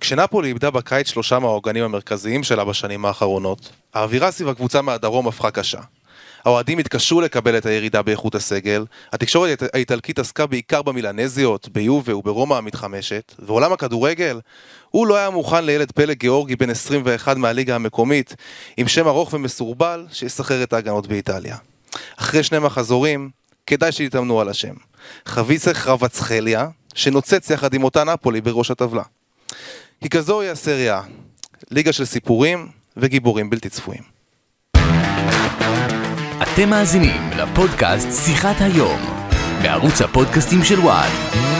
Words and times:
כשנפולי 0.00 0.48
איבדה 0.48 0.70
בקיץ 0.70 1.08
שלושה 1.08 1.38
מהעוגנים 1.38 1.84
המרכזיים 1.84 2.42
שלה 2.42 2.64
בשנים 2.64 3.04
האחרונות, 3.04 3.72
האווירה 3.94 4.30
סביב 4.30 4.48
הקבוצה 4.48 4.82
מהדרום 4.82 5.28
הפכה 5.28 5.50
קשה. 5.50 5.80
האוהדים 6.44 6.78
התקשו 6.78 7.20
לקבל 7.20 7.58
את 7.58 7.66
הירידה 7.66 8.02
באיכות 8.02 8.34
הסגל, 8.34 8.84
התקשורת 9.12 9.62
האיטלקית 9.72 10.18
עסקה 10.18 10.46
בעיקר 10.46 10.82
במילנזיות, 10.82 11.68
ביובה 11.68 12.16
וברומא 12.16 12.54
המתחמשת, 12.54 13.34
ועולם 13.38 13.72
הכדורגל, 13.72 14.40
הוא 14.90 15.06
לא 15.06 15.16
היה 15.16 15.30
מוכן 15.30 15.64
לילד 15.64 15.92
פלג 15.92 16.18
גיאורגי 16.18 16.56
בן 16.56 16.70
21 16.70 17.36
מהליגה 17.36 17.74
המקומית, 17.74 18.36
עם 18.76 18.88
שם 18.88 19.08
ארוך 19.08 19.34
ומסורבל, 19.34 20.06
שיסחרר 20.12 20.62
את 20.62 20.72
ההגנות 20.72 21.06
באיטליה. 21.06 21.56
אחרי 22.16 22.42
שני 22.42 22.58
מחזורים, 22.58 23.30
כדאי 23.66 23.92
שיתאמנו 23.92 24.40
על 24.40 24.48
השם. 24.48 24.74
חביצה 25.26 25.74
חרבצחליה, 25.74 26.68
שנוצץ 26.94 27.50
יחד 27.50 27.74
עם 27.74 27.84
אותה 27.84 28.04
נפולי 28.04 28.40
בראש 28.40 28.70
הטבלה. 28.70 29.02
כי 30.02 30.08
כזו 30.08 30.40
היא 30.40 30.50
הסריה, 30.50 31.00
ליגה 31.70 31.92
של 31.92 32.04
סיפורים 32.04 32.68
וגיבורים 32.96 33.50
בלתי 33.50 33.68
צפויים. 33.68 34.02
אתם 36.42 36.70
מאזינים 36.70 37.30
לפודקאסט 37.36 38.08
שיחת 38.24 38.56
היום, 38.60 39.00
בערוץ 39.62 40.02
הפודקאסטים 40.02 40.64
של 40.64 40.78
וואן. 40.78 41.59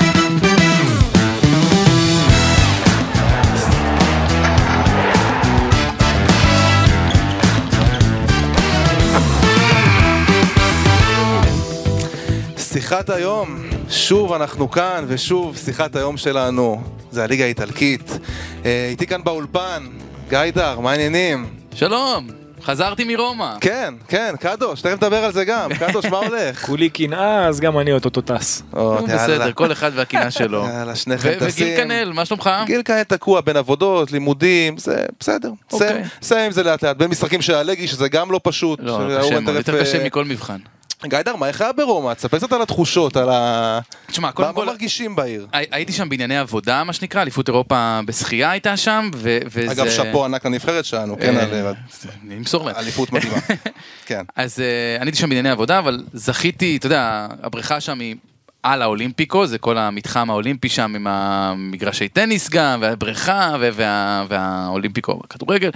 שיחת 12.72 13.10
היום, 13.10 13.58
שוב 13.90 14.32
אנחנו 14.32 14.70
כאן, 14.70 15.04
ושוב 15.08 15.56
שיחת 15.56 15.96
היום 15.96 16.16
שלנו, 16.16 16.82
זה 17.10 17.24
הליגה 17.24 17.44
האיטלקית. 17.44 18.18
אה, 18.64 18.86
איתי 18.90 19.06
כאן 19.06 19.24
באולפן, 19.24 19.86
גיידר, 20.28 20.80
מה 20.80 20.90
העניינים? 20.90 21.46
שלום, 21.74 22.26
חזרתי 22.62 23.04
מרומא. 23.04 23.54
כן, 23.60 23.94
כן, 24.08 24.34
קדוש, 24.40 24.80
תכף 24.80 24.92
נדבר 24.92 25.24
על 25.24 25.32
זה 25.32 25.44
גם, 25.44 25.70
קדוש, 25.78 26.04
מה 26.04 26.16
הולך? 26.16 26.64
כולי 26.66 26.88
קנאה, 26.88 27.46
אז 27.46 27.60
גם 27.60 27.78
אני 27.78 27.92
אוטוטו 27.92 28.20
טס. 28.20 28.62
בסדר, 29.04 29.52
כל 29.52 29.72
אחד 29.72 29.90
והקינה 29.94 30.30
שלו. 30.30 30.66
יאללה, 30.78 30.96
שניכם 30.96 31.32
טסים. 31.40 31.66
וגיל 31.66 31.76
כנל, 31.84 32.12
מה 32.12 32.24
שלומך? 32.24 32.50
גיל 32.66 32.82
כנל 32.84 33.02
תקוע 33.02 33.40
בין 33.40 33.56
עבודות, 33.56 34.12
לימודים, 34.12 34.78
זה 34.78 35.04
בסדר. 35.20 35.50
אוקיי. 35.72 36.02
סיים- 36.22 36.44
עם 36.46 36.52
זה 36.52 36.62
לאט 36.62 36.84
לאט. 36.84 36.96
בין 36.96 37.10
משחקים 37.10 37.42
של 37.42 37.54
הלגי, 37.54 37.88
שזה 37.88 38.08
גם 38.08 38.30
לא 38.30 38.40
פשוט. 38.42 38.78
לא, 38.82 38.92
שהוא 38.92 39.20
קשה 39.20 39.40
מאוד, 39.40 39.56
יותר 39.56 39.80
קשה 39.80 39.98
אה, 39.98 40.04
מכל 40.04 40.24
מבחן. 40.24 40.58
גיידר, 41.06 41.36
מה 41.36 41.48
איך 41.48 41.60
היה 41.60 41.72
ברומא? 41.72 42.12
תספר 42.14 42.38
קצת 42.38 42.52
על 42.52 42.62
התחושות, 42.62 43.16
על 43.16 43.28
ה... 43.30 43.78
תשמע, 44.06 44.28
מה 44.28 44.32
קודם 44.32 44.48
מה 44.48 44.54
כל, 44.54 44.66
מרגישים 44.66 45.16
בעיר? 45.16 45.46
הי- 45.52 45.66
הייתי 45.70 45.92
שם 45.92 46.08
בענייני 46.08 46.38
עבודה, 46.38 46.84
מה 46.84 46.92
שנקרא, 46.92 47.22
אליפות 47.22 47.48
אירופה 47.48 48.00
בשחייה 48.06 48.50
הייתה 48.50 48.76
שם, 48.76 49.10
וזה... 49.14 49.72
אגב, 49.72 49.90
שאפו 49.90 50.24
ענק 50.24 50.46
לנבחרת 50.46 50.84
שלנו, 50.84 51.16
כן, 51.20 51.36
אה, 51.36 51.42
על 51.42 51.74
נמסור 52.22 52.64
להם. 52.66 52.76
אליפות 52.76 53.12
מדהימה. 53.12 53.36
כן. 54.06 54.22
אז 54.36 54.60
אה, 54.60 54.96
אני 55.00 55.04
הייתי 55.06 55.18
שם 55.18 55.28
בענייני 55.28 55.50
עבודה, 55.50 55.78
אבל 55.78 56.02
זכיתי, 56.12 56.76
אתה 56.76 56.86
יודע, 56.86 57.26
הבריכה 57.42 57.80
שם 57.80 58.00
היא 58.00 58.16
על 58.62 58.82
האולימפיקו, 58.82 59.46
זה 59.46 59.58
כל 59.58 59.78
המתחם 59.78 60.30
האולימפי 60.30 60.68
שם 60.68 60.92
עם 60.96 61.06
המגרשי 61.06 62.08
טניס 62.08 62.50
גם, 62.50 62.78
והבריכה 62.82 63.56
וה- 63.60 64.24
והאולימפיקו 64.28 65.20
בכדורגל. 65.24 65.70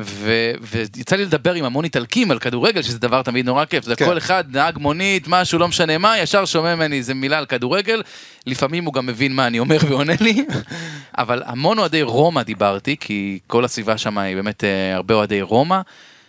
ו- 0.00 0.52
ויצא 0.60 1.16
לי 1.16 1.24
לדבר 1.24 1.54
עם 1.54 1.64
המון 1.64 1.84
איטלקים 1.84 2.30
על 2.30 2.38
כדורגל, 2.38 2.82
שזה 2.82 2.98
דבר 2.98 3.22
תמיד 3.22 3.46
נורא 3.46 3.64
כיף. 3.64 3.84
זה 3.84 3.96
כן. 3.96 4.04
כל 4.04 4.18
אחד, 4.18 4.44
נהג 4.56 4.78
מונית, 4.78 5.24
משהו, 5.28 5.58
לא 5.58 5.68
משנה 5.68 5.98
מה, 5.98 6.18
ישר 6.18 6.44
שומע 6.44 6.74
ממני 6.74 6.96
איזה 6.96 7.14
מילה 7.14 7.38
על 7.38 7.46
כדורגל. 7.46 8.02
לפעמים 8.46 8.84
הוא 8.84 8.94
גם 8.94 9.06
מבין 9.06 9.32
מה 9.32 9.46
אני 9.46 9.58
אומר 9.58 9.76
ועונה 9.88 10.12
לי. 10.20 10.46
אבל 11.18 11.42
המון 11.46 11.78
אוהדי 11.78 12.02
רומא 12.02 12.42
דיברתי, 12.42 12.96
כי 13.00 13.38
כל 13.46 13.64
הסביבה 13.64 13.98
שם 13.98 14.18
היא 14.18 14.36
באמת 14.36 14.64
אה, 14.64 14.94
הרבה 14.94 15.14
אוהדי 15.14 15.42
רומא. 15.42 15.80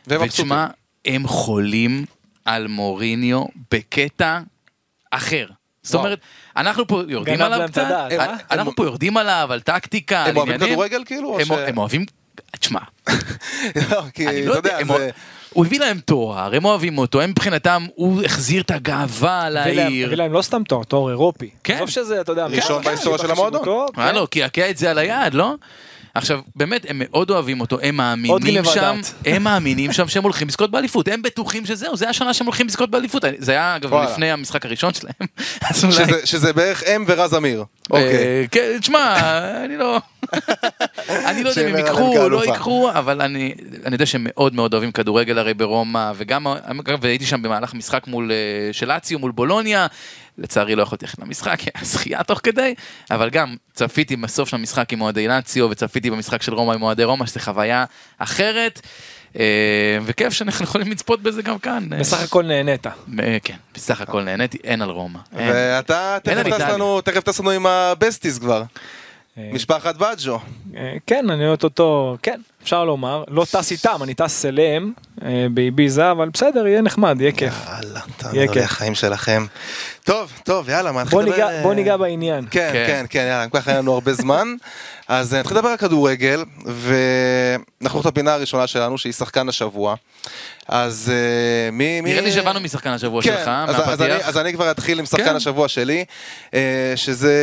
ותשמע, 0.07 0.67
הם 1.05 1.27
חולים 1.27 2.05
על 2.45 2.67
מוריניו 2.67 3.45
בקטע 3.71 4.39
אחר. 5.11 5.47
זאת. 5.83 5.95
אומרת, 5.95 6.19
אנחנו 6.57 6.87
פה 6.87 7.01
יורדים 7.07 7.41
עליו 7.41 7.67
קצת, 7.67 7.87
אנחנו 8.51 8.75
פה 8.75 8.83
יורדים 8.83 9.17
עליו, 9.17 9.47
על 9.51 9.59
טקטיקה, 9.59 10.23
על 10.23 10.29
הם 10.29 10.37
אוהבים 10.37 10.53
עניינים. 10.53 10.75
כדורגל 10.75 11.03
כאילו? 11.05 11.39
הם 11.67 11.77
אוהבים, 11.77 12.05
תשמע, 12.59 12.79
לא, 13.91 14.01
כי 14.13 14.27
אני 14.27 14.41
אתה 14.41 14.49
לא 14.49 14.53
יודע, 14.55 14.77
זה... 14.87 15.09
הוא 15.53 15.65
הביא 15.65 15.79
להם 15.79 15.99
תואר, 16.05 16.55
הם 16.55 16.65
אוהבים 16.65 16.97
אותו, 16.97 17.21
הם 17.21 17.29
מבחינתם, 17.29 17.85
הוא 17.95 18.23
החזיר 18.23 18.61
את 18.61 18.71
הגאווה 18.71 19.49
לעיר. 19.49 20.05
הביא 20.05 20.17
להם 20.17 20.33
לא 20.33 20.41
סתם 20.41 20.63
תואר, 20.63 20.83
תואר 20.83 21.09
אירופי. 21.09 21.49
כן. 21.63 21.73
עזוב 21.75 21.89
שזה, 21.89 22.21
אתה 22.21 22.31
יודע, 22.31 22.45
ראשון 22.45 22.83
בהיסטוריה 22.83 23.19
של 23.19 23.31
המועדון. 23.31 23.61
כן. 23.95 24.01
הלו, 24.01 24.27
קעקע 24.27 24.69
את 24.69 24.77
זה 24.77 24.91
על 24.91 24.97
היד, 24.97 25.33
לא? 25.33 25.53
עכשיו, 26.15 26.39
באמת, 26.55 26.85
הם 26.89 27.01
מאוד 27.05 27.29
אוהבים 27.31 27.61
אותו, 27.61 27.77
הם 27.81 27.95
מאמינים 27.95 28.63
שם. 28.63 28.99
הם 29.25 29.43
מאמינים 29.43 29.93
שם 29.93 30.07
שהם 30.07 30.23
הולכים 30.23 30.47
לזכות 30.47 30.71
באליפות, 30.71 31.07
הם 31.07 31.21
בטוחים 31.21 31.65
שזהו, 31.65 31.95
זה 31.97 32.09
השנה 32.09 32.33
שהם 32.33 32.45
הולכים 32.47 32.67
לזכות 32.67 32.89
באליפות, 32.89 33.23
זה 33.37 33.51
היה 33.51 33.75
אגב. 33.75 33.93
לפני 33.93 34.31
המשחק 34.31 34.65
הראשון 34.65 34.91
שלהם. 34.93 35.27
שזה- 36.25 36.53
בערך 36.53 36.83
הם 36.87 37.05
ורז 37.07 37.35
אמיר. 37.35 37.63
אוקיי. 37.89 38.13
אה, 38.15 38.45
כן, 38.51 38.77
תשמע, 38.79 39.15
אני 39.65 39.77
לא... 39.77 39.99
אני 41.09 41.43
לא 41.43 41.49
יודע 41.49 41.61
אם 41.61 41.67
הם 41.67 41.75
ייקחו 41.75 42.17
או 42.17 42.29
לא. 42.29 42.45
ייקחו, 42.45 42.89
אבל 42.91 43.21
אני 43.21 43.53
אני 43.85 43.95
יודע 43.95 44.05
שהם 44.05 44.21
מאוד 44.29 44.55
מאוד 44.55 44.73
אוהבים 44.73 44.91
כדורגל 44.91 45.37
הרי 45.37 45.53
ברומא, 45.53 46.11
וגם, 46.15 46.47
אגב, 46.47 46.99
והייתי 47.01 47.25
שם 47.25 47.41
במהלך 47.41 47.73
משחק 47.73 48.07
מול, 48.07 48.31
אה, 48.31 48.73
של 48.73 48.91
אציו 48.91 49.19
מול 49.19 49.31
בולוניה, 49.31 49.87
לצערי 50.37 50.75
לא 50.75 50.83
יכולתי 50.83 51.05
ללכת 51.05 51.19
למשחק, 51.19 51.59
היה 51.75 51.85
שחייה 51.85 52.23
תוך 52.23 52.39
כדי, 52.43 52.75
אבל 53.11 53.29
גם 53.29 53.55
צפיתי 53.73 54.15
בסוף 54.15 54.49
של 54.49 54.55
המשחק 54.55 54.93
עם 54.93 55.01
אוהדי 55.01 55.27
לאציו, 55.27 55.67
וצפיתי 55.69 56.09
במשחק 56.09 56.41
של 56.41 56.53
רומא 56.53 56.73
עם 56.73 56.81
אוהדי 56.81 57.03
רומא, 57.03 57.25
שזו 57.25 57.39
חוויה 57.39 57.85
אחרת. 58.17 58.81
אה, 59.39 59.97
וכיף 60.05 60.33
שאנחנו 60.33 60.65
יכולים 60.67 60.91
לצפות 60.91 61.21
בזה 61.21 61.41
גם 61.41 61.59
כאן. 61.59 61.87
אה, 61.93 61.99
בסך 61.99 62.21
הכל 62.21 62.43
נהנית. 62.43 62.87
כן, 63.43 63.55
בסך 63.73 64.01
הכל 64.01 64.23
נהניתי, 64.23 64.57
אין 64.63 64.81
על 64.81 64.89
רומא. 64.89 65.19
ואתה 65.33 66.17
תכף 67.01 67.23
טס 67.23 67.39
לנו 67.39 67.49
עם 67.51 67.65
הבסטיס 67.65 68.37
כבר. 68.37 68.63
אה, 69.37 69.49
משפחת 69.53 69.95
בג'ו. 69.95 70.39
אה, 70.77 70.93
כן, 71.07 71.29
אני 71.29 71.47
אוטוטו, 71.47 72.17
כן, 72.21 72.39
אפשר 72.63 72.85
לומר. 72.85 73.23
לא 73.27 73.45
טס 73.51 73.71
איתם, 73.71 73.99
אני 74.03 74.13
טס 74.13 74.45
אליהם 74.45 74.93
אה, 75.25 75.47
באביזה, 75.53 76.11
אבל 76.11 76.29
בסדר, 76.29 76.67
יהיה 76.67 76.81
נחמד, 76.81 77.21
יהיה 77.21 77.31
כיף. 77.31 77.53
יאללה, 77.67 77.99
תענו 78.17 78.53
לי. 78.53 78.63
החיים 78.63 78.95
שלכם. 78.95 79.45
טוב, 80.03 80.31
טוב, 80.43 80.69
יאללה, 80.69 80.91
מה 80.91 81.01
נתחיל 81.01 81.19
בוא 81.19 81.23
לדבר? 81.23 81.61
בוא 81.63 81.73
ניגע 81.73 81.97
בעניין. 81.97 82.45
כן, 82.51 82.69
כן. 82.73 82.85
כן, 82.87 83.05
כן, 83.09 83.25
יאללה, 83.29 83.47
ככה 83.53 83.71
היה 83.71 83.79
לנו 83.79 83.93
הרבה 83.93 84.13
זמן. 84.13 84.47
אז 85.07 85.33
אה, 85.33 85.39
נתחיל 85.39 85.57
לדבר 85.57 85.69
על 85.69 85.77
כדורגל, 85.77 86.43
ואנחנו 86.65 88.01
את 88.01 88.05
הפינה 88.05 88.33
הראשונה 88.33 88.67
שלנו, 88.67 88.97
שהיא 88.97 89.13
שחקן 89.13 89.49
השבוע. 89.49 89.95
אז 90.67 91.11
אה, 91.13 91.71
מי... 91.71 92.01
מי- 92.01 92.09
נראה 92.09 92.21
לי 92.21 92.31
שהבנו 92.31 92.59
משחקן 92.59 92.89
השבוע 92.89 93.21
כן, 93.21 93.29
שלך, 93.29 93.47
אז, 93.47 93.75
אז, 93.75 94.01
אני, 94.01 94.09
מהפתיח. 94.09 94.29
אז 94.29 94.37
אני 94.37 94.53
כבר 94.53 94.71
אתחיל 94.71 94.99
עם 94.99 95.05
שחקן 95.05 95.25
כן. 95.25 95.35
השבוע 95.35 95.67
שלי, 95.67 96.05
אה, 96.53 96.93
שזה 96.95 97.33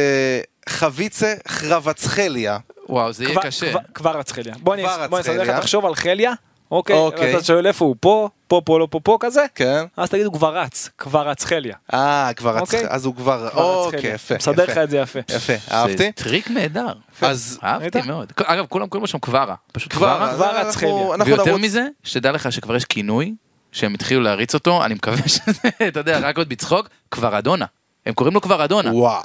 חביצה 0.69 1.35
חרבצחליה. 1.49 2.59
וואו, 2.89 3.13
זה 3.13 3.25
יהיה 3.25 3.33
כבר- 3.35 3.43
קשה. 3.43 3.71
כבר- 3.71 3.81
כבר 3.95 4.19
רצחליה. 4.19 4.55
בוא 4.61 4.75
אני 4.75 4.85
אסדר 5.21 5.43
לך. 5.43 5.51
תחשוב 5.61 5.87
על 5.87 5.95
חליה, 5.95 6.33
אוקיי? 6.71 6.97
אוקיי. 6.97 7.37
אתה 7.37 7.45
שואל 7.45 7.67
איפה 7.67 7.85
הוא, 7.85 7.97
פה, 8.01 8.29
פה, 8.49 8.61
פה, 8.65 8.79
לא 8.79 8.89
פה, 8.91 9.01
פה 9.01 9.17
כזה? 9.21 9.45
כן. 9.55 9.85
אז 9.97 10.11
תגידו 10.11 10.33
כבר 10.33 10.57
רץ, 10.59 10.89
כבר 10.99 11.29
רץ 11.29 11.45
חליה. 11.45 11.77
אה, 11.95 12.31
כבר 12.37 12.51
רצח, 12.57 12.75
אוקיי. 12.75 12.87
אז 12.89 13.05
הוא 13.05 13.15
כבר, 13.17 13.49
כבר 13.51 13.87
רץ 13.87 13.95
אוקיי. 13.95 14.15
יפה. 14.15 14.35
מסדר. 14.35 14.65
לך 14.65 14.79
את 14.79 14.91
זה 14.91 14.99
יפה. 14.99 15.19
יפה, 15.31 15.53
אהבתי. 15.71 15.97
זה 15.97 16.11
טריק 16.15 16.51
נהדר. 16.51 16.93
אז- 17.23 17.59
אהבתי? 17.65 18.03
מאוד. 18.03 18.33
אגב, 18.45 18.67
כולם 18.69 18.87
קוראים 18.87 19.03
לו 19.03 19.09
שם 19.09 19.19
קווארה. 19.19 19.55
פשוט 19.73 19.93
קווארה. 19.95 20.35
כבר 20.35 20.57
רץ 20.57 20.77
חליה. 20.77 20.93
אנחנו 21.15 21.27
ויותר 21.27 21.57
מזה, 21.57 21.87
שתדע 22.05 22.33
לך 22.33 22.53
שכבר 22.53 22.77
יש 22.77 22.85
כינוי, 22.85 23.35
שהם 23.73 23.95
התחילו 23.95 24.21
להריץ 24.21 24.55
אותו, 24.55 24.85
אני 24.85 24.95
מקווה 24.95 25.29
שזה, 25.29 25.53
אתה 25.89 26.01
יודע, 26.01 26.19
רק 26.19 26.39
עוד 26.39 26.49
בצחוק, 26.49 26.89
כבר 27.11 27.39
אדונה. 27.39 27.67
הם 28.07 28.15
קוראים 28.15 28.35
לו 28.35 28.41
כבר 28.41 28.65
אדונה. 28.65 28.95
וואו, 28.95 29.23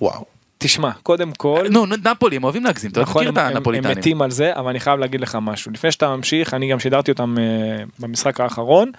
וואו. 0.00 0.24
תשמע, 0.66 0.90
קודם 1.02 1.32
כל, 1.32 1.66
נו, 1.70 1.86
נפולי, 1.86 2.36
הם 2.36 2.44
אוהבים 2.44 2.64
להגזים, 2.64 2.90
אתה 2.90 3.00
נכון, 3.00 3.22
מכיר 3.22 3.32
את 3.32 3.38
הם- 3.38 3.46
הם- 3.50 3.56
הנפוליטנים. 3.56 3.98
מתים 3.98 4.22
על 4.22 4.30
זה, 4.30 4.52
אבל 4.56 4.68
אני 4.68 4.80
חייב 4.80 5.00
להגיד 5.00 5.20
לך 5.20 5.38
משהו. 5.42 5.72
לפני 5.72 5.92
שאתה 5.92 6.16
ממשיך, 6.16 6.54
אני 6.54 6.68
גם 6.70 6.78
שידרתי 6.78 7.10
אותם 7.10 7.34
אה, 7.38 7.44
במשחק 7.98 8.40
האחרון. 8.40 8.90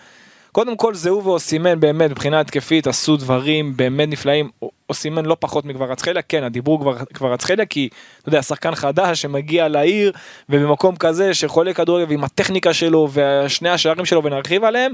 קודם 0.52 0.78
כל 0.78 0.94
זהו 0.94 1.24
ואוסימן 1.24 1.80
באמת 1.80 2.12
מבחינה 2.12 2.40
התקפית 2.40 2.88
עשו 2.88 3.18
דברים 3.18 3.78
באמת 3.78 4.10
נפלאים. 4.10 4.50
אוסימן 4.90 5.26
לא 5.26 5.38
פחות 5.40 5.66
מכבר 5.66 5.92
רצחליה, 5.92 6.22
כן 6.22 6.44
הדיבור 6.44 6.80
כבר 6.82 6.96
כבר 7.14 7.34
רצחליה 7.34 7.66
כי 7.66 7.90
אתה 8.22 8.30
יודע 8.30 8.42
שחקן 8.42 8.76
חדש 8.76 9.22
שמגיע 9.22 9.68
לעיר 9.68 10.12
ובמקום 10.50 10.96
כזה 10.96 11.34
שחולה 11.34 11.74
כדורגל 11.74 12.06
ועם 12.10 12.24
הטכניקה 12.24 12.74
שלו 12.74 13.10
ושני 13.14 13.70
השערים 13.70 14.06
שלו 14.06 14.24
ונרחיב 14.24 14.64
עליהם. 14.64 14.92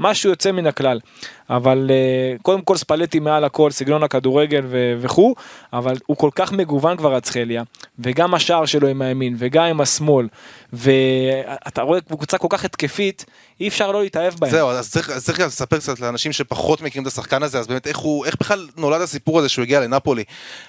משהו 0.00 0.30
יוצא 0.30 0.52
מן 0.52 0.66
הכלל. 0.66 1.00
אבל 1.50 1.90
uh, 1.90 2.42
קודם 2.42 2.62
כל 2.62 2.76
ספלטי 2.76 3.20
מעל 3.20 3.44
הכל, 3.44 3.70
סגנון 3.70 4.02
הכדורגל 4.02 4.64
וכו', 5.00 5.34
אבל 5.72 5.94
הוא 6.06 6.16
כל 6.16 6.30
כך 6.34 6.52
מגוון 6.52 6.96
כבר 6.96 7.14
רצחליה, 7.14 7.62
וגם 7.98 8.34
השער 8.34 8.64
שלו 8.64 8.88
עם 8.88 9.02
הימין, 9.02 9.34
וגם 9.38 9.64
עם 9.64 9.80
השמאל, 9.80 10.26
ואתה 10.72 11.82
רואה 11.82 12.00
קבוצה 12.00 12.38
כל 12.38 12.46
כך 12.50 12.64
התקפית, 12.64 13.24
אי 13.60 13.68
אפשר 13.68 13.92
לא 13.92 14.02
להתאהב 14.02 14.34
בהם. 14.38 14.50
זהו, 14.50 14.68
אז 14.68 14.90
צריך, 14.90 15.10
אז 15.10 15.24
צריך 15.24 15.40
לספר 15.40 15.78
קצת 15.78 16.00
לאנשים 16.00 16.32
שפחות 16.32 16.80
מכירים 16.80 17.02
את 17.02 17.12
השחקן 17.12 17.42
הזה, 17.42 17.58
אז 17.58 17.66
באמת 17.66 17.86
איך 17.86 17.98
הוא, 17.98 18.26
איך 18.26 18.36
בכלל 18.40 18.68
נולד 18.76 19.00
הסיפור 19.00 19.38
הזה 19.38 19.48
שהוא 19.48 19.62
הגיע 19.62 19.80
לנפולי. 19.80 20.24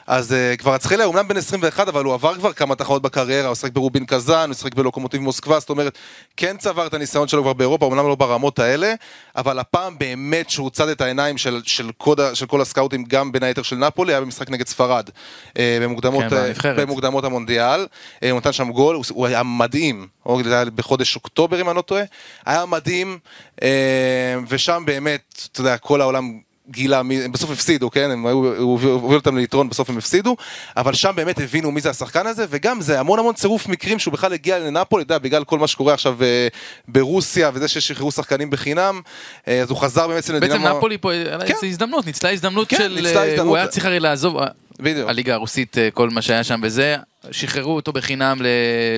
אז 0.08 0.32
uh, 0.32 0.58
כבר 0.58 0.76
אצחליה, 0.76 1.06
אומנם 1.06 1.28
בן 1.28 1.38
21, 1.38 1.88
אבל 1.88 2.04
הוא 2.04 2.14
עבר 2.14 2.36
כבר 2.36 2.54
כמה 2.54 2.76
תחרות 2.76 3.02
בקריירה, 3.02 3.48
הוא 3.48 3.56
שיחק 3.56 3.72
ברובין 3.72 4.06
קזאן, 4.06 4.50
הוא 4.50 4.56
שיחק 4.56 4.76
בלוקומוטיב 4.76 5.22
מוסקבה, 5.22 5.60
זאת 5.60 5.70
אומרת, 5.70 5.98
כן 6.38 6.58
צבר 6.58 6.88
את 6.88 6.94
הניסיון 6.94 7.28
שלו 7.28 7.42
כבר 7.42 7.54
באירופה, 7.54 7.86
אומנם 7.86 8.08
לא 8.08 8.16
ברמות 8.16 8.60
האלה, 8.60 8.94
אבל 9.36 9.60
הפעם 9.60 9.98
באמת 9.98 10.50
שהוא 10.50 10.70
צד 10.70 10.88
את 10.88 11.02
העיניים 11.02 11.38
של, 11.38 11.62
של, 11.66 11.92
קוד, 11.98 12.20
של 12.34 12.46
כל 12.46 12.62
הסקאוטים, 12.62 13.04
גם 13.04 13.32
בין 13.32 13.44
היתר 13.44 13.62
של 13.62 13.76
נפולי, 13.76 14.14
היה 14.14 14.22
במשחק 14.22 14.50
נגד 14.50 14.68
ספרד, 14.68 15.10
uh, 15.50 15.54
במוקדמות, 15.82 16.24
כן, 16.24 16.30
בנבחרת. 16.30 16.80
במוקדמות 16.80 17.24
המונדיאל, 17.24 17.84
uh, 17.84 18.26
הוא 18.32 18.38
נתן 18.38 18.52
שם 18.52 18.72
גול, 18.72 18.96
הוא, 18.96 19.06
הוא 19.10 19.28
היה 19.28 19.44
מדהים, 19.44 20.08
הוא 20.24 20.42
היה 20.46 20.66
בחודש 20.66 21.16
אוקטובר 21.16 21.62
אם 21.62 21.70
אני 21.70 21.78
לא 21.78 21.82
טועה, 21.82 22.04
היה 22.46 22.66
מדהים, 22.66 23.20
אה, 23.62 24.36
ושם 24.48 24.84
באמת, 24.86 25.48
אתה 25.52 25.62
יודע, 25.62 25.78
כל 25.78 26.02
העולם 26.02 26.40
גילה, 26.72 27.04
מי- 27.04 27.22
הם 27.24 27.32
בסוף 27.32 27.52
הפסידו, 27.52 27.92
כן? 27.92 28.12
הם 28.12 28.26
היו, 28.26 28.38
הוא 28.58 28.80
הוביל 28.84 29.18
אותם 29.18 29.38
ליתרון, 29.38 29.70
בסוף 29.70 29.90
הם 29.90 29.98
הפסידו, 29.98 30.36
אבל 30.78 30.94
שם 30.94 31.12
באמת 31.16 31.40
הבינו 31.40 31.72
מי 31.72 31.82
זה 31.82 31.90
השחקן 31.90 32.28
הזה, 32.28 32.46
וגם 32.50 32.82
זה 32.82 33.00
המון 33.00 33.20
המון 33.20 33.34
צירוף 33.34 33.68
מקרים 33.68 34.00
שהוא 34.00 34.12
בכלל 34.14 34.34
הגיע 34.34 34.60
לנפולי, 34.60 35.04
אתה 35.04 35.14
יודע, 35.14 35.24
בגלל 35.24 35.44
כל 35.44 35.60
מה 35.60 35.68
שקורה 35.68 35.94
עכשיו 35.94 36.24
אה, 36.24 36.48
ברוסיה, 36.88 37.52
וזה 37.54 37.68
ששחררו 37.68 38.12
שחקנים 38.12 38.50
בחינם, 38.50 39.02
אה, 39.48 39.62
אז 39.62 39.70
הוא 39.70 39.78
חזר 39.78 40.08
באמת 40.08 40.20
אצל 40.20 40.40
בעצם 40.40 40.68
נפולי 40.68 40.98
פה, 40.98 41.14
לה 41.14 41.46
כן. 41.46 41.54
הזדמנות, 41.64 42.06
ניצלה 42.06 42.32
הזדמנות 42.32 42.68
כן, 42.70 42.78
של... 42.78 42.88
ניצלה 42.96 43.22
אה, 43.22 43.26
הזדמנות. 43.28 43.48
הוא 43.48 43.58
היה 43.58 43.68
צריך 43.68 43.86
הרי 43.86 44.00
לעזוב, 44.00 44.38
אה, 44.38 44.48
בדיוק. 44.82 45.10
הליגה 45.10 45.34
הרוסית, 45.34 45.78
אה, 45.78 45.90
כל 45.94 46.10
מה 46.10 46.22
שהיה 46.22 46.44
שם 46.44 46.60
וזה, 46.64 46.96
שחררו 47.32 47.76
אותו 47.76 47.92
בחינם 47.92 48.42
ל- 48.42 48.48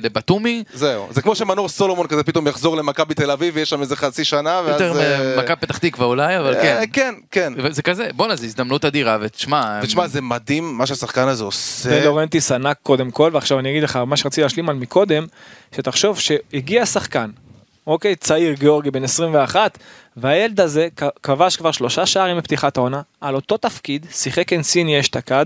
לבתומי. 0.01 0.63
זהו, 0.74 1.07
זה 1.12 1.21
כמו 1.21 1.35
שמנור 1.35 1.69
סולומון 1.69 2.07
כזה 2.07 2.24
פתאום 2.24 2.47
יחזור 2.47 2.77
למכבי 2.77 3.13
תל 3.13 3.31
אביב, 3.31 3.56
ויש 3.56 3.69
שם 3.69 3.81
איזה 3.81 3.95
חצי 3.95 4.24
שנה, 4.24 4.62
ואז... 4.65 4.81
יותר 4.81 5.00
אה, 5.00 5.35
ממכבי 5.35 5.56
פתח 5.56 5.77
תקווה 5.77 6.06
אולי, 6.06 6.38
אבל 6.39 6.53
כן. 6.53 6.77
אה, 6.77 6.88
כן, 6.94 7.13
כן. 7.31 7.53
זה 7.71 7.81
כזה, 7.81 8.09
בואנה, 8.15 8.35
זו 8.35 8.45
הזדמנות 8.45 8.85
אדירה, 8.85 9.18
ותשמע... 9.21 9.80
ותשמע, 9.83 10.07
זה 10.07 10.21
מדהים 10.21 10.77
מה 10.77 10.85
שהשחקן 10.85 11.27
הזה 11.27 11.44
עושה. 11.44 11.89
דה 11.89 12.06
לורנטיס 12.06 12.51
ענק 12.51 12.77
קודם 12.83 13.12
כל, 13.12 13.30
ועכשיו 13.33 13.59
אני 13.59 13.71
אגיד 13.71 13.83
לך, 13.83 13.95
מה 13.95 14.18
שרציתי 14.18 14.41
להשלים 14.41 14.69
על 14.69 14.75
מקודם, 14.75 15.25
שתחשוב 15.75 16.19
שהגיע 16.19 16.85
שחקן, 16.85 17.30
אוקיי, 17.88 18.15
צעיר, 18.15 18.53
גיאורגי, 18.53 18.91
בן 18.91 19.03
21, 19.03 19.77
והילד 20.18 20.59
הזה 20.59 20.88
כבש 21.24 21.56
כבר 21.56 21.71
שלושה 21.71 22.06
שערים 22.06 22.38
בפתיחת 22.38 22.77
העונה, 22.77 23.01
על 23.21 23.35
אותו 23.35 23.57
תפקיד, 23.57 24.06
שיחק 24.12 24.53
אנסיני 24.53 25.00
אשתקד. 25.00 25.45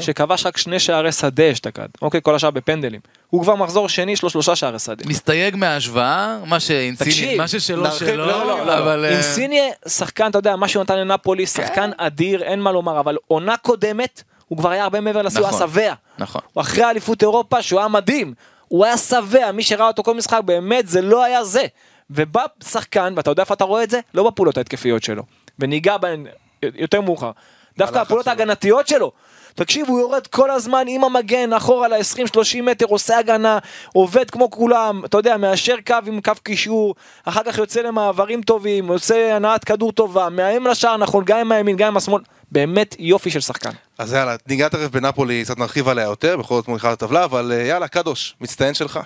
שכבש 0.00 0.46
רק 0.46 0.56
שני 0.56 0.78
שערי 0.78 1.12
שדה 1.12 1.52
אשתקד, 1.52 1.86
אוקיי, 2.02 2.20
כל 2.22 2.34
השאר 2.34 2.50
בפנדלים. 2.50 3.00
הוא 3.30 3.42
כבר 3.42 3.54
מחזור 3.54 3.88
שני, 3.88 4.12
יש 4.12 4.22
לו 4.22 4.30
שלושה 4.30 4.56
שערי 4.56 4.78
שדה. 4.78 5.04
מסתייג 5.06 5.56
מההשוואה, 5.56 6.38
מה 6.46 6.60
שאינסיני, 6.60 7.36
מה 7.36 7.48
ששלו 7.48 7.92
שלו, 7.92 8.26
לא, 8.26 8.46
לא, 8.46 8.66
לא, 8.66 8.78
אבל... 8.78 9.04
אה, 9.04 9.10
אינסיני 9.10 9.70
שחקן, 9.88 10.30
אתה 10.30 10.38
יודע, 10.38 10.56
מה 10.56 10.68
שהוא 10.68 10.82
נתן 10.82 10.98
לנפולי, 10.98 11.46
שחקן 11.46 11.90
אדיר, 11.96 12.42
אין 12.42 12.60
מה 12.60 12.72
לומר, 12.72 13.00
אבל 13.00 13.16
עונה 13.26 13.56
קודמת, 13.56 14.22
הוא 14.48 14.58
כבר 14.58 14.70
היה 14.70 14.82
הרבה 14.82 15.00
מעבר 15.00 15.20
היה 15.20 15.28
נכון. 15.28 15.68
שבע. 15.68 15.94
נכון. 16.18 16.40
הוא 16.52 16.60
אחרי 16.60 16.84
אליפות 16.84 17.22
אירופה 17.22 17.62
שהוא 17.62 17.80
היה 17.80 17.88
מדהים. 17.88 18.34
הוא 18.68 18.84
היה 18.84 18.96
שבע, 18.96 19.52
מי 19.52 19.62
שראה 19.62 19.86
אותו 19.86 20.02
כל 20.02 20.14
משחק, 20.14 20.40
באמת 20.44 20.88
זה 20.88 21.02
לא 21.02 21.24
היה 21.24 21.44
זה. 21.44 21.66
ובא 22.10 22.44
שחקן, 22.64 23.12
ואתה 23.16 23.30
יודע 23.30 23.42
איפה 23.42 23.54
אתה 23.54 23.64
רואה 23.64 23.82
את 23.82 23.90
זה? 23.90 24.00
לא 24.14 24.30
בפעולות 24.30 24.58
ההתקפיות 24.58 25.02
שלו. 25.02 25.22
וניגע 25.58 25.96
בהן 25.96 26.26
יותר 26.62 27.00
מאוחר. 27.00 27.30
דווקא 27.78 27.98
הפעולות. 27.98 28.28
ההגנתיות 28.28 28.88
שלו. 28.88 29.12
תקשיב, 29.54 29.88
הוא 29.88 30.00
יורד 30.00 30.26
כל 30.26 30.50
הזמן 30.50 30.84
עם 30.88 31.04
המגן, 31.04 31.52
אחורה 31.52 31.88
ל-20-30 31.88 32.62
מטר, 32.62 32.86
עושה 32.86 33.18
הגנה, 33.18 33.58
עובד 33.92 34.30
כמו 34.30 34.50
כולם, 34.50 35.02
אתה 35.04 35.16
יודע, 35.16 35.36
מאשר 35.36 35.74
קו 35.86 35.94
עם 36.06 36.20
קו 36.20 36.32
קישור, 36.42 36.94
אחר 37.24 37.40
כך 37.46 37.58
יוצא 37.58 37.80
למעברים 37.80 38.42
טובים, 38.42 38.88
עושה 38.88 39.36
הנעת 39.36 39.64
כדור 39.64 39.92
טובה, 39.92 40.28
מאיים 40.28 40.66
לשער 40.66 40.96
נכון, 40.96 41.24
גם 41.26 41.38
עם 41.38 41.52
הימין, 41.52 41.76
גם 41.76 41.88
עם 41.88 41.96
השמאל, 41.96 42.22
באמת 42.52 42.96
יופי 42.98 43.30
של 43.30 43.40
שחקן. 43.40 43.70
אז 43.98 44.12
יאללה, 44.12 44.36
ניגע 44.46 44.68
תכף 44.68 44.90
בנפולי, 44.90 45.44
קצת 45.44 45.58
נרחיב 45.58 45.88
עליה 45.88 46.04
יותר, 46.04 46.36
בכל 46.36 46.54
זאת 46.54 46.68
מוליכה 46.68 46.92
לטבלה, 46.92 47.24
אבל 47.24 47.52
אה, 47.52 47.62
יאללה, 47.62 47.88
קדוש, 47.88 48.34
מצטיין 48.40 48.74
שלך. 48.74 49.00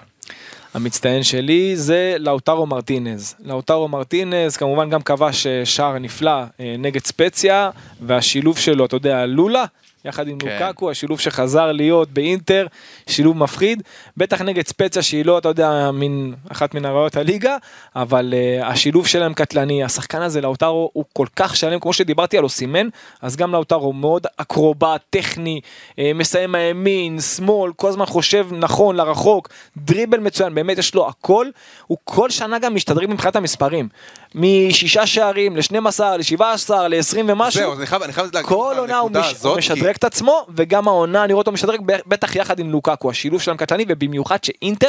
המצטיין 0.75 1.23
שלי 1.23 1.77
זה 1.77 2.17
לאוטרו 2.19 2.67
מרטינז. 2.67 3.35
לאוטרו 3.45 3.89
מרטינז 3.89 4.57
כמובן 4.57 4.91
גם 4.91 5.03
כבש 5.03 5.47
אה, 5.47 5.67
שער 5.67 5.99
נפלא 5.99 6.31
אה, 6.61 6.75
נגד 6.79 7.05
ספציה, 7.05 7.71
והשילוב 8.01 8.59
שלו, 8.59 8.85
אתה 8.85 8.97
יודע, 8.97 9.27
לולה, 9.27 9.65
יחד 10.05 10.29
עם 10.29 10.39
כן. 10.39 10.59
לוקקו, 10.61 10.91
השילוב 10.91 11.21
שחזר 11.21 11.73
להיות 11.73 12.11
באינטר, 12.11 12.67
שילוב 13.07 13.37
מפחיד, 13.37 13.83
בטח 14.17 14.41
נגד 14.41 14.67
ספציה 14.67 15.03
שהיא 15.03 15.25
לא, 15.25 15.39
אתה 15.39 15.49
יודע, 15.49 15.91
מין, 15.91 16.35
אחת 16.53 16.75
מן 16.75 16.85
הרעות 16.85 17.17
הליגה, 17.17 17.57
אבל 17.97 18.35
uh, 18.35 18.65
השילוב 18.65 19.07
שלהם 19.07 19.35
קטלני, 19.35 19.85
השחקן 19.85 20.23
הזה 20.23 20.41
לאוטרו 20.41 20.91
הוא 20.93 21.05
כל 21.13 21.27
כך 21.37 21.57
שלם, 21.57 21.81
כמו 21.81 21.93
שדיברתי 21.93 22.39
על 22.39 22.45
אוסימן, 22.45 22.89
אז 23.23 23.37
גם 23.37 23.53
לאוטרו 23.53 23.93
מאוד 23.93 24.27
אקרובט, 24.37 25.03
טכני, 25.11 25.61
uh, 25.91 25.95
מסיים 26.15 26.53
מהימין, 26.53 27.21
שמאל, 27.21 27.73
כל 27.73 27.89
הזמן 27.89 28.07
חושב 28.07 28.47
נכון, 28.53 28.97
לרחוק, 28.97 29.49
דריבל 29.77 30.21
מצוין, 30.21 30.55
באמת 30.55 30.79
יש 30.79 30.95
לו 30.95 31.09
הכל, 31.09 31.47
הוא 31.87 31.99
כל 32.05 32.31
שנה 32.31 32.59
גם 32.59 32.75
משתדרג 32.75 33.11
מבחינת 33.11 33.37
המספרים, 33.37 33.89
משישה 34.35 35.07
שערים 35.07 35.57
ל-12, 35.57 36.01
ל-17, 36.01 36.75
ל-20 36.75 37.19
ומשהו. 37.29 37.61
זהו, 37.61 37.75
אני 37.75 37.87
חייב 37.87 38.03
אני 38.03 38.13
חייב 38.13 38.27
להגיד 38.35 38.49
כל 38.49 38.75
עונה 38.79 38.99
הוא 38.99 39.11
מש... 39.11 39.27
הזאת, 39.27 39.53
כי- 39.55 39.59
משדרג 39.59 39.95
את 39.95 40.05
עצמו, 40.05 40.47
וגם 40.57 40.89
העונה 40.89 41.25
אני 41.25 41.33
רואה 41.33 41.41
אותו 41.41 41.53
משדרג 41.53 41.81
בטח 41.87 42.37
יחד 42.37 42.59
עם 42.59 42.71
לוקקו, 42.71 43.11
השילוב 43.11 43.43
שלהם 43.43 43.57
קטלני, 43.57 43.85
ובמיוחד 43.89 44.45
שאינטר 44.45 44.89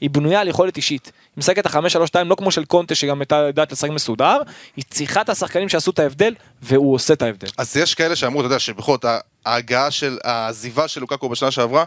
היא 0.00 0.10
בנויה 0.10 0.40
על 0.40 0.48
יכולת 0.48 0.76
אישית. 0.76 1.04
היא 1.04 1.12
משחקת 1.36 1.66
החמש 1.66 1.92
שלוש 1.92 2.08
שתיים 2.08 2.28
לא 2.28 2.34
כמו 2.34 2.50
של 2.50 2.64
קונטה 2.64 2.94
שגם 2.94 3.20
הייתה 3.20 3.36
יודעת 3.36 3.72
לשחק 3.72 3.90
מסודר, 3.90 4.36
היא 4.76 4.84
צריכה 4.90 5.20
את 5.20 5.28
השחקנים 5.28 5.68
שעשו 5.68 5.90
את 5.90 5.98
ההבדל, 5.98 6.34
והוא 6.62 6.94
עושה 6.94 7.14
את 7.14 7.22
ההבדל. 7.22 7.48
אז 7.58 7.76
יש 7.76 7.94
כאלה 7.94 8.16
שאמרו, 8.16 8.40
אתה 8.40 8.46
יודע, 8.46 8.58
שבכל 8.58 8.92
זאת 8.92 9.04
ההגעה 9.46 9.90
של, 9.90 10.18
העזיבה 10.24 10.88
של 10.88 11.00
לוקקו 11.00 11.28
בשנה 11.28 11.50
שעברה, 11.50 11.84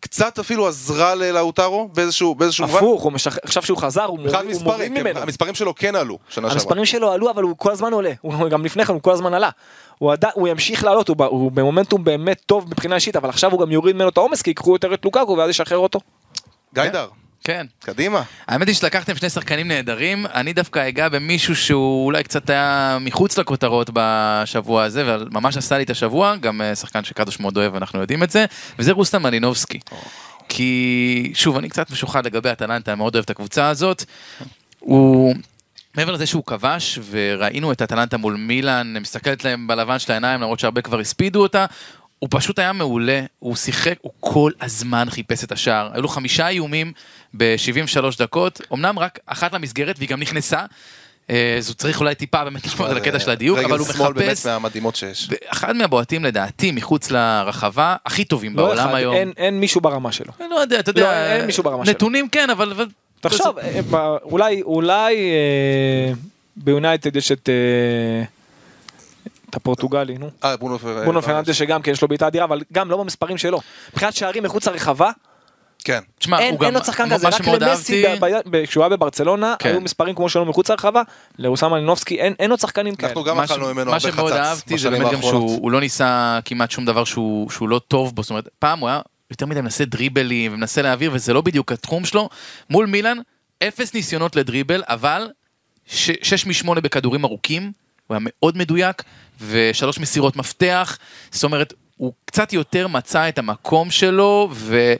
קצת 0.00 0.38
אפילו 0.38 0.68
עזרה 0.68 1.14
ללאוטרו 1.14 1.88
באיזשהו 1.94 2.34
באיזשהו 2.34 2.66
מובן. 2.66 2.78
הפוך, 2.78 3.06
משח... 3.06 3.38
עכשיו 3.42 3.62
שהוא 3.62 3.78
חזר, 3.78 4.04
הוא 4.04 4.18
מוריד 4.18 4.34
הוא 4.34 4.42
מוריד 4.42 4.56
מספרים, 4.56 4.94
כן, 4.94 5.00
ממנו. 5.00 5.20
המספרים 5.20 5.54
שלו 5.54 5.74
כן 5.74 5.94
עלו 5.96 6.18
שנה 6.28 6.34
שעברה. 6.34 6.52
המספרים 6.52 6.84
שלו 6.84 7.12
עלו, 7.12 7.30
אבל 7.30 7.42
הוא 7.42 7.54
כל 7.58 7.72
הזמן 7.72 7.92
עולה. 7.92 8.12
הוא 8.20 8.48
גם 8.52 8.64
לפני 8.64 8.84
כן, 8.84 8.92
הוא 8.92 9.02
כל 9.02 9.12
הזמן 9.12 9.34
עלה. 9.34 9.50
הוא, 9.98 10.12
עד... 10.12 10.24
הוא 10.34 10.48
ימשיך 10.48 10.84
לעלות, 10.84 11.08
הוא, 11.08 11.16
ב- 11.16 11.22
הוא 11.22 11.52
במומנטום 11.52 12.04
באמת 12.04 12.42
טוב 12.46 12.70
מבחינה 12.70 12.94
אישית, 12.94 13.16
אבל 13.16 13.28
עכשיו 13.28 13.52
הוא 13.52 13.60
גם 13.60 13.72
יוריד 13.72 13.96
ממנו 13.96 14.08
את 14.08 14.16
העומס, 14.16 14.42
כי 14.42 14.50
ייקחו 14.50 14.72
יותר 14.72 14.94
את 14.94 15.04
לוקקו 15.04 15.36
ואז 15.38 15.50
ישחרר 15.50 15.78
אותו. 15.78 16.00
גיידר, 16.74 17.06
כן. 17.06 17.23
קדימה. 17.80 18.22
האמת 18.46 18.68
היא 18.68 18.74
שלקחתם 18.74 19.16
שני 19.16 19.30
שחקנים 19.30 19.68
נהדרים, 19.68 20.26
אני 20.34 20.52
דווקא 20.52 20.88
אגע 20.88 21.08
במישהו 21.08 21.56
שהוא 21.56 22.06
אולי 22.06 22.22
קצת 22.22 22.50
היה 22.50 22.98
מחוץ 23.00 23.38
לכותרות 23.38 23.90
בשבוע 23.92 24.82
הזה, 24.82 25.02
אבל 25.02 25.28
ממש 25.30 25.56
עשה 25.56 25.78
לי 25.78 25.84
את 25.84 25.90
השבוע, 25.90 26.36
גם 26.36 26.62
אה, 26.62 26.74
שחקן 26.74 27.04
שקדוש 27.04 27.40
מאוד 27.40 27.56
אוהב, 27.56 27.74
אנחנו 27.74 28.00
יודעים 28.00 28.22
את 28.22 28.30
זה, 28.30 28.44
וזה 28.78 28.92
רוסטם 28.92 29.22
מלינובסקי. 29.22 29.80
כי, 30.48 31.32
שוב, 31.34 31.56
אני 31.56 31.68
קצת 31.68 31.90
משוחד 31.90 32.26
לגבי 32.26 32.52
אטלנטה, 32.52 32.92
אני 32.92 32.98
מאוד 32.98 33.14
אוהב 33.14 33.24
את 33.24 33.30
הקבוצה 33.30 33.68
הזאת. 33.68 34.04
הוא... 34.78 35.34
מעבר 35.96 36.12
לזה 36.12 36.26
שהוא 36.26 36.44
כבש, 36.44 36.98
וראינו 37.10 37.72
את 37.72 37.82
אטלנטה 37.82 38.16
מול 38.16 38.34
מילאן, 38.34 38.96
מסתכלת 39.00 39.44
להם 39.44 39.66
בלבן 39.66 39.98
של 39.98 40.12
העיניים, 40.12 40.40
למרות 40.40 40.58
שהרבה 40.58 40.80
כבר 40.80 40.98
הספידו 40.98 41.42
אותה, 41.42 41.66
הוא 42.24 42.28
פשוט 42.30 42.58
היה 42.58 42.72
מעולה, 42.72 43.20
הוא 43.38 43.56
שיחק, 43.56 43.94
הוא 44.00 44.12
כל 44.20 44.50
הזמן 44.60 45.10
חיפש 45.10 45.44
את 45.44 45.52
השער. 45.52 45.90
היו 45.92 46.02
לו 46.02 46.08
חמישה 46.08 46.48
איומים 46.48 46.92
ב-73 47.36 48.18
דקות, 48.18 48.60
אמנם 48.72 48.98
רק 48.98 49.18
אחת 49.26 49.52
למסגרת, 49.52 49.98
והיא 49.98 50.08
גם 50.08 50.20
נכנסה. 50.20 50.64
אה, 51.30 51.54
אז 51.58 51.68
הוא 51.68 51.74
צריך 51.74 52.00
אולי 52.00 52.14
טיפה 52.14 52.44
באמת 52.44 52.66
לשמור 52.66 52.88
על 52.88 52.96
הקטע 52.96 53.18
של 53.18 53.30
הדיוק, 53.30 53.58
אבל 53.58 53.78
הוא 53.78 53.86
רגל 53.86 53.96
שמאל 53.96 54.12
באמת 54.12 54.28
מחפש. 54.28 54.46
מהמדהימות 54.46 54.96
שיש. 54.96 55.28
אחד 55.46 55.76
מהבועטים 55.76 56.24
לדעתי 56.24 56.72
מחוץ 56.72 57.10
לרחבה, 57.10 57.96
הכי 58.06 58.24
טובים 58.24 58.56
לא 58.56 58.62
בעולם 58.62 58.88
אחד, 58.88 58.94
היום. 58.94 59.14
אין, 59.14 59.32
אין 59.36 59.60
מישהו 59.60 59.80
ברמה 59.80 60.12
שלו. 60.12 60.32
אני 60.40 60.48
לא 60.50 60.56
יודע, 60.56 60.80
אתה 60.80 60.92
לא, 60.92 61.00
יודע, 61.00 61.36
אין 61.36 61.46
מישהו 61.46 61.62
ברמה 61.62 61.84
שלו. 61.84 61.94
נתונים 61.94 62.28
כן, 62.28 62.50
אבל... 62.50 62.70
אבל- 62.70 62.86
תחשוב, 63.20 63.58
אה, 63.58 63.80
אולי, 64.22 64.62
אולי 64.62 65.14
אה, 65.16 66.12
ביונייטד 66.56 67.16
יש 67.16 67.32
את, 67.32 67.48
אה, 67.48 68.24
את 69.54 69.60
הפורטוגלי, 69.60 70.18
נו. 70.18 70.30
אה, 70.44 70.56
ברונו 70.56 70.78
פר- 70.78 71.04
בונו 71.04 71.22
פרננדס 71.22 71.54
שגם 71.56 71.82
כן 71.82 71.92
יש 71.92 72.02
לו 72.02 72.08
בעיטה 72.08 72.26
אדירה, 72.26 72.44
אבל 72.44 72.60
גם 72.72 72.90
לא 72.90 72.96
במספרים 72.96 73.38
שלו. 73.38 73.60
מבחינת 73.92 74.14
שערים 74.14 74.42
מחוץ 74.42 74.68
לרחבה, 74.68 75.10
כן. 75.84 75.98
תשמע, 76.18 76.38
אין 76.38 76.52
הוא 76.52 76.60
גם... 76.60 76.66
אין 76.66 76.74
עוד 76.74 76.84
שחקן 76.84 77.08
מה 77.08 77.14
כזה, 77.14 77.28
רק 77.28 77.42
שמאוד 77.42 77.62
למסי, 77.62 78.04
כשהוא 78.66 78.84
היה 78.84 78.88
בברצלונה, 78.88 79.54
כן. 79.58 79.68
היו 79.68 79.80
מספרים 79.80 80.14
כמו 80.14 80.28
שלו 80.28 80.44
מחוץ 80.44 80.70
לרחבה, 80.70 81.02
לאוסם 81.38 81.70
מלינובסקי 81.70 82.20
אין 82.20 82.34
אין 82.38 82.50
עוד 82.50 82.60
שחקנים 82.60 82.94
כאלה. 82.94 83.08
אנחנו 83.08 83.24
גם 83.24 83.36
מה 83.36 83.44
אכלנו 83.44 83.66
ממנו 83.74 83.90
מה 83.90 83.96
הרבה 83.96 84.00
שמאוד 84.12 84.32
חצץ 84.32 84.38
אהבתי 84.40 84.78
זה 84.78 84.90
באמת 84.90 85.12
גם. 85.12 85.22
שהוא 85.22 85.58
הוא 85.62 85.70
לא 85.70 85.80
ניסה 85.80 86.38
כמעט 86.44 86.70
שום 86.70 86.84
דבר 86.84 87.04
שהוא 87.04 87.50
שהוא 87.50 87.68
לא 87.68 87.80
טוב 87.88 88.14
בו, 88.14 88.22
זאת 88.22 88.30
אומרת, 88.30 88.48
פעם 88.58 88.78
הוא 88.78 88.88
היה 88.88 89.00
יותר 89.30 89.46
מדי 89.46 89.60
מנסה 89.60 89.84
דריבלים 89.84 90.52
ומנסה 90.52 90.82
להעביר 90.82 91.10
וזה 91.14 91.32
לא 91.32 91.40
בדיוק 91.40 91.72
התחום 91.72 92.04
שלו. 92.04 92.28
מול 92.70 92.86
מילאן, 92.86 93.18
אפס 93.68 93.94
ניסיונות 93.94 94.36
לדריבל, 94.36 94.82
אבל 94.88 95.30
ש- 95.86 96.10
שש 96.22 96.46
משמונה 96.46 96.80
בכדורים 96.80 97.24
ארוכים, 97.24 97.72
הוא 98.06 98.14
היה 98.14 98.26
מאוד 98.40 98.56
מדויק, 98.56 99.02
ושלוש 99.46 99.98
מסירות 99.98 100.36
מפתח, 100.36 100.98
זאת 101.30 101.44
אומרת, 101.44 101.72
הוא 101.96 102.12
קצת 102.24 102.52
יותר 102.52 102.88
מצא 102.88 103.28
את 103.28 103.38
המקום 103.38 103.90
שלו, 103.90 104.48
ו... 104.52 104.94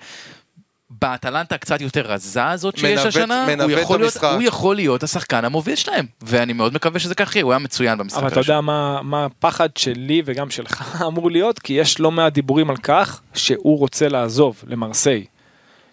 באטלנטה 1.00 1.54
הקצת 1.54 1.80
יותר 1.80 2.00
רזה 2.00 2.46
הזאת 2.46 2.76
שיש 2.78 2.98
מנווט- 3.00 3.06
השנה, 3.06 3.44
הוא 3.44 3.52
מנווט 3.52 3.78
יכול, 3.82 4.00
להיות. 4.00 4.16
הוא 4.16 4.42
יכול 4.42 4.76
להיות 4.76 5.02
השחקן 5.02 5.44
המוביל 5.44 5.74
שלהם, 5.74 6.06
ואני 6.22 6.52
מאוד 6.52 6.74
מקווה 6.74 7.00
שזה 7.00 7.14
כך 7.14 7.36
יהיה, 7.36 7.44
הוא 7.44 7.52
היה 7.52 7.58
מצוין 7.58 7.98
במשחק 7.98 8.18
אבל 8.18 8.28
אתה. 8.28 8.40
יודע 8.40 8.60
מה, 8.60 9.02
מה 9.02 9.24
הפחד 9.24 9.68
שלי 9.76 10.22
וגם 10.24 10.50
שלך 10.50 10.82
אמור 11.06 11.30
להיות? 11.30 11.58
כי 11.58 11.72
יש 11.72 12.00
לא 12.00 12.10
מעט 12.10 12.32
דיבורים 12.32 12.70
על 12.70 12.76
כך 12.76 13.20
שהוא 13.34 13.78
רוצה 13.78 14.08
לעזוב 14.08 14.62
למרסיי. 14.66 15.24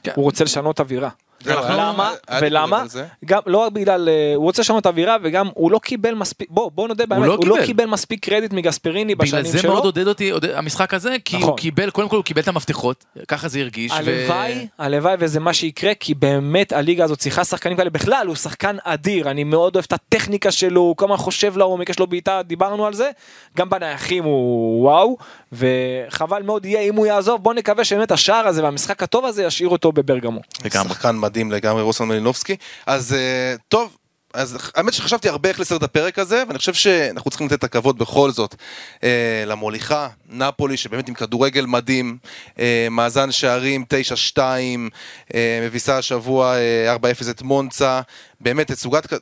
כן. 0.03 0.11
הוא 0.15 0.23
רוצה 0.23 0.43
לשנות 0.43 0.79
אווירה. 0.79 1.09
למה? 1.45 2.11
ולמה? 2.41 2.87
זה. 2.87 3.05
גם 3.25 3.41
לא 3.45 3.57
רק 3.57 3.71
בגלל, 3.71 4.09
אה, 4.09 4.33
הוא 4.35 4.43
רוצה 4.43 4.61
לשנות 4.61 4.85
אווירה 4.85 5.17
וגם 5.23 5.49
הוא 5.53 5.71
לא 5.71 5.79
קיבל 5.79 6.13
מספיק, 6.13 6.47
בוא, 6.51 6.71
בוא 6.75 6.87
נודה 6.87 7.05
באמת, 7.05 7.27
לא 7.27 7.33
הוא 7.35 7.47
לא 7.47 7.57
קיבל. 7.65 7.85
מספיק 7.85 8.25
קרדיט 8.25 8.53
מגספריני 8.53 9.15
בגלל 9.15 9.27
בשנים 9.27 9.51
זה 9.51 9.59
שלו. 9.59 9.73
מאוד 9.73 9.85
עודד 9.85 10.07
אותי 10.07 10.31
המשחק 10.55 10.93
הזה, 10.93 11.15
כי 11.25 11.37
נכון. 11.37 11.49
הוא 11.49 11.57
קיבל, 11.57 11.89
קודם 11.89 12.09
כל 12.09 12.15
הוא 12.15 12.23
קיבל 12.23 12.41
את 12.41 12.47
המפתחות, 12.47 13.05
ככה 13.27 13.47
זה 13.47 13.59
הרגיש. 13.59 13.91
הלוואי, 13.91 14.67
הלוואי 14.79 15.15
וזה 15.19 15.39
מה 15.39 15.53
שיקרה, 15.53 15.93
כי 15.99 16.13
באמת 16.13 16.71
הליגה 16.73 17.03
הזאת 17.03 17.19
צריכה 17.19 17.43
שחקנים 17.45 17.77
כאלה. 17.77 17.89
בכלל, 17.89 18.27
הוא 18.27 18.35
שחקן 18.35 18.75
אדיר, 18.83 19.31
אני 19.31 19.43
מאוד 19.43 19.75
אוהב 19.75 19.85
את 19.87 19.93
הטכניקה 19.93 20.51
שלו, 20.51 20.81
הוא 20.81 20.95
כל 20.95 21.05
הזמן 21.05 21.17
חושב 21.17 21.57
לעומק, 21.57 21.89
יש 21.89 21.99
לו 21.99 22.07
בעיטה, 22.07 22.41
דיברנו 22.43 22.85
על 22.85 22.93
זה. 22.93 23.11
גם 23.57 23.69
בנייחים 23.69 24.23
הוא 24.23 24.83
וואו, 24.83 25.17
וחבל 25.51 26.41
מאוד 26.43 26.65
יהיה 26.65 26.81
אם 26.81 26.95
הוא 26.95 27.05
יעזוב, 27.05 27.43
בוא 27.43 27.53
נקווה 27.53 27.83
שבאמת 27.83 28.11
השער 28.11 28.47
הזה 28.47 28.63
והמשחק 28.63 29.03
הטוב 29.03 29.25
הזה 29.25 29.43
ישאיר 29.43 29.69
אותו 29.69 29.91
בברגמו. 29.91 30.39
לגמרי. 30.65 30.89
שחקן 30.89 31.15
מדהים 31.31 31.51
לגמרי, 31.51 31.81
רוסן 31.81 32.03
מלינובסקי. 32.03 32.55
אז 32.85 33.13
אה, 33.13 33.55
טוב, 33.67 33.97
אז 34.33 34.57
האמת 34.75 34.93
שחשבתי 34.93 35.29
הרבה 35.29 35.49
איך 35.49 35.59
לסרט 35.59 35.83
הפרק 35.83 36.19
הזה, 36.19 36.43
ואני 36.47 36.57
חושב 36.59 36.73
שאנחנו 36.73 37.29
צריכים 37.29 37.47
לתת 37.47 37.59
את 37.59 37.63
הכבוד 37.63 37.97
בכל 37.97 38.31
זאת 38.31 38.55
אה, 39.03 39.43
למוליכה, 39.47 40.07
נפולי, 40.29 40.77
שבאמת 40.77 41.09
עם 41.09 41.13
כדורגל 41.13 41.65
מדהים, 41.65 42.17
אה, 42.59 42.87
מאזן 42.91 43.31
שערים 43.31 43.85
9-2, 44.35 44.39
אה, 45.33 45.59
מביסה 45.63 45.97
השבוע 45.97 46.55
אה, 46.55 46.95
4-0 46.95 47.29
את 47.29 47.41
מונצה, 47.41 48.01
באמת 48.41 48.71
תצוגת... 48.71 49.13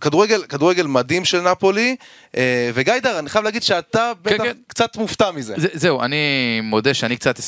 כדורגל, 0.00 0.42
כדורגל 0.48 0.86
מדהים 0.86 1.24
של 1.24 1.40
נפולי, 1.40 1.96
אה, 2.36 2.70
וגיידר, 2.74 3.18
אני 3.18 3.28
חייב 3.28 3.44
להגיד 3.44 3.62
שאתה 3.62 4.12
בטח 4.22 4.36
כן. 4.44 4.52
קצת 4.66 4.96
מופתע 4.96 5.30
מזה. 5.30 5.54
זה, 5.56 5.68
זהו, 5.72 6.02
אני 6.02 6.16
מודה 6.62 6.94
שאני 6.94 7.16
קצת, 7.16 7.38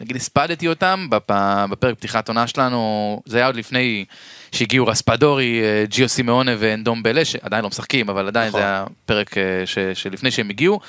נגיד, 0.00 0.16
הספדתי 0.16 0.68
אותם 0.68 1.06
בפ- 1.10 1.66
בפרק 1.70 1.94
פתיחת 1.96 2.28
עונה 2.28 2.46
שלנו, 2.46 3.22
זה 3.26 3.36
היה 3.36 3.46
עוד 3.46 3.56
לפני 3.56 4.04
שהגיעו 4.52 4.86
רספדורי, 4.86 5.60
אה, 5.62 5.84
ג'יו 5.88 6.08
סימאונה 6.08 6.52
ואנדום 6.58 7.02
בלה, 7.02 7.24
שעדיין 7.24 7.62
לא 7.62 7.68
משחקים, 7.68 8.08
אבל 8.10 8.26
עדיין 8.26 8.48
נכון. 8.48 8.60
זה 8.60 8.66
היה 8.66 8.84
פרק 9.06 9.38
אה, 9.38 9.42
ש, 9.66 9.78
שלפני 9.94 10.30
שהם 10.30 10.50
הגיעו. 10.50 10.80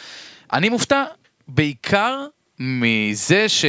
אני 0.54 0.70
מופתע 0.70 1.04
בעיקר 1.48 2.26
מזה 2.64 3.50
ש... 3.50 3.66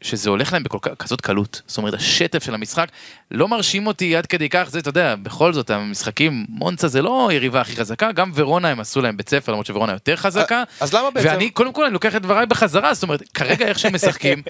שזה 0.00 0.30
הולך 0.30 0.52
להם 0.52 0.62
בכזאת 0.62 1.20
קלות. 1.20 1.62
זאת 1.66 1.78
אומרת, 1.78 1.94
השטף 1.94 2.44
של 2.44 2.54
המשחק 2.54 2.88
לא 3.30 3.48
מרשים 3.48 3.86
אותי 3.86 4.16
עד 4.16 4.26
כדי 4.26 4.48
כך, 4.48 4.68
זה, 4.70 4.78
אתה 4.78 4.88
יודע, 4.88 5.14
בכל 5.14 5.52
זאת, 5.52 5.70
המשחקים, 5.70 6.46
מונצה 6.48 6.88
זה 6.88 7.02
לא 7.02 7.28
היריבה 7.30 7.60
הכי 7.60 7.76
חזקה, 7.76 8.12
גם 8.12 8.30
ורונה 8.34 8.68
הם 8.68 8.80
עשו 8.80 9.00
להם 9.00 9.16
בית 9.16 9.28
ספר, 9.28 9.52
למרות 9.52 9.66
שוורונה 9.66 9.92
יותר 9.92 10.16
חזקה. 10.16 10.62
אז 10.80 10.94
למה 10.94 11.10
בעצם- 11.10 11.28
ואני, 11.28 11.50
קודם 11.50 11.72
כל, 11.72 11.84
אני 11.84 11.92
לוקח 11.92 12.16
את 12.16 12.22
דבריי 12.22 12.46
בחזרה, 12.46 12.94
זאת 12.94 13.02
אומרת, 13.02 13.22
כרגע 13.34 13.66
איך 13.66 13.78
שהם 13.78 13.94
משחקים, 13.94 14.42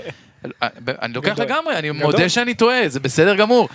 אני 1.03 1.13
לוקח. 1.15 1.39
לגמרי, 1.39 1.77
אני. 1.79 1.91
מודה 1.91 2.29
שאני 2.29 2.55
טועה, 2.55 2.89
זה 2.89 3.01
בסדר 3.01 3.35
גמור. 3.37 3.69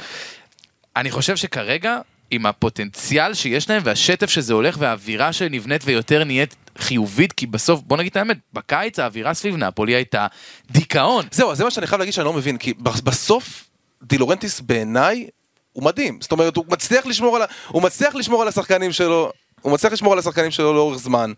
אני 0.95 1.11
חושב 1.11 1.35
שכרגע, 1.35 1.97
עם 2.31 2.45
הפוטנציאל 2.45 3.33
שיש 3.33 3.69
להם 3.69 3.81
והשטף 3.85 4.29
שזה 4.29 4.53
הולך 4.53 4.75
והאווירה 4.79 5.33
שנבנית 5.33 5.81
ויותר 5.85 6.23
נהיית 6.23 6.55
חיובית, 6.77 7.33
כי 7.33 7.45
בסוף, 7.47 7.81
בוא 7.81 7.97
נגיד 7.97 8.09
את 8.11 8.17
האמת, 8.17 8.37
בקיץ 8.53 8.99
האווירה 8.99 9.33
סביב 9.33 9.55
נפולי 9.55 9.95
הייתה 9.95 10.27
דיכאון. 10.71 11.25
זהו, 11.31 11.55
זה 11.55 11.63
מה 11.63 11.71
שאני 11.71 11.87
חייב 11.87 11.99
להגיד 11.99 12.13
שאני 12.13 12.25
לא 12.25 12.33
מבין, 12.33 12.57
כי 12.57 12.73
בסוף 13.03 13.69
דה 14.03 14.15
לאורנטיס 14.15 14.61
בעיניי 14.61 15.27
הוא 15.73 15.83
מדהים. 15.83 16.17
זאת 16.21 16.31
אומרת, 16.31 16.57
הוא 16.57 16.65
מצליח 16.69 17.05
לשמור 17.05 17.35
על. 17.35 17.41
הוא 17.67 17.81
מצליח 17.81 18.15
לשמור 18.15 18.41
על 18.41 18.47
השחקנים 18.47 18.91
שלו. 18.91 19.31
הוא 19.61 19.73
מצליח 19.73 19.93
לשמור 19.93 20.13
על 20.13 20.19
השחקנים 20.19 20.51
שלו 20.51 20.73
לאורך 20.73 20.97
זמן. 20.97 21.31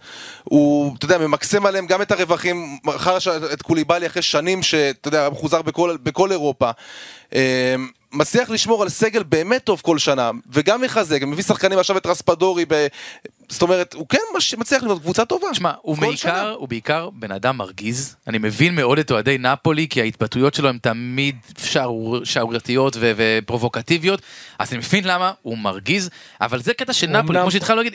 הוא, 0.43 0.95
אתה 0.97 1.05
יודע, 1.05 1.17
ממקסם 1.17 1.65
עליהם 1.65 1.88
גם 1.88 2.01
את 2.01 2.12
הרווחים, 2.12 2.77
ש- 3.19 3.27
את 3.27 3.62
קוליבאלי 3.62 4.05
אחרי 4.07 4.21
שנים 4.21 4.63
שאתה 4.63 5.07
יודע, 5.07 5.29
מחוזר 5.29 5.62
בכל, 5.62 5.97
בכל 6.03 6.31
אירופה. 6.31 6.71
מצליח 8.13 8.50
לשמור 8.50 8.82
על 8.84 8.89
סגל 8.89 9.24
באמת 9.24 9.63
טוב 9.63 9.82
כל 9.84 9.98
שנה, 9.98 10.32
וגם 10.50 10.82
מחזק, 10.82 11.22
מביא 11.22 11.43
שחקנים 11.43 11.79
עכשיו 11.79 11.98
את 11.98 12.05
ראספדורי, 12.05 12.65
ב... 12.67 12.88
זאת 13.53 13.62
אומרת, 13.62 13.93
הוא 13.93 14.05
כן 14.10 14.17
מש... 14.38 14.53
מצליח 14.55 14.83
לבנות 14.83 15.01
קבוצה 15.01 15.25
טובה. 15.25 15.48
תשמע, 15.51 15.72
הוא 15.81 15.98
בעיקר. 15.98 16.55
הוא 16.57 16.67
בעיקר 16.67 17.10
בן 17.13 17.31
אדם 17.31 17.57
מרגיז. 17.57 18.15
אני 18.27 18.38
מבין 18.38 18.75
מאוד 18.75 19.00
את 19.00 19.12
אוהדי 19.12 19.38
נפולי, 19.38 19.88
כי 19.89 20.01
ההתבטאויות 20.01 20.53
שלו 20.53 20.69
הן 20.69 20.77
תמיד 20.77 21.36
שערור- 21.57 22.25
שערורייתיות 22.25 22.95
ו- 23.00 23.12
ופרובוקטיביות, 23.17 24.22
אז 24.60 24.72
אני 24.72 24.77
מבין 24.77 25.03
למה 25.03 25.31
הוא 25.41 25.57
מרגיז, 25.57 26.10
אבל 26.41 26.62
זה 26.62 26.74
קטע 26.74 26.93
של 26.93 27.07
נפולי, 27.07 27.39
כמו 27.41 27.51
שהתחלנו 27.51 27.81
להגיד. 27.81 27.93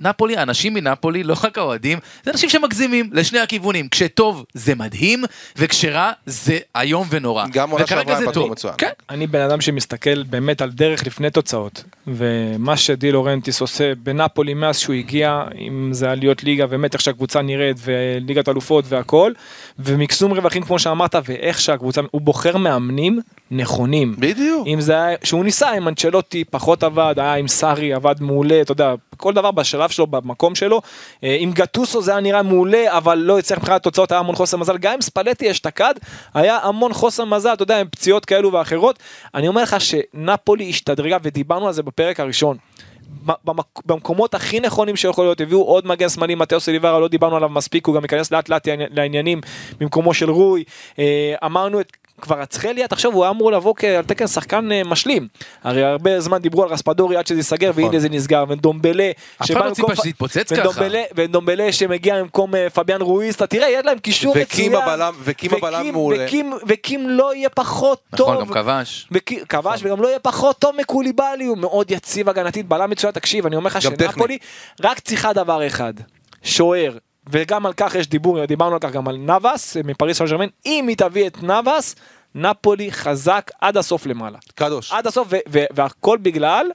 נפולי, 0.00 0.36
האנשים 0.36 0.74
מנפולי, 0.74 1.22
לא 1.22 1.36
רק 1.44 1.58
האוהדים, 1.58 1.98
זה 2.24 2.30
אנשים 2.30 2.48
שמגזימים 2.50 3.10
לשני 3.12 3.38
הכיוונים. 3.38 3.88
כשטוב 3.88 4.44
זה 4.54 4.74
מדהים, 4.74 5.24
וכשרע 5.56 6.12
זה 6.26 6.58
איום 6.76 7.06
ונורא. 7.10 7.44
גם 7.52 7.70
עונה 7.70 7.86
שעברה 7.86 8.18
הם 8.18 8.26
פתחו. 8.26 8.48
מצוין. 8.48 8.74
כן. 8.78 8.90
אני 9.10 9.26
בן 9.26 9.40
אדם 9.40 9.60
שמסתכל 9.60 10.22
באמת 10.22 10.60
על 10.60 10.70
דרך 10.70 11.06
לפני 11.06 11.30
תוצאות, 11.30 11.84
ומה 12.06 12.76
שדי 12.76 13.12
לורנטיס 13.12 13.60
עושה 13.60 13.94
בנפולי 13.94 14.54
מאז 14.54 14.78
שהוא 14.78 14.95
הגיע, 14.98 15.44
אם 15.58 15.88
זה 15.92 16.10
עליות 16.10 16.44
ליגה, 16.44 16.66
באמת 16.66 16.94
איך 16.94 17.02
שהקבוצה 17.02 17.42
נראית, 17.42 17.76
וליגת 17.84 18.48
אלופות 18.48 18.84
והכל, 18.88 19.32
ומקסום 19.78 20.32
רווחים 20.32 20.62
כמו 20.62 20.78
שאמרת, 20.78 21.14
ואיך 21.24 21.60
שהקבוצה, 21.60 22.00
הוא 22.10 22.20
בוחר 22.20 22.56
מאמנים 22.56 23.20
נכונים. 23.50 24.14
בדיוק. 24.18 24.66
אם 24.66 24.80
זה 24.80 24.92
היה, 24.92 25.16
שהוא 25.24 25.44
ניסה 25.44 25.70
עם 25.70 25.88
אנצ'לוטי, 25.88 26.44
פחות 26.44 26.82
עבד, 26.82 27.14
היה 27.16 27.34
עם 27.34 27.48
סארי, 27.48 27.92
עבד 27.92 28.14
מעולה, 28.20 28.60
אתה 28.60 28.72
יודע, 28.72 28.94
כל 29.16 29.32
דבר 29.32 29.50
בשלב 29.50 29.90
שלו, 29.90 30.06
במקום 30.06 30.54
שלו. 30.54 30.80
אה, 31.24 31.36
עם 31.40 31.52
גטוסו 31.52 32.02
זה 32.02 32.10
היה 32.10 32.20
נראה 32.20 32.42
מעולה, 32.42 32.96
אבל 32.96 33.18
לא 33.18 33.38
הצליח 33.38 33.58
מבחינת 33.58 33.80
התוצאות, 33.80 34.12
היה 34.12 34.20
המון 34.20 34.34
חוסר 34.34 34.56
מזל. 34.56 34.78
גם 34.78 34.92
עם 34.94 35.00
ספלטי 35.00 35.50
אשתקד, 35.50 35.94
היה 36.34 36.58
המון 36.62 36.92
חוסר 36.92 37.24
מזל, 37.24 37.52
אתה 37.52 37.62
יודע, 37.62 37.80
עם 37.80 37.86
פציעות 37.90 38.24
כאלו 38.24 38.52
ואחרות. 38.52 38.98
אני 39.34 39.48
אומר 39.48 39.62
לך 39.62 39.76
שנפולי 39.80 40.70
השתדרגה, 40.70 41.16
ודיברנו 41.22 41.66
על 41.66 41.72
זה 41.72 41.82
בפרק 41.82 42.20
הראשון. 42.20 42.56
במק- 43.44 43.80
במקומות 43.86 44.34
הכי 44.34 44.60
נכונים 44.60 44.96
שיכול 44.96 45.24
להיות, 45.24 45.40
הביאו 45.40 45.62
עוד 45.62 45.86
מגן 45.86 46.08
שמאלי, 46.08 46.34
מתאוס 46.34 46.68
אליברה, 46.68 47.00
לא 47.00 47.08
דיברנו 47.08 47.36
עליו 47.36 47.48
מספיק, 47.48 47.86
הוא 47.86 47.94
גם 47.94 48.02
ייכנס 48.02 48.30
לאט 48.32 48.48
לאט 48.48 48.68
לעניינים 48.90 49.40
במקומו 49.80 50.14
של 50.14 50.30
רוי. 50.30 50.64
אה, 50.98 51.34
אמרנו 51.44 51.80
את 51.80 51.92
כבר 52.20 52.42
אצחליה, 52.42 52.88
תחשוב, 52.88 53.14
הוא 53.14 53.24
היה 53.24 53.30
אמור 53.30 53.52
לבוא 53.52 53.74
כ- 53.76 53.84
על 53.84 54.04
תקן 54.04 54.26
שחקן 54.26 54.72
אה, 54.72 54.82
משלים. 54.84 55.28
הרי 55.64 55.84
הרבה 55.84 56.20
זמן 56.20 56.38
דיברו 56.38 56.62
על 56.62 56.68
רספדורי 56.68 57.16
עד 57.16 57.26
שזה 57.26 57.38
ייסגר, 57.38 57.70
נכון. 57.70 57.84
והנה 57.84 57.98
זה 57.98 58.08
נסגר, 58.08 58.44
ודומבלה, 58.48 59.10
אף 59.42 59.46
שבא 59.46 59.58
אחד 59.58 59.64
לא 59.68 59.74
במקום 59.74 59.90
ציפה 59.90 60.02
שזה 60.02 60.08
יתפוצץ 60.08 60.52
ככה. 60.52 60.62
ודומבלה- 61.16 61.72
שמגיע 61.72 62.20
במקום 62.22 62.54
אה, 62.54 62.70
פביאן 62.70 63.00
רואיס, 63.02 63.36
אתה 63.36 63.46
תראה, 63.46 63.68
יש 63.70 63.84
להם 63.86 63.98
קישור 63.98 64.30
מצוין. 64.32 64.46
וקים 64.46 64.74
הבלם- 64.74 65.14
וקים 65.24 65.50
הבלם 65.54 65.80
וקים- 65.80 65.92
מעולה. 65.94 66.24
וקים- 66.26 66.52
וקים 66.68 67.08
לא 67.08 67.34
יהיה 67.34 67.48
פחות 67.48 68.00
טוב. 68.16 68.30
נכון, 68.30 68.44
גם 68.44 68.52
כבש. 68.54 69.08
כבש 69.48 69.80
וגם 69.82 70.02
לא 70.02 70.08
יהיה 70.08 70.18
פחות 70.18 70.58
טוב 70.58 70.76
מקוליבאלי, 70.80 71.44
הוא 71.44 71.58
מאוד 71.58 71.90
יציב 71.90 72.28
הגנתית, 72.28 72.68
בלם 72.68 72.90
מצוין, 72.90 73.12
תקשיב, 73.12 73.46
אני 73.46 73.56
אומר 73.56 73.66
לך. 73.66 73.82
שנפולי 73.82 74.38
רק 74.82 74.98
צריכה 74.98 75.32
דבר 75.32 75.66
אחד, 75.66 75.92
שוער, 76.42 76.92
וגם 77.30 77.66
על 77.66 77.72
כך 77.72 77.94
יש 77.94 78.08
דיבור, 78.08 78.44
דיברנו 78.44 78.74
על 78.74 78.80
כך 78.80 78.90
גם 78.90 79.08
על 79.08 79.16
נאבס 79.16 79.76
מפריס 79.84 80.18
סן 80.18 80.26
ג'רמן, 80.26 80.46
אם 80.66 80.88
היא 80.88 80.96
תביא 80.96 81.26
את 81.26 81.42
נאבס, 81.42 81.94
נפולי 82.34 82.92
חזק 82.92 83.50
עד 83.60 83.76
הסוף 83.76 84.06
למעלה. 84.06 84.38
קדוש. 84.54 84.92
עד 84.92 85.06
הסוף, 85.06 85.28
והכל 85.46 86.18
בגלל 86.22 86.66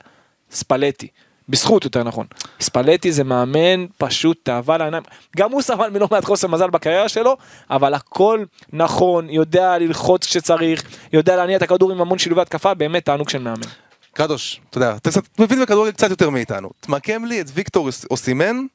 ספלטי. 0.51 1.07
בזכות 1.49 1.85
יותר 1.85 2.03
נכון. 2.03 2.25
ספלטי 2.61 3.11
זה 3.11 3.23
מאמן 3.23 3.85
פשוט 3.97 4.39
תאווה 4.43 4.77
לעיניים. 4.77 5.03
גם 5.37 5.51
הוא 5.51 5.61
סבל 5.61 5.89
מלא 5.89 6.07
מעט 6.11 6.25
חוסר 6.25 6.47
מזל 6.47 6.69
בקריירה 6.69 7.09
שלו, 7.09 7.37
אבל 7.69 7.93
הכל 7.93 8.43
נכון, 8.73 9.29
יודע 9.29 9.77
ללחוץ 9.77 10.25
כשצריך, 10.25 10.83
יודע 11.13 11.35
להניע 11.35 11.57
את 11.57 11.61
הכדור 11.61 11.91
עם 11.91 12.01
המון 12.01 12.17
שילובי 12.17 12.41
התקפה, 12.41 12.73
באמת 12.73 13.05
תענוג 13.05 13.29
של 13.29 13.37
מאמן. 13.37 13.67
קדוש, 14.13 14.61
אתה 14.69 14.77
יודע, 14.77 14.95
אתה 14.95 15.09
מבין 15.39 15.61
בכדורגל 15.61 15.91
קצת 15.91 16.09
יותר 16.09 16.29
מאיתנו. 16.29 16.69
תמקם 16.79 17.25
לי 17.25 17.41
את 17.41 17.45
ויקטור 17.53 17.89
אוסימן 18.11 18.65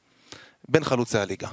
בין 0.69 0.83
חלוצי 0.83 1.17
הליגה. 1.17 1.47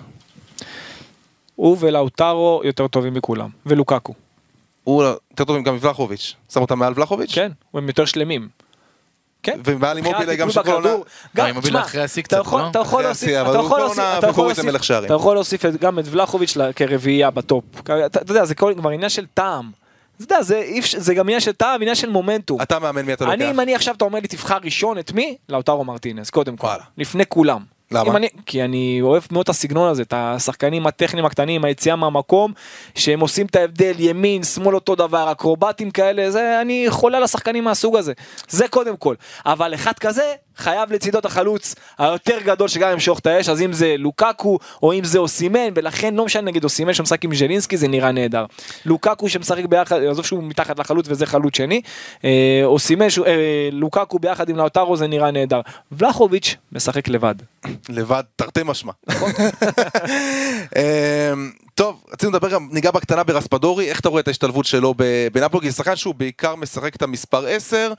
הוא 1.57 1.77
ולאוטרו 1.81 2.61
יותר 2.65 2.89
טובים 2.89 3.15
מכולם, 3.15 3.49
ולוקקו. 3.67 4.15
הוא 4.85 5.03
יותר 5.03 5.45
טוב 5.45 5.63
גם 5.65 5.75
מבלחוביץ'. 5.75 6.35
שם 6.53 6.61
אותם 6.61 6.79
מעל 6.79 6.93
ולחוביץ'? 6.97 7.35
כן, 7.35 7.53
הם 7.75 7.89
יותר 7.89 8.05
שלמים. 8.05 8.49
כן. 9.43 9.61
ומעל 9.65 9.97
אימובילה 9.97 10.35
גם 10.35 10.51
שכל 10.51 10.71
עונה... 10.71 10.95
גם, 11.37 11.47
אימובילה 11.47 11.81
אחרי 11.81 12.03
השיא 12.03 12.23
אתה 12.23 12.29
קצת, 12.37 12.41
יכול- 12.41 12.61
לא? 12.63 12.69
אתה 12.71 12.79
יכול 12.79 13.03
להוסיף, 13.03 13.31
אתה 13.51 13.59
יכול 13.59 13.79
להוסיף, 13.79 14.05
אתה 14.19 14.27
יכול 14.29 14.47
להוסיף. 14.47 15.05
אתה 15.05 15.15
יכול 15.15 15.79
גם 15.81 15.99
את 15.99 16.05
ולחוביץ' 16.11 16.57
כרביעייה 16.77 17.31
בטופ. 17.31 17.65
אתה 18.07 18.33
יודע, 18.33 18.45
זה 18.45 18.55
כבר 18.55 18.91
עניין 18.93 19.11
של 19.11 19.27
טעם. 19.35 19.71
אתה 20.17 20.25
יודע, 20.25 20.43
זה 20.43 20.63
זה 20.97 21.15
גם 21.15 21.25
עניין 21.27 21.41
של 21.41 21.53
טעם, 21.53 21.81
עניין 21.83 21.95
של 21.95 22.09
מומנטום. 22.09 22.63
אתה 22.63 22.79
מאמן 22.79 23.03
מי 23.03 23.13
אתה 23.13 23.25
לוקח? 23.25 23.35
אני, 23.35 23.51
אם 23.51 23.61
אני 23.61 23.75
עכשיו, 23.75 23.95
אתה 23.95 24.05
אומר 24.05 24.19
לי, 24.21 24.29
תבחר 24.29 24.59
ראשון 24.65 24.99
את 24.99 25.13
מי? 25.13 25.37
לאוטרו 25.49 25.85
מרטינס, 25.85 26.31
קודם 26.31 26.57
כל. 26.57 26.67
וואלה. 26.67 26.83
לפני 26.99 27.25
כולם. 27.29 27.74
למה? 27.91 28.17
אני, 28.17 28.29
כי 28.47 28.65
אני 28.65 28.99
אוהב 29.03 29.23
מאוד 29.31 29.43
את 29.43 29.49
הסגנון 29.49 29.91
הזה, 29.91 30.03
את 30.03 30.15
השחקנים 30.17 30.87
הטכניים 30.87 31.27
הקטנים, 31.27 31.65
היציאה 31.65 31.97
מהמקום, 31.97 32.53
שהם 32.95 33.21
עושים 33.21 33.47
את 33.47 33.57
ההבדל, 33.57 33.95
ימין, 33.99 34.43
שמאל 34.43 34.75
אותו 34.75 34.95
דבר, 34.95 35.33
אקרובטים 35.33 35.91
כאלה, 35.91 36.31
זה, 36.31 36.61
אני 36.61 36.87
חולה 36.89 37.17
על 37.17 37.23
השחקנים 37.25 37.65
מהסוג 37.65 37.97
הזה. 37.97 38.13
זה 38.49 38.69
קודם 38.69 38.97
כל. 38.97 39.15
אבל 39.47 39.75
אחד 39.75 39.93
כזה, 39.93 40.33
חייב 40.57 40.93
לצידו 40.93 41.19
את 41.19 41.25
החלוץ 41.25 41.75
היותר 41.99 42.39
גדול 42.45 42.69
שגם 42.69 42.93
ימשוך 42.93 43.19
את 43.19 43.27
האש, 43.27 43.49
אז 43.49 43.63
אם 43.63 43.73
זה 43.73 43.95
לוקקו, 43.99 44.59
או 44.83 44.93
אם 44.93 45.05
זה 45.05 45.19
אוסימן, 45.19 45.69
ולכן 45.75 46.15
לא 46.15 46.25
משנה 46.25 46.43
נגיד 46.43 46.65
אוסימן 46.65 46.95
שמשחק 46.95 47.25
עם 47.25 47.35
ז'לינסקי, 47.35 47.77
זה 47.77 47.89
נראה 47.89 48.13
נהדר. 48.13 48.45
לוקקו 48.87 49.29
שמשחק 49.29 49.65
ביחד, 49.65 50.03
עזוב 50.03 50.27
שהוא 50.27 50.43
מתחת 50.43 50.79
לחלוץ 50.79 51.07
וזה 51.09 51.27
חלוץ 51.27 51.57
שני, 51.57 51.81
אה, 52.25 52.61
אוסימן, 52.65 53.07
אה, 53.27 53.69
לוקקו 53.73 54.19
ביחד 54.19 54.49
עם 54.49 54.57
לאוטרו 54.57 54.97
זה 54.97 55.07
נראה 55.07 55.31
נהדר. 55.31 55.61
ולחוביץ' 55.93 56.57
משחק 56.73 57.09
לבד. 57.09 57.35
לבד, 57.89 58.23
תרתי 58.37 58.61
משמע. 58.65 58.93
טוב, 61.77 62.05
רצינו 62.13 62.33
לדבר 62.33 62.49
גם, 62.51 62.69
ניגע 62.73 62.91
בקטנה 62.91 63.23
ברספדורי, 63.25 63.89
איך 63.91 64.01
אתה 64.01 64.09
רואה 64.09 64.21
את 64.21 64.29
ההשתלבות 64.29 64.65
שלו 64.65 64.95
בנפולי? 65.33 65.73
שחקן 65.73 65.97
שהוא 65.97 66.15
בעיקר 66.15 66.55
משחק 66.55 66.97
את 66.97 67.03
המספר 67.03 67.47
10, 67.47 67.93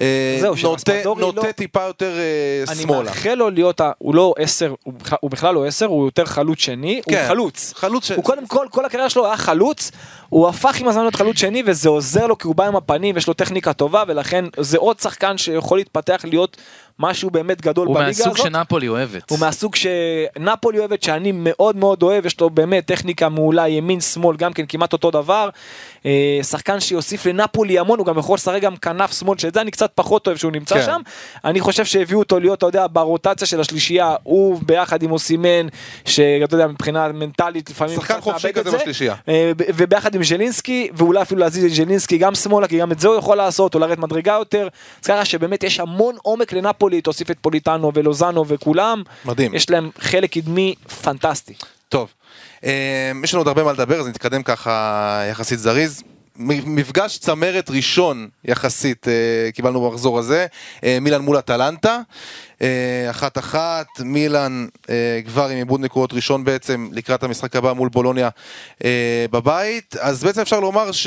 אה, 0.00 0.38
זהו, 0.40 0.54
נוטה- 0.62 0.92
לא- 1.04 1.16
נוטה 1.18 1.52
טיפה 1.52 1.82
יותר 1.82 2.12
אה, 2.18 2.64
אני 2.72 2.82
שמאלה. 2.82 3.02
מאחל 3.02 3.34
לו 3.34 3.50
להיות, 3.50 3.80
הוא 3.98 4.14
לא 4.14 4.34
עשר, 4.38 4.74
הוא 4.84 4.94
בכלל- 4.94 5.18
הוא 5.20 5.30
לא 5.54 5.66
עשר, 5.66 5.86
הוא 5.86 6.04
יותר 6.06 6.24
חלוץ 6.24 6.58
שני, 6.58 7.00
הוא 7.06 7.14
כן, 7.14 7.24
חלוץ. 7.28 7.72
חלוץ 7.76 8.04
ש- 8.08 8.10
הוא 8.12 8.24
קודם 8.24 8.46
כל, 8.46 8.66
כל 8.70 8.84
הקריירה 8.84 9.10
שלו 9.10 9.26
היה 9.26 9.36
חלוץ, 9.36 9.90
הוא 10.28 10.48
הפך 10.48 10.80
עם 10.80 10.88
הזמן 10.88 11.02
להיות 11.02 11.16
חלוץ 11.16 11.36
שני 11.38 11.62
וזה 11.66 11.88
עוזר 11.88 12.26
לו 12.26 12.38
כי 12.38 12.46
הוא 12.46 12.54
בא 12.54 12.66
עם 12.66 12.76
הפנים, 12.76 13.16
יש 13.16 13.28
לו 13.28 13.34
טכניקה 13.34 13.72
טובה 13.72 14.04
ולכן 14.08 14.44
זה 14.60 14.78
עוד 14.78 15.00
שחקן 15.00 15.38
שיכול 15.38 15.78
להתפתח 15.78 16.20
להיות 16.24 16.56
משהו 16.98 17.30
באמת 17.30 17.60
גדול 17.60 17.86
הוא 17.86 17.94
בליגה 17.94 18.08
מהסוג 18.08 18.34
הזאת. 18.34 18.46
שנפולי 18.46 18.88
אוהבת. 18.88 19.30
הוא 19.30 19.38
מהסוג 19.38 19.74
שנפולי 19.76 20.78
אוהבת 20.78 21.02
שאני 21.02 21.32
מאוד 21.34 21.76
מאוד 21.76 22.02
אוהב, 22.02 22.26
יש 22.26 22.40
לו 22.40 22.50
באמת 22.50 22.86
טכניקה 22.86 23.28
מעולה, 23.28 23.68
ימין 23.68 24.00
שמאל 24.00 24.36
גם 24.36 24.52
כן 24.52 24.64
כמעט 24.68 24.92
אותו 24.92 25.10
דבר. 25.10 25.48
אה, 26.06 26.38
שחקן 26.42 26.80
שיוסיף 26.80 27.26
לנפולי 27.26 27.78
המון, 27.78 27.98
הוא 27.98 28.06
גם 28.06 28.18
יכול 28.18 28.34
לשחק 28.34 28.62
גם 28.62 28.76
כנף 28.76 29.18
שמאל, 29.18 29.38
שאת 29.38 29.54
זה 29.54 29.60
אני 29.60 29.70
קצת 29.70 29.90
פחות 29.94 30.26
אוהב 30.26 30.38
שהוא 30.38 30.52
נמצא 30.52 30.74
כן. 30.74 30.86
שם. 30.86 31.00
אני 31.44 31.60
חושב 31.60 31.84
שהביאו 31.84 32.18
אותו 32.18 32.40
להיות, 32.40 32.58
אתה 32.58 32.66
יודע, 32.66 32.86
ברוטציה 32.86 33.46
של 33.46 33.60
השלישייה, 33.60 34.14
הוא 34.22 34.60
ביחד 34.66 35.02
עם 35.02 35.12
אוסימן, 35.12 35.66
שאתה 36.04 36.54
יודע, 36.54 36.66
מבחינה 36.66 37.08
מנטלית 37.12 37.70
לפעמים 37.70 37.96
שחקן 37.96 38.20
חופשי 38.20 38.52
כזה 38.52 38.70
זה. 38.70 38.76
בשלישייה. 38.76 39.14
אה, 39.28 39.52
וביחד 39.58 40.14
עם 40.14 40.24
ז'לינסקי, 40.24 40.88
ואולי 40.94 41.22
אפילו 41.22 41.40
להזיז 41.40 41.64
את 41.64 41.70
ז'לינסקי 41.70 42.18
גם 42.18 42.34
שמאלה, 42.34 42.68
כי 42.68 42.78
גם 42.78 42.92
את 42.92 43.00
זה 43.00 43.08
הוא 43.08 43.16
יכול 43.16 43.36
לעשות, 43.36 43.74
או 43.74 43.80
לרדת 43.80 43.98
מדרגה 43.98 44.32
יותר. 44.32 44.68
אז 45.02 45.06
ככה 45.06 45.24
שבאמת 45.24 45.64
יש 45.64 45.80
המון 45.80 46.16
עומק 46.22 46.52
לנפולי, 46.52 46.81
תוסיף 47.02 47.30
את 47.30 47.36
פוליטנו 47.40 47.92
ולוזנו 47.94 48.48
וכולם. 48.48 49.02
מדהים. 49.24 49.54
יש 49.54 49.70
להם 49.70 49.90
חלק 49.98 50.32
קדמי 50.32 50.74
פנטסטי. 51.02 51.54
טוב, 51.88 52.08
אה, 52.64 53.12
יש 53.24 53.34
לנו 53.34 53.40
עוד 53.40 53.48
הרבה 53.48 53.64
מה 53.64 53.72
לדבר, 53.72 54.00
אז 54.00 54.06
נתקדם 54.06 54.42
ככה 54.42 55.22
יחסית 55.30 55.58
זריז. 55.58 56.02
מפגש 56.36 57.18
צמרת 57.18 57.70
ראשון 57.70 58.28
יחסית 58.44 59.08
אה, 59.08 59.52
קיבלנו 59.52 59.80
במחזור 59.80 60.18
הזה, 60.18 60.46
אה, 60.84 60.98
מילאן 61.00 61.20
מול 61.20 61.38
אטלנטה, 61.38 62.00
אה, 62.62 63.06
אחת 63.10 63.38
אחת, 63.38 63.86
מילאן 64.00 64.66
כבר 65.26 65.48
עם 65.48 65.56
עיבוד 65.56 65.80
נקודות 65.80 66.12
ראשון 66.12 66.44
בעצם 66.44 66.88
לקראת 66.92 67.22
המשחק 67.22 67.56
הבא 67.56 67.72
מול 67.72 67.88
בולוניה 67.88 68.28
בבית, 69.30 69.96
אז 70.00 70.24
בעצם 70.24 70.40
אפשר 70.40 70.60
לומר 70.60 70.92
ש... 70.92 71.06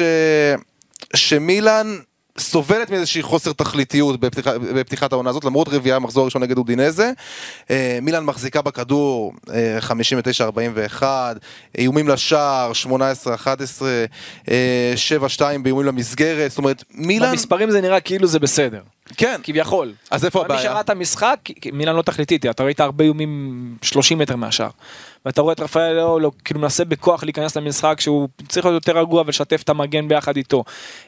שמילאן 1.16 1.98
סובלת 2.38 2.90
מאיזושהי 2.90 3.22
חוסר 3.22 3.54
תכליתיות 3.54 4.20
בפתיח, 4.20 4.48
בפתיחת 4.48 5.14
העונה 5.14 5.30
הזאת, 5.30 5.46
למרות 5.46 5.70
רביעייה 5.70 6.00
במחזור 6.00 6.22
הראשון 6.22 6.44
נגד 6.44 6.58
אודינזה. 6.58 7.12
אה, 7.72 8.00
מילאן 8.02 8.24
מחזיקה 8.24 8.62
בכדור 8.62 9.34
אה, 9.54 9.80
59-41, 11.00 11.04
איומים 11.78 12.08
לשער 12.08 12.72
18-11, 12.86 12.88
אה, 14.48 14.94
7-2 15.38 15.42
באיומים 15.64 15.86
למסגרת, 15.86 16.52
זאת 16.52 16.58
אומרת, 16.58 16.84
מילאן... 16.92 17.32
במספרים 17.32 17.72
זה 17.72 17.82
נראה 17.82 18.00
כאילו 18.00 18.28
זה 18.28 18.40
בסדר. 18.40 18.82
כן, 19.18 19.40
כביכול. 19.44 19.94
אז 20.12 20.26
איפה 20.26 20.40
אבל 20.40 20.48
מי 20.48 20.54
הבעיה? 20.54 20.70
שראה 20.70 20.82
את 20.82 20.90
המשחק, 20.90 21.40
מילאן 21.74 21.96
לא 21.96 22.02
תכליתית, 22.02 22.46
אתה 22.46 22.64
ראית 22.64 22.80
הרבה 22.80 23.04
איומים 23.04 23.76
30 23.82 24.18
מטר 24.18 24.36
מהשאר. 24.36 24.70
ואתה 25.26 25.42
רואה 25.42 25.54
את 25.54 25.60
רפאל 25.60 25.94
לא, 25.94 26.22
לא, 26.22 26.32
כאילו 26.46 26.60
מנסה 26.60 26.86
בכוח 26.86 27.24
להיכנס 27.24 27.58
למשחק 27.58 28.02
שהוא 28.02 28.28
צריך 28.48 28.66
להיות 28.66 28.88
יותר 28.88 29.00
רגוע 29.00 29.24
ולשתף 29.26 29.62
את 29.64 29.70
המגן 29.70 30.08
ביחד 30.08 30.38
איתו. 30.38 30.64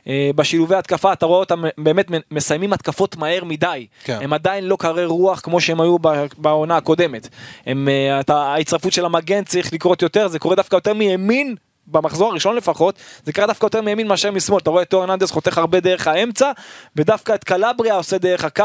אה, 0.08 0.30
בשילובי 0.36 0.76
התקפה 0.76 1.14
אתה 1.14 1.26
רואה 1.26 1.40
אותם 1.40 1.64
באמת 1.78 2.12
מסיימים 2.32 2.74
התקפות 2.74 3.16
מהר 3.16 3.44
מדי. 3.44 3.88
כן. 4.04 4.20
הם 4.22 4.34
עדיין 4.34 4.64
לא 4.64 4.76
קרי 4.80 5.06
רוח 5.06 5.40
כמו 5.40 5.62
שהם 5.62 5.82
היו 5.82 5.98
בעונה 6.38 6.78
הקודמת. 6.78 7.28
הם, 7.66 7.90
אה, 7.90 8.20
אתה, 8.20 8.36
ההצטרפות 8.36 8.94
של 8.94 9.06
המגן 9.06 9.44
צריך 9.44 9.74
לקרות 9.74 10.02
יותר, 10.02 10.28
זה 10.28 10.40
קורה 10.40 10.56
דווקא 10.56 10.76
יותר 10.76 10.94
מימין. 10.94 11.56
במחזור 11.88 12.32
הראשון 12.32 12.56
לפחות, 12.56 12.96
זה 13.26 13.34
קרה 13.34 13.48
דווקא 13.48 13.66
יותר 13.66 13.82
מימין 13.82 14.08
מאשר 14.08 14.32
משמאל, 14.32 14.60
אתה 14.60 14.70
רואה 14.70 14.82
את 14.84 14.94
אורן 14.94 15.10
אנדרס 15.10 15.32
חותך 15.32 15.58
הרבה 15.58 15.80
דרך 15.80 16.08
האמצע, 16.08 16.52
ודווקא 16.96 17.36
את 17.36 17.44
קלבריה 17.44 17.94
עושה 17.94 18.18
דרך 18.18 18.44
הקו. 18.44 18.64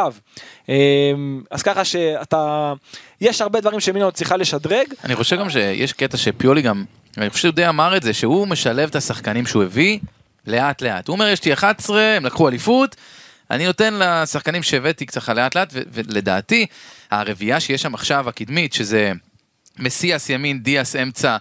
אה, 0.68 0.74
אז 1.50 1.62
ככה 1.62 1.84
שאתה, 1.84 2.72
יש 3.20 3.40
הרבה 3.40 3.60
דברים 3.60 4.02
עוד 4.02 4.14
צריכה 4.14 4.36
לשדרג, 4.36 4.86
אני 5.04 5.16
חושב 5.16 5.38
גם 5.38 5.50
שיש 5.50 5.92
קטע 5.92 6.16
שפיולי 6.16 6.62
גם, 6.62 6.84
אני 7.18 7.30
חושב 7.30 7.42
שהוא 7.42 7.54
די 7.54 7.68
אמר 7.68 7.96
את 7.96 8.02
זה, 8.02 8.14
שהוא 8.14 8.46
משלב 8.46 8.88
את 8.88 8.96
השחקנים 8.96 9.46
שהוא 9.46 9.62
הביא 9.62 9.98
לאט 10.46 10.82
לאט. 10.82 11.08
הוא 11.08 11.14
אומר 11.14 11.28
יש 11.28 11.44
לי 11.44 11.52
11, 11.52 12.02
הם 12.02 12.26
לקחו 12.26 12.48
אליפות, 12.48 12.96
אני 13.50 13.66
נותן 13.66 13.94
לשחקנים 13.94 14.62
שהבאתי 14.62 15.06
ככה 15.06 15.34
לאט 15.34 15.54
לאט, 15.54 15.72
ולדעתי 15.92 16.66
הרביעייה 17.10 17.60
שיש 17.60 17.82
שם 17.82 17.94
עכשיו 17.94 18.28
הקדמית, 18.28 18.72
שזה 18.72 19.12
מסיאס 19.78 20.30
ימין, 20.30 20.62
דיאס 20.62 20.96
אמצע, 20.96 21.36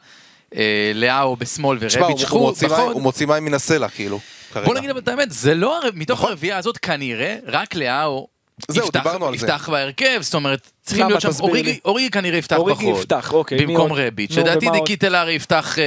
לאהו 0.95 1.35
בשמאל 1.35 1.77
ורביץ' 1.81 1.95
הוא, 2.29 2.41
מוציא 2.41 2.67
מים- 2.67 2.77
בחוד. 2.77 2.93
הוא 2.93 3.01
מוציא 3.01 3.25
מים 3.27 3.45
מן 3.45 3.53
הסלע, 3.53 3.87
כאילו, 3.89 4.19
כרגע. 4.53 4.65
בוא 4.65 4.75
נגיד 4.75 4.89
אבל 4.89 4.99
את 4.99 5.07
האמת, 5.07 5.31
זה 5.31 5.55
לא, 5.55 5.77
הר- 5.77 5.89
מתוך 5.93 6.19
נכון. 6.19 6.29
הרביעייה 6.29 6.57
הזאת 6.57 6.77
כנראה, 6.77 7.35
רק 7.47 7.75
לאהו 7.75 8.27
זהו, 8.67 8.83
יפתח, 8.85 8.99
דיברנו 9.03 9.27
על 9.27 9.37
זה. 9.37 9.45
יפתח 9.47 9.69
בהרכב, 9.69 10.17
זאת 10.21 10.33
אומרת, 10.33 10.71
צריכים? 10.81 11.07
להיות 11.07 11.21
שם, 11.21 11.29
אוריגי. 11.39 11.79
אוריגי 11.85 12.09
כנראה 12.09 12.37
יפתח 12.37 12.57
אוריגי 12.57 12.85
בחוד, 12.85 12.99
יפתח, 12.99 13.33
אוקיי, 13.33 13.65
במקום 13.65 13.89
עוד? 13.89 13.99
רביץ', 13.99 14.31
לדעתי? 14.37 14.69
דיקיטלרי 14.71 15.33
יפתח, 15.33 15.79
אה, 15.79 15.83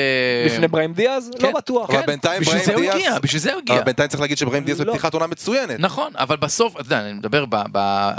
לפני 0.46 0.68
בריים 0.68 0.92
דיאז? 0.94 1.31
כן. 1.38 1.46
לא 1.46 1.53
בטוח. 1.53 1.90
אבל 1.90 2.00
כן, 2.00 2.07
בינתיים 2.07 2.40
בשביל 2.40 2.59
בריים 2.59 2.66
זה 2.83 2.85
הוא 2.85 2.92
הגיע, 2.92 3.18
בשביל 3.18 3.40
זה 3.42 3.53
הוא 3.53 3.61
הגיע. 3.62 3.77
אבל 3.77 3.85
בינתיים 3.85 4.09
צריך 4.09 4.20
להגיד 4.20 4.38
שבריים 4.38 4.64
דיאז 4.64 4.81
לא. 4.81 4.87
בפתיחת 4.87 5.14
עונה 5.14 5.27
מצוינת. 5.27 5.77
נכון, 5.81 6.12
אבל 6.18 6.37
בסוף, 6.37 6.72
אתה 6.74 6.81
יודע, 6.83 7.00
אני 7.00 7.12
מדבר 7.12 7.44
ב- 7.48 8.11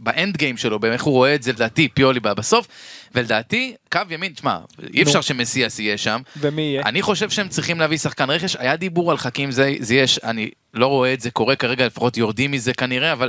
ב 0.00 0.09
end 0.09 0.36
game 0.36 0.56
שלו, 0.56 0.78
באיך 0.78 1.02
הוא 1.02 1.14
רואה 1.14 1.34
את 1.34 1.42
זה, 1.42 1.52
לדעתי, 1.52 1.88
פיולי 1.88 2.20
בא 2.20 2.34
בסוף, 2.34 2.68
ולדעתי, 3.14 3.74
קו 3.92 4.00
ימין, 4.10 4.32
תשמע, 4.32 4.58
אי 4.94 5.02
אפשר 5.02 5.20
שמסיאס 5.20 5.78
יהיה 5.78 5.98
שם. 5.98 6.20
ומי 6.36 6.62
יהיה? 6.62 6.82
אני 6.82 7.02
חושב 7.02 7.30
שהם 7.30 7.48
צריכים 7.48 7.80
להביא 7.80 7.98
שחקן 7.98 8.30
רכש, 8.30 8.56
היה 8.56 8.76
דיבור 8.76 9.10
על 9.10 9.16
חכים 9.16 9.50
זה, 9.50 9.74
זייש, 9.78 10.18
אני 10.18 10.50
לא 10.74 10.86
רואה 10.86 11.12
את 11.12 11.20
זה 11.20 11.30
קורה 11.30 11.56
כרגע, 11.56 11.86
לפחות 11.86 12.16
יורדים 12.16 12.50
מזה 12.50 12.72
כנראה, 12.74 13.12
אבל 13.12 13.28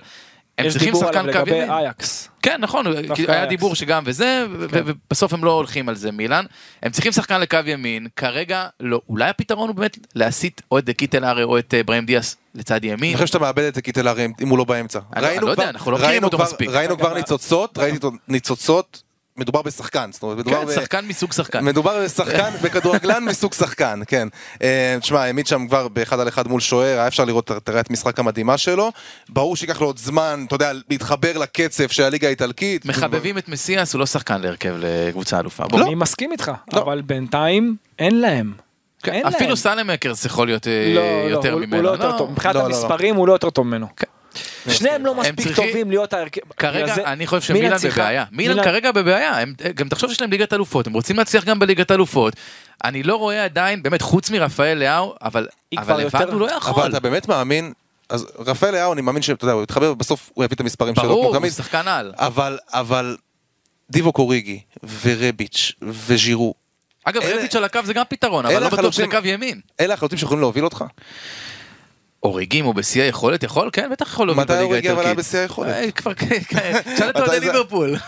הם 0.65 0.71
צריכים 0.71 0.95
שחקן 0.95 1.21
קו 1.21 1.27
לגבי 1.27 1.51
ימין. 1.55 1.71
אייקס. 1.71 2.29
כן, 2.41 2.57
נכון, 2.59 2.87
היה 2.87 2.99
אייקס. 2.99 3.49
דיבור 3.49 3.75
שגם 3.75 4.03
וזה, 4.05 4.45
כן. 4.71 4.81
ובסוף 4.85 5.33
הם 5.33 5.43
לא 5.45 5.51
הולכים 5.51 5.89
על 5.89 5.95
זה 5.95 6.11
מילאן. 6.11 6.45
הם 6.83 6.91
צריכים 6.91 7.11
שחקן 7.11 7.41
לקו 7.41 7.57
ימין, 7.65 8.07
כרגע 8.15 8.67
לא. 8.79 9.01
אולי 9.09 9.29
הפתרון 9.29 9.67
הוא 9.69 9.75
באמת 9.75 9.97
להסיט 10.15 10.61
או 10.71 10.79
את 10.79 10.89
קטלארה 10.89 11.43
או 11.43 11.57
את 11.59 11.73
אה, 11.73 11.83
בראהים 11.83 12.05
דיאס 12.05 12.37
לצד 12.55 12.83
ימין. 12.83 13.03
אני 13.09 13.13
חושב 13.13 13.27
שאתה 13.27 13.39
מאבד 13.39 13.63
את 13.63 13.77
קטלארה 13.79 14.27
אם 14.41 14.49
הוא 14.49 14.57
לא 14.57 14.63
באמצע. 14.63 14.99
אני- 14.99 15.19
אני 15.19 15.27
ראינו 15.27 15.45
לא 15.47 15.51
יודע, 15.51 15.69
אנחנו 15.69 15.91
לא 15.91 15.97
מכירים 15.97 16.11
ראינו 16.11 16.27
אותו 16.27 16.37
כבר- 16.37 16.45
מספיק. 16.45 16.69
ראינו 16.69 16.97
כבר 16.97 17.13
ניצוצות, 17.13 17.77
ראיתי 17.77 17.97
אותו- 17.97 18.11
ניצוצות, 18.27 19.03
מדובר 19.37 19.61
בשחקן, 19.61 20.09
זאת 20.13 20.23
אומרת, 20.23 20.37
מדובר 20.37 20.59
כן, 20.61 20.65
ב- 20.65 20.73
שחקן 20.75 21.05
מסוג 21.05 21.33
שחקן. 21.33 21.65
מדובר 21.65 22.03
בשחקן, 22.05 22.49
בכדורגלן 22.63 23.23
מסוג 23.25 23.53
שחקן, 23.53 23.99
כן. 24.07 24.27
אה, 24.63 24.97
תשמע, 25.01 25.21
העמיד 25.23 25.47
שם 25.47 25.67
כבר 25.67 25.87
באחד 25.87 26.19
על 26.19 26.27
אחד 26.27 26.47
מול 26.47 26.61
שוער, 26.61 26.97
היה 26.97 27.07
אפשר 27.07 27.25
לראות 27.25 27.51
את 27.51 27.69
את 27.69 27.89
המשחק 27.89 28.19
המדהימה 28.19 28.57
שלו. 28.57 28.91
ברור 29.29 29.55
שייקח 29.55 29.81
לו 29.81 29.87
עוד 29.87 29.97
זמן, 29.97 30.43
אתה 30.47 30.55
יודע, 30.55 30.71
להתחבר 30.89 31.37
לקצב 31.37 31.87
של 31.87 32.03
הליגה 32.03 32.27
האיטלקית. 32.27 32.85
מחבבים 32.85 33.37
את 33.37 33.49
מסיאס, 33.49 33.93
הוא 33.93 33.99
לא 33.99 34.05
שחקן 34.05 34.41
להרכב 34.41 34.73
לקבוצה 34.79 35.39
אלופה. 35.39 35.63
בוא. 35.67 35.81
אני 35.81 35.95
מסכים 35.95 36.31
איתך, 36.31 36.51
לא. 36.73 36.81
אבל 36.81 37.01
בינתיים 37.01 37.75
אין 37.99 38.21
להם. 38.21 38.53
כן, 39.03 39.13
אין 39.13 39.25
אפילו 39.27 39.47
להם. 39.47 39.55
סלמקרס 39.55 40.25
יכול 40.25 40.47
להיות 40.47 40.67
אה, 40.67 40.91
לא, 40.95 41.01
לא, 41.01 41.29
יותר 41.29 41.51
הוא- 41.53 41.61
ממנו. 41.61 41.75
הוא 41.75 41.83
לא 41.83 41.89
יותר 41.89 42.11
לא. 42.11 42.17
טוב. 42.17 42.31
מבחינת 42.31 42.55
לא, 42.55 42.61
לא, 42.61 42.69
לא. 42.69 42.75
המספרים 42.75 43.15
הוא 43.15 43.27
לא 43.27 43.33
יותר 43.33 43.49
טוב 43.49 43.67
ממנו. 43.67 43.87
שניהם 44.69 45.05
לא 45.05 45.15
מספיק 45.15 45.35
צריכים- 45.45 45.67
טובים 45.67 45.89
להיות 45.89 46.13
ההרכב. 46.13 46.41
כרגע 46.57 46.95
אני 47.05 47.27
חושב 47.27 47.53
צריכה- 47.77 48.01
בבעיה. 48.01 48.25
מילאן 48.31 48.63
כרגע 48.63 48.91
בבעיה, 48.91 49.39
הם- 49.39 49.53
גם 49.75 49.89
תחשוב 49.89 50.09
שיש 50.09 50.21
להם 50.21 50.31
ליגת 50.31 50.53
אלופות, 50.53 50.87
הם 50.87 50.93
רוצים 50.93 51.17
להצליח 51.17 51.43
גם 51.43 51.59
בליגת 51.59 51.91
אלופות. 51.91 52.33
אני 52.83 53.03
לא 53.03 53.15
רואה 53.15 53.43
עדיין, 53.45 53.83
באמת, 53.83 54.01
חוץ 54.01 54.29
מרפאל 54.29 54.77
לאהו, 54.77 55.13
אבל 55.21 55.47
אבל 55.77 55.93
לבד 55.93 56.03
יותר- 56.03 56.31
הוא 56.31 56.39
לא 56.39 56.47
אבל 56.47 56.57
יכול. 56.57 56.89
אתה 56.89 56.99
באמת 56.99 57.27
מאמין, 57.27 57.73
אז 58.09 58.27
רפאל 58.39 58.71
לאהו, 58.71 58.93
אני 58.93 59.01
מאמין 59.01 59.21
שאתה 59.21 59.45
יודע, 59.45 59.53
הוא 59.53 59.63
יתחבר, 59.63 59.93
בסוף 59.93 60.29
הוא 60.33 60.43
יביא 60.45 60.55
את 60.55 60.59
המספרים 60.59 60.95
שלו, 60.95 61.03
ברור, 61.07 61.35
הוא. 61.37 61.49
שחקן 61.49 61.87
על. 61.87 62.13
אבל, 62.17 62.57
אבל, 62.73 63.17
דיבו 63.89 64.11
קוריגי, 64.13 64.59
ורביץ', 65.01 65.71
וז'ירו, 65.81 66.53
אגב, 67.05 67.21
אלה- 67.21 67.35
רביץ' 67.39 67.55
על 67.55 67.63
הקו 67.63 67.79
זה 67.85 67.93
גם 67.93 68.03
פתרון, 68.09 68.45
אבל 68.45 68.55
אלה 68.55 68.69
לא 68.69 68.77
בטוח 68.77 68.91
שזה 68.91 69.05
קו 69.07 69.17
ימין. 69.23 69.61
אלה 69.79 69.93
החלוצים 69.93 70.17
שיכולים 70.17 70.41
להוביל 70.41 70.63
אותך? 70.63 70.83
אוריגים 72.23 72.65
הוא 72.65 72.75
בשיא 72.75 73.01
היכולת? 73.03 73.43
יכול? 73.43 73.69
כן, 73.73 73.89
בטח 73.91 74.07
יכול 74.07 74.27
להוביל 74.27 74.43
מתי 74.43 74.53
בליגה 74.53 74.65
אוריגי 74.65 74.91
אבל 74.91 74.99
היה 74.99 75.07
האיטלקית. 75.07 75.25
בשיא 75.27 75.39
היכולת? 75.39 75.73
אה, 75.73 75.91
כבר, 75.91 76.13
כן, 76.13 76.39
כן. 76.49 76.81
תשאל 76.95 77.09
מתי 77.09 77.19
אוהדי 77.19 77.39
זה? 77.39 77.45
ליברפול. 77.45 77.95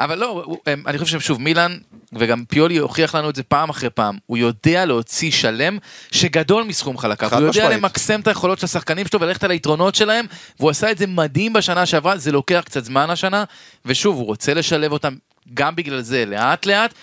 אבל 0.00 0.18
לא, 0.18 0.44
אני 0.86 0.98
חושב 0.98 1.20
ששוב, 1.20 1.40
מילאן, 1.40 1.78
וגם 2.12 2.44
פיולי 2.44 2.76
הוכיח 2.76 3.14
לנו 3.14 3.30
את 3.30 3.36
זה 3.36 3.42
פעם 3.42 3.70
אחרי 3.70 3.90
פעם, 3.90 4.18
הוא 4.26 4.38
יודע 4.38 4.84
להוציא 4.84 5.30
שלם 5.30 5.78
שגדול 6.10 6.64
מסכום 6.64 6.98
חלקיו, 6.98 7.28
הוא 7.34 7.38
יודע 7.38 7.50
משמעית. 7.50 7.72
למקסם 7.72 8.20
את 8.20 8.28
היכולות 8.28 8.58
של 8.58 8.64
השחקנים 8.64 9.06
שלו 9.06 9.20
וללכת 9.20 9.44
על 9.44 9.50
היתרונות 9.50 9.94
שלהם, 9.94 10.26
והוא 10.58 10.70
עשה 10.70 10.90
את 10.90 10.98
זה 10.98 11.06
מדהים 11.06 11.52
בשנה 11.52 11.86
שעברה, 11.86 12.18
זה 12.18 12.32
לוקח 12.32 12.62
קצת 12.64 12.84
זמן 12.84 13.10
השנה, 13.10 13.44
ושוב, 13.84 14.16
הוא 14.16 14.26
רוצה 14.26 14.54
לשלב 14.54 14.92
אותם 14.92 15.14
גם 15.54 15.76
בגלל 15.76 16.00
זה 16.00 16.24
לאט 16.26 16.66
לאט. 16.66 16.94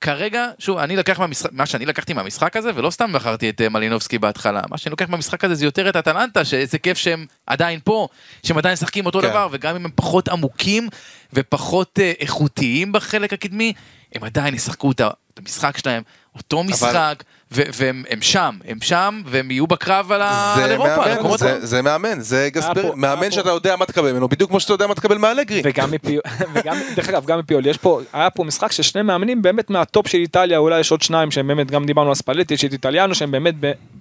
כרגע, 0.00 0.46
שוב, 0.58 0.78
אני 0.78 0.96
לקח 0.96 1.18
מהמשחק, 1.18 1.50
מה 1.52 1.66
שאני 1.66 1.86
לקחתי 1.86 2.12
מהמשחק 2.12 2.56
הזה, 2.56 2.70
ולא 2.74 2.90
סתם 2.90 3.12
בחרתי 3.12 3.50
את 3.50 3.60
אה, 3.60 3.68
מלינובסקי 3.68 4.18
בהתחלה, 4.18 4.62
מה 4.70 4.78
שאני 4.78 4.90
לוקח 4.90 5.08
מהמשחק 5.08 5.44
הזה 5.44 5.54
זה 5.54 5.64
יותר 5.64 5.88
את 5.88 5.96
אטלנטה, 5.96 6.44
שאיזה 6.44 6.78
כיף 6.78 6.98
שהם 6.98 7.26
עדיין 7.46 7.80
פה, 7.84 8.08
שהם 8.46 8.58
עדיין 8.58 8.72
משחקים 8.72 9.06
אותו 9.06 9.20
כן. 9.20 9.28
דבר, 9.28 9.48
וגם 9.52 9.76
אם 9.76 9.84
הם 9.84 9.90
פחות 9.94 10.28
עמוקים 10.28 10.88
ופחות 11.32 11.98
אה, 12.02 12.12
איכותיים 12.20 12.92
בחלק 12.92 13.32
הקדמי, 13.32 13.72
הם 14.14 14.24
עדיין 14.24 14.54
ישחקו 14.54 14.90
את 14.90 15.00
המשחק 15.38 15.78
שלהם, 15.78 16.02
אותו 16.36 16.64
משחק, 16.64 17.24
ו- 17.26 17.39
והם 17.52 18.04
הם 18.10 18.22
שם, 18.22 18.56
הם 18.68 18.78
שם, 18.82 19.22
והם 19.26 19.50
יהיו 19.50 19.66
בקרב 19.66 20.12
על 20.12 20.22
אירופה, 20.22 20.92
על 20.94 20.98
מאמן, 20.98 21.10
המקומות 21.10 21.38
זה- 21.38 21.52
האלה. 21.52 21.66
זה 21.66 21.82
מאמן, 21.82 22.20
זה 22.20 22.48
גספר, 22.52 22.92
מאמן 22.94 23.30
שאתה 23.30 23.50
יודע 23.50 23.76
מה 23.76 23.86
תקבל 23.86 24.12
ממנו, 24.12 24.28
בדיוק 24.28 24.50
כמו 24.50 24.60
שאתה 24.60 24.72
יודע 24.72 24.86
מה 24.86 24.94
תקבל 24.94 25.18
מאלגרי. 25.18 25.60
וגם 25.64 25.90
מפיול, 25.90 26.22
וגם, 26.54 26.76
דרך 26.96 27.08
אגב, 27.08 27.24
גם 27.26 27.38
מפיול, 27.38 27.66
יש 27.66 27.76
פה, 27.78 28.00
היה 28.12 28.30
פה 28.30 28.44
משחק 28.44 28.72
של 28.72 28.82
שני 28.82 29.02
מאמנים 29.02 29.42
באמת 29.42 29.70
מהטופ 29.70 30.08
של 30.08 30.18
איטליה, 30.18 30.58
אולי 30.58 30.80
יש 30.80 30.90
עוד 30.90 31.02
שניים 31.02 31.30
שהם 31.30 31.46
באמת, 31.48 31.70
גם 31.70 31.84
דיברנו 31.84 32.08
על 32.08 32.14
ספלטי, 32.14 32.54
יש 32.54 32.64
את 32.64 32.72
איטליאנו 32.72 33.14
שהם 33.14 33.30
באמת, 33.30 33.54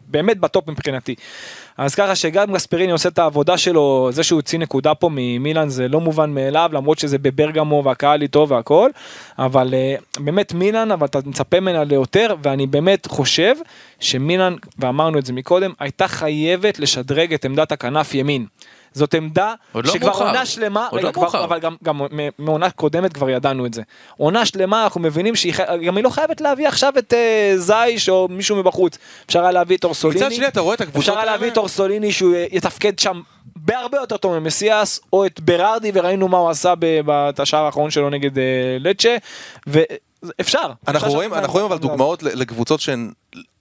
באמת 0.07 0.38
בטופ 0.39 0.67
מבחינתי. 0.69 1.15
אז 1.79 1.95
ככה 1.95 2.15
שגם 2.15 2.53
גספריני 2.53 2.91
עושה 2.91 3.09
את 3.09 3.19
העבודה 3.19 3.57
שלו, 3.57 4.09
זה 4.11 4.23
שהוא 4.23 4.37
הוציא 4.37 4.59
נקודה 4.59 4.95
פה 4.95 5.09
ממילאן 5.11 5.69
זה 5.69 5.87
לא 5.87 6.01
מובן 6.01 6.29
מאליו, 6.29 6.69
למרות 6.73 6.99
שזה 6.99 7.17
בברגמו 7.17 7.81
והקהל 7.85 8.21
איתו 8.21 8.47
והכל, 8.49 8.89
אבל 9.37 9.73
אה, 9.73 9.95
באמת 10.19 10.53
מילאן, 10.53 10.91
אבל 10.91 11.05
אתה 11.05 11.19
מצפה 11.25 11.59
ממנה 11.59 11.83
ליותר, 11.83 12.35
ואני 12.43 12.67
באמת 12.67 13.07
חושב 13.07 13.55
שמילאן, 13.99 14.55
ואמרנו 14.79 15.19
את 15.19 15.25
זה 15.25 15.33
מקודם, 15.33 15.71
הייתה 15.79 16.07
חייבת 16.07 16.79
לשדרג 16.79 17.33
את 17.33 17.45
עמדת 17.45 17.71
הכנף 17.71 18.13
ימין. 18.13 18.45
זאת 18.93 19.13
עמדה 19.13 19.54
לא 19.75 19.91
שכבר 19.91 20.08
מאוחר. 20.08 20.25
עונה 20.28 20.45
שלמה, 20.45 20.88
עוד 20.91 20.99
רגע, 20.99 21.08
לא 21.08 21.13
כבר- 21.13 21.21
מאוחר. 21.23 21.43
אבל 21.43 21.60
גם, 21.60 21.75
גם 21.84 22.02
מעונה 22.39 22.69
קודמת 22.69 23.13
כבר 23.13 23.30
ידענו 23.30 23.65
את 23.65 23.73
זה. 23.73 23.82
עונה 24.17 24.45
שלמה 24.45 24.84
אנחנו 24.84 25.02
מבינים 25.02 25.36
שהיא 25.36 25.54
גם 25.86 25.95
היא 25.97 26.04
לא 26.04 26.10
חייבת 26.10 26.41
להביא 26.41 26.67
עכשיו 26.67 26.93
את 26.97 27.13
אה, 27.13 27.54
זייש 27.58 28.10
או 28.10 28.28
מישהו 28.32 28.56
מבחוץ. 28.56 28.97
אפשר 29.25 29.41
היה 29.41 29.52
להביא 29.52 29.78
את 29.78 29.84
אורסוליני. 29.84 30.25
מצד 30.25 30.36
שני 30.36 30.47
אתה 30.47 30.60
רואה 30.62 30.75
את 30.75 30.82
הקבוצות 30.82 30.99
אפשר 31.10 31.17
היה 31.17 31.25
להביא. 31.25 31.47
את 31.52 31.58
אורסוליני 31.58 32.12
שהוא 32.12 32.36
אה, 32.36 32.45
יתפקד 32.52 32.99
שם 32.99 33.21
בהרבה 33.56 33.97
יותר 33.97 34.17
טוב 34.17 34.39
ממסיאס, 34.39 34.99
או 35.13 35.25
את 35.25 35.39
ברארדי 35.39 35.91
וראינו 35.93 36.28
מה 36.28 36.38
הוא 36.38 36.49
עשה 36.49 36.73
ב- 36.80 37.10
השער 37.41 37.65
האחרון 37.65 37.91
שלו 37.91 38.10
נגד 38.10 38.38
אה, 38.38 38.43
לצ'ה. 38.80 39.15
ואפשר. 39.67 40.71
אנחנו 40.88 41.12
רואים, 41.12 41.34
אנחנו 41.34 41.54
רואים 41.54 41.65
אבל 41.65 41.78
דוגמאות 41.78 42.23
לקבוצות 42.23 42.80
שהן 42.80 43.12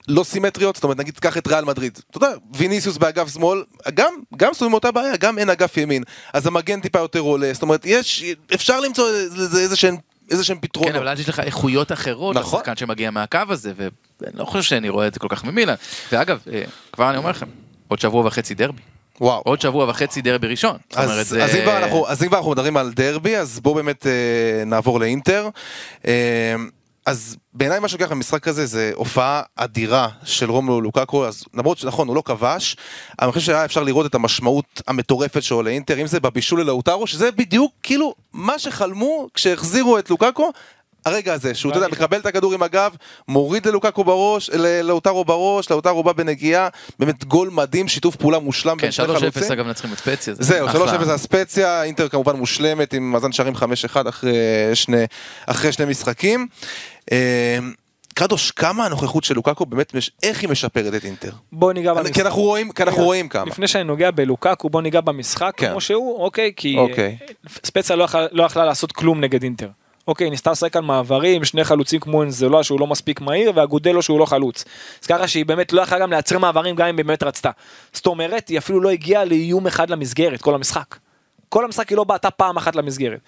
לא 0.09 0.25
סימטריות, 0.25 0.75
זאת 0.75 0.85
אומרת 0.85 0.97
נגיד 0.99 1.18
קח 1.18 1.38
את 1.38 1.47
ריאל 1.47 1.64
מדריד, 1.64 1.99
אתה 2.11 2.16
יודע, 2.16 2.29
ויניסיוס 2.55 2.97
באגף 2.97 3.33
שמאל, 3.35 3.62
גם, 3.94 4.12
גם 4.37 4.55
סובבים 4.55 4.75
אותה 4.75 4.90
בעיה, 4.90 5.16
גם 5.16 5.38
אין 5.38 5.51
אגף 5.51 5.77
ימין, 5.77 6.03
אז 6.33 6.47
המגן 6.47 6.81
טיפה 6.81 6.99
יותר 6.99 7.21
עולה, 7.21 7.51
זאת 7.53 7.62
אומרת 7.62 7.87
יש, 7.87 8.25
אפשר 8.55 8.81
למצוא 8.81 9.11
לזה 9.11 9.61
איזה 9.61 9.77
שהם, 9.77 9.97
איזה 10.31 10.44
שהם 10.44 10.59
פתרונות. 10.61 10.92
כן, 10.92 10.99
אבל 10.99 11.09
אז 11.09 11.21
יש 11.21 11.29
לך 11.29 11.40
איכויות 11.40 11.92
אחרות 11.92 12.37
נכון. 12.37 12.59
לשחקן 12.59 12.77
שמגיע 12.77 13.11
מהקו 13.11 13.38
הזה, 13.49 13.73
ואני 13.77 14.33
לא 14.35 14.44
חושב 14.44 14.62
שאני 14.62 14.88
רואה 14.88 15.07
את 15.07 15.14
זה 15.14 15.21
כל 15.21 15.29
כך 15.31 15.44
ממילן. 15.44 15.75
ואגב, 16.12 16.38
אה, 16.53 16.62
כבר 16.92 17.11
אני 17.11 17.18
אומר 17.18 17.31
לכם, 17.31 17.47
עוד 17.88 17.99
שבוע 17.99 18.27
וחצי 18.27 18.55
דרבי. 18.55 18.83
וואו. 19.21 19.42
עוד 19.44 19.61
שבוע 19.61 19.90
וחצי 19.90 20.23
דרבי 20.23 20.47
ראשון. 20.47 20.77
זאת 20.90 20.99
אומרת, 20.99 21.11
אז, 21.11 21.29
זה... 21.29 21.44
אז, 21.44 21.55
אם 21.55 21.62
כבר 21.62 21.79
אנחנו, 21.79 22.09
אז 22.09 22.23
אם 22.23 22.29
כבר 22.29 22.37
אנחנו 22.37 22.51
מדברים 22.51 22.77
על 22.77 22.92
דרבי, 22.92 23.37
אז 23.37 23.61
בואו 23.61 23.75
באמת 23.75 24.07
אה, 24.07 24.64
נעבור 24.66 25.01
לאינטר. 25.01 25.49
אה, 26.07 26.55
אז 27.09 27.37
בעיניי 27.55 27.81
מה 27.81 27.88
שלוקח 27.88 28.11
במשחק 28.11 28.49
הזה 28.49 28.66
זה 28.66 28.90
הופעה 28.94 29.42
אדירה 29.57 30.09
של 30.25 30.51
רומלו 30.51 30.81
לוקאקו, 30.81 31.27
אז 31.27 31.44
למרות 31.55 31.79
שנכון 31.79 32.09
הוא 32.09 32.16
לא 32.16 32.23
כבש, 32.25 32.77
אני 33.23 33.33
חושב 33.33 33.47
שהיה 33.47 33.64
אפשר 33.64 33.83
לראות 33.83 34.07
את 34.07 34.14
המשמעות 34.14 34.83
המטורפת 34.87 35.42
שלו 35.42 35.62
לאינטר, 35.62 36.01
אם 36.01 36.07
זה 36.07 36.21
בבישול 36.21 36.61
ללאוטרו, 36.61 37.07
שזה 37.07 37.31
בדיוק 37.31 37.73
כאילו 37.83 38.14
מה 38.33 38.59
שחלמו 38.59 39.29
כשהחזירו 39.35 39.99
את 39.99 40.11
לוקאקו. 40.11 40.53
הרגע 41.05 41.33
הזה, 41.33 41.55
שהוא, 41.55 41.71
אתה 41.71 41.79
יודע, 41.79 41.88
מקבל 41.88 42.18
את 42.18 42.27
הכדור 42.27 42.55
עם 42.55 42.62
הגב, 42.62 42.94
מוריד 43.29 43.66
ללוקאקו 43.66 44.05
בראש, 44.05 44.51
ללאוטרו 44.51 45.25
בראש, 45.25 45.71
לאוטרו 45.71 46.03
בא 46.03 46.12
בנגיעה, 46.12 46.68
באמת 46.99 47.25
גול 47.25 47.51
מדהים, 47.51 47.88
שיתוף 47.88 48.16
פעולה 48.16 48.38
מושלם 48.38 48.77
כן, 48.77 48.83
בין 48.83 48.92
שני 48.92 49.07
3-0 49.07 49.18
חלוצים. 49.18 49.53
אגב 49.53 49.66
נצחים 49.66 49.92
את 49.92 49.99
ספציה. 49.99 50.35
זה 50.35 50.42
זהו, 50.42 50.66
אחלה. 50.66 50.99
3-0 51.01 51.05
זה 51.05 51.14
הספציה, 51.14 51.83
אינטר 51.83 52.09
כמובן 52.09 52.37
מושלמת 52.37 52.94
עם 52.94 53.12
מאזן 53.12 53.33
שערים 53.33 53.55
5-1 53.57 54.09
אחרי 54.09 54.35
שני, 54.75 55.05
אחרי 55.47 55.73
שני 55.73 55.85
משחקים. 55.87 56.47
אה, 57.12 57.59
קדוש, 58.14 58.51
כמה 58.51 58.87
הנוכחות 58.87 59.25
של 59.25 59.35
לוקאקו 59.35 59.66
באמת, 59.66 59.94
מש- 59.94 60.11
איך 60.23 60.40
היא 60.40 60.51
משפרת 60.51 60.94
את 60.94 61.05
אינטר? 61.05 61.31
בוא 61.53 61.73
ניגע 61.73 61.92
כי 61.94 61.99
במשחק. 62.01 62.21
אנחנו 62.27 62.42
רואים, 62.42 62.73
כי 62.73 62.83
אנחנו 62.83 63.03
רואים 63.05 63.29
כמה. 63.29 63.44
לפני 63.44 63.68
שאני 63.68 63.85
נוגע 63.85 64.11
בלוקקו 64.11 64.71
בוא 64.71 64.83
ניגע 64.83 65.01
במשחק 65.01 65.53
כן. 65.57 65.71
כמו 65.71 65.81
שהוא 65.81 66.18
אוקיי 66.23 66.53
כי 66.57 66.77
אוקיי. 66.79 67.16
ספציה 67.64 67.97
לא 67.97 68.05
יכלה- 68.05 68.27
לא 68.33 68.42
יכלה 68.42 68.64
לעשות 68.64 68.92
כלום 68.92 69.21
נגד 69.21 69.42
אינטר. 69.42 69.68
אוקיי 70.09 70.31
ניסתה 70.31 70.51
לשחק 70.51 70.77
על 70.77 70.83
מעברים 70.83 71.44
שני 71.44 71.64
חלוצים 71.64 72.01
כמו 72.01 72.23
אנזלוע 72.23 72.64
שהוא 72.64 72.81
לא 72.81 72.87
מספיק 72.87 73.21
מהיר 73.21 73.53
והגודלו 73.55 74.03
שהוא 74.03 74.18
לא 74.18 74.25
חלוץ. 74.27 74.64
אז 75.03 75.07
ככה 75.07 75.29
שהיא 75.29 75.44
באמת 75.47 75.73
לא 75.73 75.83
יכלה 75.83 75.99
גם 75.99 76.11
לייצר 76.11 76.38
מעברים 76.38 76.77
גם 76.77 76.87
אם 76.88 76.97
היא 76.97 77.05
באמת 77.05 77.23
רצתה. 77.23 77.51
זאת 77.92 78.07
אומרת 78.07 78.49
היא 78.49 78.59
אפילו 78.59 78.81
לא 78.81 78.88
הגיעה 78.90 79.25
לאיום 79.25 79.66
אחד 79.66 79.90
למסגרת 79.90 80.40
כל 80.42 80.55
המשחק. 80.55 80.97
כל 81.49 81.64
המשחק 81.64 81.88
היא 81.88 81.97
לא 81.97 82.05
בעטה 82.05 82.31
פעם 82.31 82.57
אחת 82.57 82.77
למסגרת. 82.77 83.18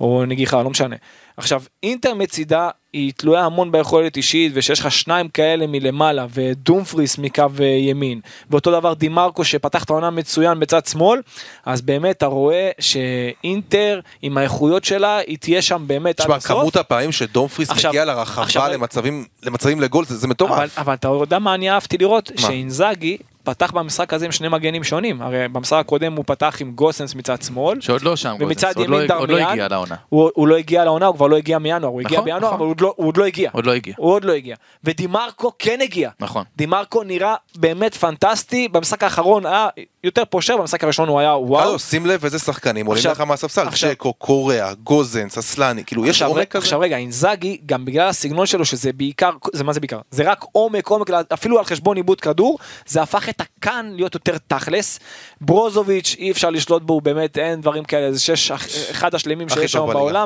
או 0.00 0.24
נגיחה 0.26 0.62
לא 0.62 0.70
משנה. 0.70 0.96
עכשיו 1.38 1.62
אינטר 1.82 2.14
מצידה 2.14 2.68
היא 2.92 3.12
תלויה 3.16 3.44
המון 3.44 3.72
ביכולת 3.72 4.16
אישית 4.16 4.52
ושיש 4.54 4.80
לך 4.80 4.90
שניים 4.92 5.28
כאלה 5.28 5.66
מלמעלה 5.66 6.26
ודומפריס 6.34 7.18
מקו 7.18 7.42
אה, 7.60 7.64
ימין 7.66 8.20
ואותו 8.50 8.70
דבר 8.80 8.94
דימרקו 8.94 9.44
שפתח 9.44 9.84
את 9.84 9.90
העונה 9.90 10.10
מצוין 10.10 10.60
בצד 10.60 10.86
שמאל 10.86 11.20
אז 11.66 11.82
באמת 11.82 12.16
אתה 12.16 12.26
רואה 12.26 12.70
שאינטר 12.80 14.00
עם 14.22 14.38
האיכויות 14.38 14.84
שלה 14.84 15.16
היא 15.18 15.38
תהיה 15.38 15.62
שם 15.62 15.84
באמת 15.86 16.20
עד 16.20 16.26
תשמע, 16.26 16.36
הסוף. 16.36 16.48
כמות 16.60 16.76
הפעמים 16.76 17.12
שדומפריס 17.12 17.70
עכשיו- 17.70 17.90
מגיע 17.90 18.02
עכשיו- 18.02 18.16
לרחבה 18.44 18.68
למצבים 18.68 19.24
למצבים 19.42 19.80
לגול, 19.80 20.04
זה 20.04 20.16
זה 20.16 20.26
אבל, 20.26 20.30
מטורף. 20.30 20.78
אבל 20.78 20.94
אתה 20.94 21.08
יודע 21.08 21.38
מה 21.38 21.54
אני 21.54 21.70
אהבתי 21.70 21.98
לראות? 21.98 22.30
מה? 22.34 22.40
שאינזאגי 22.40 23.16
פתח 23.44 23.70
במשחק 23.70 24.12
הזה 24.14 24.26
עם 24.26 24.32
שני 24.32 24.48
מגנים 24.48 24.84
שונים 24.84 25.22
הרי 25.22 25.48
במשחק 25.48 25.78
הקודם 25.80 26.12
הוא 26.12 26.24
פתח 26.26 26.56
עם 26.60 26.72
גוסנס 26.72 27.14
מצד 27.14 27.42
שמאל 27.42 27.80
שעוד 27.80 28.02
לא 28.02 28.16
שם, 28.16 28.36
ומצד 28.40 28.72
גוזנס, 28.74 28.76
עוד 28.76 28.88
לא- 28.90 28.96
ימין 28.96 29.10
עוד 29.10 29.30
לא. 29.30 29.38
הגיע 29.38 29.68
לעונה. 29.68 29.94
הוא, 30.08 30.30
הוא 30.34 30.48
לא 30.48 30.56
הגיע 30.56 30.84
לעונה, 30.84 31.06
הוא 31.06 31.16
כבר 31.16 31.27
לא 31.28 31.36
הגיע 31.36 31.58
מינואר, 31.58 31.90
הוא 31.90 32.00
הגיע 32.00 32.18
נכון, 32.18 32.24
בינואר, 32.24 32.40
נכון. 32.40 32.54
אבל 32.54 32.64
הוא 32.64 32.70
עוד, 32.70 32.80
לא, 32.80 32.94
הוא 32.96 33.06
עוד 33.06 33.16
לא 33.16 33.24
הגיע. 33.24 33.50
עוד 33.52 33.66
לא 33.66 33.72
הגיע. 33.72 33.94
הוא 33.96 34.12
עוד 34.12 34.24
לא 34.24 34.32
הגיע. 34.32 34.56
ודימרקו 34.84 35.52
כן 35.58 35.80
הגיע. 35.80 36.10
נכון. 36.20 36.44
דימרקו 36.56 37.02
נראה 37.02 37.34
באמת 37.56 37.94
פנטסטי, 37.94 38.68
במשחק 38.68 39.02
האחרון 39.02 39.46
היה 39.46 39.68
יותר 40.04 40.24
פושר, 40.24 40.56
במשחק 40.56 40.84
הראשון 40.84 41.08
הוא 41.08 41.20
היה 41.20 41.36
וואו. 41.36 41.78
שים 41.78 42.06
לב 42.06 42.24
איזה 42.24 42.38
שחקנים 42.38 42.86
עולים 42.86 43.04
לך 43.10 43.20
מהספסל, 43.20 43.70
צ'קו, 43.70 44.12
קוריאה, 44.12 44.74
גוזנס, 44.74 45.38
אסלני, 45.38 45.84
כאילו 45.84 46.06
יש 46.06 46.22
עומק 46.22 46.48
כזה? 46.48 46.58
עכשיו 46.58 46.80
רגע, 46.80 46.96
אינזאגי, 46.96 47.58
גם 47.66 47.84
בגלל 47.84 48.08
הסגנון 48.08 48.46
שלו 48.46 48.64
שזה 48.64 48.92
בעיקר, 48.92 49.30
זה 49.52 49.64
מה 49.64 49.72
זה 49.72 49.80
בעיקר? 49.80 49.98
זה 50.10 50.30
רק 50.30 50.44
עומק, 50.52 50.86
עומק, 50.86 51.10
אפילו 51.32 51.58
על 51.58 51.64
חשבון 51.64 51.96
עיבוד 51.96 52.20
כדור, 52.20 52.58
זה 52.86 53.02
הפך 53.02 53.28
את 53.28 53.40
הקאן 53.40 53.92
להיות 53.94 54.14
יותר 54.14 54.36
תכלס. 54.46 55.00
ברוזוביץ', 55.40 56.16
אי 56.18 56.30
אפשר 56.30 56.50
לשלוט 56.50 56.82
בו, 56.82 56.94
הוא 56.94 57.02
באמת 57.02 57.38
אין 57.38 57.60
דברים 57.60 57.84
כאלה, 57.84 58.12
זה 58.12 58.20
שש, 58.20 58.50
אחד 58.90 59.14
השלמים 59.14 59.48
שיש 59.48 59.72
טוב 59.76 59.92
שם 59.92 59.98
בליגה. 59.98 60.24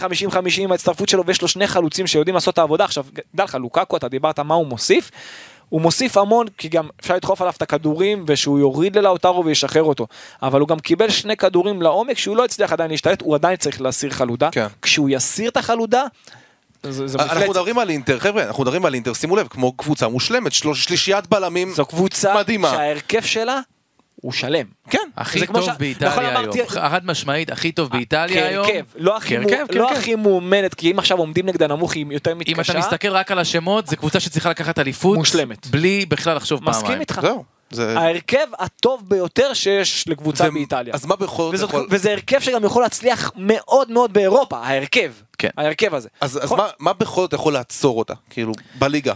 ברלה 0.00 0.08
50-50 0.30 0.36
עם 0.58 0.72
ההצטרפות 0.72 1.08
שלו, 1.08 1.26
ויש 1.26 1.42
לו 1.42 1.48
שני 1.48 1.66
חלוצים 1.66 2.06
שיודעים 2.06 2.34
לעשות 2.34 2.54
את 2.54 2.58
העבודה. 2.58 2.84
עכשיו, 2.84 3.04
דע 3.34 3.44
לך, 3.44 3.54
לוקקו, 3.60 3.96
אתה 3.96 4.08
דיברת 4.08 4.40
מה 4.40 4.54
הוא 4.54 4.66
מוסיף. 4.66 5.10
הוא 5.68 5.80
מוסיף 5.80 6.16
המון 6.16 6.46
כי 6.58 6.68
גם 6.68 6.88
אפשר 7.00 7.14
לדחוף 7.14 7.40
עליו 7.40 7.52
את 7.56 7.62
הכדורים 7.62 8.24
ושהוא 8.28 8.58
יוריד 8.58 8.98
ללאוטרו 8.98 9.44
וישחרר 9.44 9.82
אותו 9.82 10.06
אבל 10.42 10.60
הוא 10.60 10.68
גם 10.68 10.78
קיבל 10.78 11.10
שני 11.10 11.36
כדורים 11.36 11.82
לעומק 11.82 12.18
שהוא 12.18 12.36
לא 12.36 12.44
הצליח 12.44 12.72
עדיין 12.72 12.90
להשתלט 12.90 13.22
הוא 13.22 13.34
עדיין 13.34 13.56
צריך 13.56 13.80
להסיר 13.80 14.10
חלודה 14.10 14.48
כן. 14.52 14.66
כשהוא 14.82 15.08
יסיר 15.12 15.50
את 15.50 15.56
החלודה 15.56 16.04
זה, 16.82 17.06
זה 17.06 17.18
אנחנו. 17.18 17.50
מדברים 17.50 17.78
על 17.78 17.90
אינטר, 17.90 18.18
חבר'ה, 18.18 18.42
אנחנו 18.42 18.62
מדברים 18.62 18.84
על 18.84 18.94
אינטר, 18.94 19.12
שימו 19.12 19.36
לב, 19.36 19.46
כמו 19.50 19.72
קבוצה 19.72 20.08
מושלמת, 20.08 20.52
שלוש- 20.52 20.84
שלישיית 20.84 21.26
בלמים 21.26 21.72
זו 21.74 21.86
קבוצה 21.86 22.34
מדהימה. 22.34 22.70
שההרכב 22.70 23.22
שלה 23.22 23.60
הוא 24.24 24.32
שלם. 24.32 24.66
כן. 24.90 24.98
הכי 25.16 25.38
זה 25.38 25.46
טוב 25.46 25.62
ש- 25.62 25.68
באיטליה 25.78 26.10
נכון, 26.10 26.24
היום, 26.24 26.36
אמרתי- 26.36 26.68
חד 26.68 27.06
משמעית, 27.06 27.50
הכי 27.50 27.72
טוב 27.72 27.90
באיטליה 27.90 28.46
היום. 28.48 28.66
כהרכב, 28.66 28.84
לא 28.96 29.16
הכי, 29.16 29.36
כהרכב, 29.36 29.56
מו- 29.72 29.78
לא 29.78 30.16
מאומנת 30.16 30.74
כי 30.74 30.90
אם 30.90 30.98
עכשיו 30.98 31.18
עומדים 31.18 31.46
נגדה 31.46 31.66
נמוך 31.66 31.92
היא 31.94 32.06
יותר 32.10 32.32
אם 32.32 32.38
מתקשה. 32.38 32.72
אתה 32.72 32.78
מסתכל 32.78 33.08
רק 33.08 33.30
על 33.32 33.38
השמות, 33.38 33.86
זו 33.86 33.96
קבוצה 33.96 34.20
שצריכה 34.20 34.50
לקחת 34.50 34.78
אליפות. 34.78 35.18
מושלמת. 35.18 35.66
בלי 35.66 36.06
בכלל 36.08 36.36
לחשוב 36.36 36.60
פעמיים. 36.64 36.82
מסכים 36.84 37.00
איתך. 37.00 37.18
זהו. 37.22 37.44
זה- 37.70 37.98
ההרכב 37.98 38.46
הטוב 38.58 39.02
ביותר 39.08 39.54
שיש 39.54 40.08
לקבוצה 40.08 40.44
ו- 40.48 40.52
באיטליה. 40.52 40.94
אז 40.94 41.06
מה 41.06 41.16
בכל 41.16 41.56
זאת 41.56 41.68
יכול... 41.68 41.86
וזה 41.90 42.12
הרכב 42.12 42.40
שגם 42.40 42.64
יכול 42.64 42.82
להצליח 42.82 43.32
מאוד 43.36 43.90
מאוד 43.90 44.12
באירופה, 44.12 44.58
ההרכב. 44.58 45.12
כן. 45.38 45.48
ההרכב 45.56 45.94
הזה. 45.94 46.08
אז, 46.20 46.38
אז 46.44 46.48
כל- 46.48 46.56
מה, 46.56 46.66
מה 46.78 46.92
בכל 46.92 47.20
זאת 47.20 47.32
יכול 47.32 47.52
לעצור 47.52 47.98
אותה, 47.98 48.14
כאילו, 48.30 48.52
בליגה? 48.78 49.14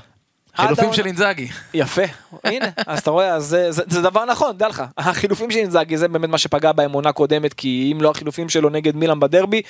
חילופים 0.61 0.93
של 0.93 1.07
אינזאגי. 1.07 1.49
יפה, 1.75 2.03
הנה, 2.45 2.67
אז 2.87 2.99
אתה 2.99 3.11
רואה, 3.11 3.35
אז 3.35 3.45
זה, 3.45 3.73
זה, 3.73 3.83
זה 3.89 4.03
דבר 4.03 4.25
נכון, 4.25 4.57
דע 4.57 4.69
לך, 4.69 4.85
החילופים 4.99 5.51
של 5.51 5.59
אינזאגי 5.59 5.97
זה 5.97 6.09
באמת 6.09 6.29
מה 6.29 6.39
שפגע 6.39 6.73
בהם 6.73 6.93
עונה 6.93 7.13
קודמת, 7.13 7.55
כי 7.55 7.91
אם 7.93 8.03
לא 8.03 8.11
החילופים 8.11 8.49
שלו 8.49 8.69
נגד 8.69 8.97
מילאן 8.97 9.21
בדרבי, 9.21 9.63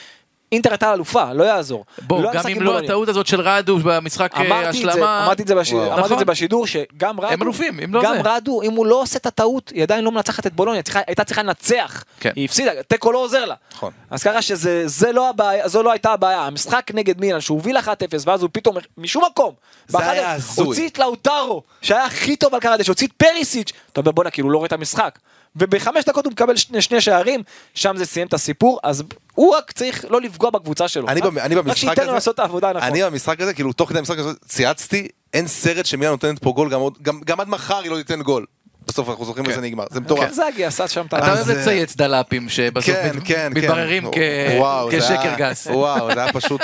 אינטר 0.53 0.71
הייתה 0.71 0.93
אלופה, 0.93 1.33
לא 1.33 1.45
יעזור. 1.45 1.85
בוא, 2.07 2.19
היה 2.23 2.33
גם 2.43 2.51
אם 2.51 2.63
לא. 2.63 2.79
הטעות 2.79 3.09
הזאת 3.09 3.27
של 3.27 3.41
רדו 3.41 3.79
במשחק 3.85 4.33
אמרתי 4.37 4.55
את 4.69 4.75
זה, 4.75 4.89
השלמה, 4.91 5.25
אמרתי 5.27 5.43
את 5.43 5.49
זה, 5.49 5.55
בש... 5.55 5.73
אמרתי 5.73 6.01
את 6.01 6.05
נכון. 6.05 6.19
זה 6.19 6.25
בשידור, 6.25 6.67
שגם 6.67 7.21
רדו, 7.21 7.33
הם 7.33 7.43
אלופים, 7.43 7.81
אם 7.85 7.95
לא 7.95 8.03
גם 8.03 8.15
זה. 8.15 8.21
רדו, 8.25 8.63
אם 8.63 8.73
הוא 8.73 8.87
לא 8.87 9.01
עושה 9.03 9.19
את 9.19 9.27
הטעות, 9.27 9.69
היא 9.75 9.83
עדיין 9.83 10.05
לא 10.05 10.13
מנצחת 10.13 10.47
את 10.47 10.53
בולוניה, 10.53 10.83
צריכה, 10.83 11.01
הייתה 11.07 11.25
צריכה 11.25 11.43
לנצח. 11.43 12.05
כן. 12.21 12.31
היא 12.37 12.45
הפסידה, 12.45 12.71
תיקו 12.83 13.13
לא 13.13 13.19
עוזר 13.19 13.45
לה. 13.45 13.55
נכון. 13.73 13.93
אז 14.11 14.23
ככה 14.23 14.43
שזה 14.43 14.83
זה 14.87 15.13
לא 15.13 15.29
הבעיה, 15.31 15.69
זו 15.69 15.83
לא 15.83 15.91
הייתה 15.93 16.13
הבעיה. 16.13 16.41
המשחק 16.41 16.91
נגד 16.95 17.21
מילאן, 17.21 17.41
שהוא 17.41 17.57
הוביל 17.59 17.79
1-0, 17.79 17.83
ואז 18.27 18.43
הוא 18.43 18.51
פתאום, 18.53 18.77
משום 18.99 19.25
מקום, 19.31 19.53
זה 19.89 19.99
באחד- 19.99 20.11
היה 20.11 20.33
הזוי. 20.33 20.67
הוציא 20.67 20.89
את 20.89 20.99
לאוטרו, 20.99 21.63
שהיה 21.83 22.05
הכי 22.05 22.37
טוב 22.37 22.55
על 22.55 22.61
קרדש, 22.61 22.89
הוציא 22.89 23.07
את 23.07 23.13
פריסיץ', 23.13 23.73
אתה 23.93 24.01
אומר 24.01 24.13
בואנה, 24.13 24.31
כאילו 24.31 24.51
לא 24.51 24.59
רואה 24.59 24.67
את 24.67 24.73
המשחק. 24.73 25.19
ובחמש 25.59 26.05
דקות 26.05 26.25
הוא 26.25 26.33
מקבל 26.33 26.57
שני, 26.57 26.83
שני 26.83 27.01
שערים, 27.01 27.43
שם 27.75 27.97
זה 27.97 28.07
סיים 28.07 28.27
את 28.27 28.35
הסיפור, 28.35 28.79
אז 28.83 29.03
הוא 29.35 29.55
רק 29.57 29.73
צריך 29.73 30.05
לא 30.11 30.21
לפגוע 30.21 30.51
בקבוצה 30.51 30.89
שלו. 30.89 31.09
אני 31.09 31.21
במ- 31.21 31.39
אני 31.39 31.55
במשחק 31.55 31.71
רק 31.71 31.77
שייתן 31.77 32.03
לו 32.03 32.09
הזה- 32.09 32.15
לעשות 32.15 32.35
את 32.35 32.41
העבודה 32.41 32.73
נכון. 32.73 32.83
אני 32.83 33.03
במשחק 33.05 33.41
הזה, 33.41 33.55
כאילו 33.55 33.73
תוך 33.73 33.89
כדי 33.89 33.99
המשחק 33.99 34.19
הזה 34.19 34.31
צייצתי, 34.47 35.09
אין 35.35 35.47
סרט 35.47 35.87
שמילן 35.87 36.11
נותנת 36.11 36.39
פה 36.39 36.53
גול, 36.53 36.71
גם 36.71 36.81
גם- 37.03 37.21
גם 37.25 37.41
עד 37.41 37.49
מחר 37.49 37.79
היא 37.79 37.91
לא 37.91 37.97
תיתן 37.97 38.23
גול. 38.23 38.47
בסוף 38.89 39.09
אנחנו 39.09 39.25
זוכרים 39.25 39.45
כן. 39.45 39.51
איזה 39.51 39.61
נגמר, 39.63 39.85
זה 39.91 40.01
מטורף. 40.01 40.33
זאגי 40.33 40.65
עשה 40.65 40.89
שם 40.89 41.07
את 41.07 41.15
אתה 41.15 41.17
ה... 41.17 41.29
אוהב 41.29 41.39
אז, 41.39 41.51
אה, 41.51 41.57
לצייץ 41.57 41.97
דלפים 41.97 42.49
שבסוף 42.49 42.95
כן, 42.95 43.11
מת- 43.17 43.23
כן, 43.25 43.53
מתבררים 43.55 44.11
כן. 44.13 44.51
כשקר 44.91 45.35
גס. 45.37 45.67
וואו, 45.67 46.15
זה 46.15 46.23
היה 46.23 46.33
פשוט. 46.33 46.61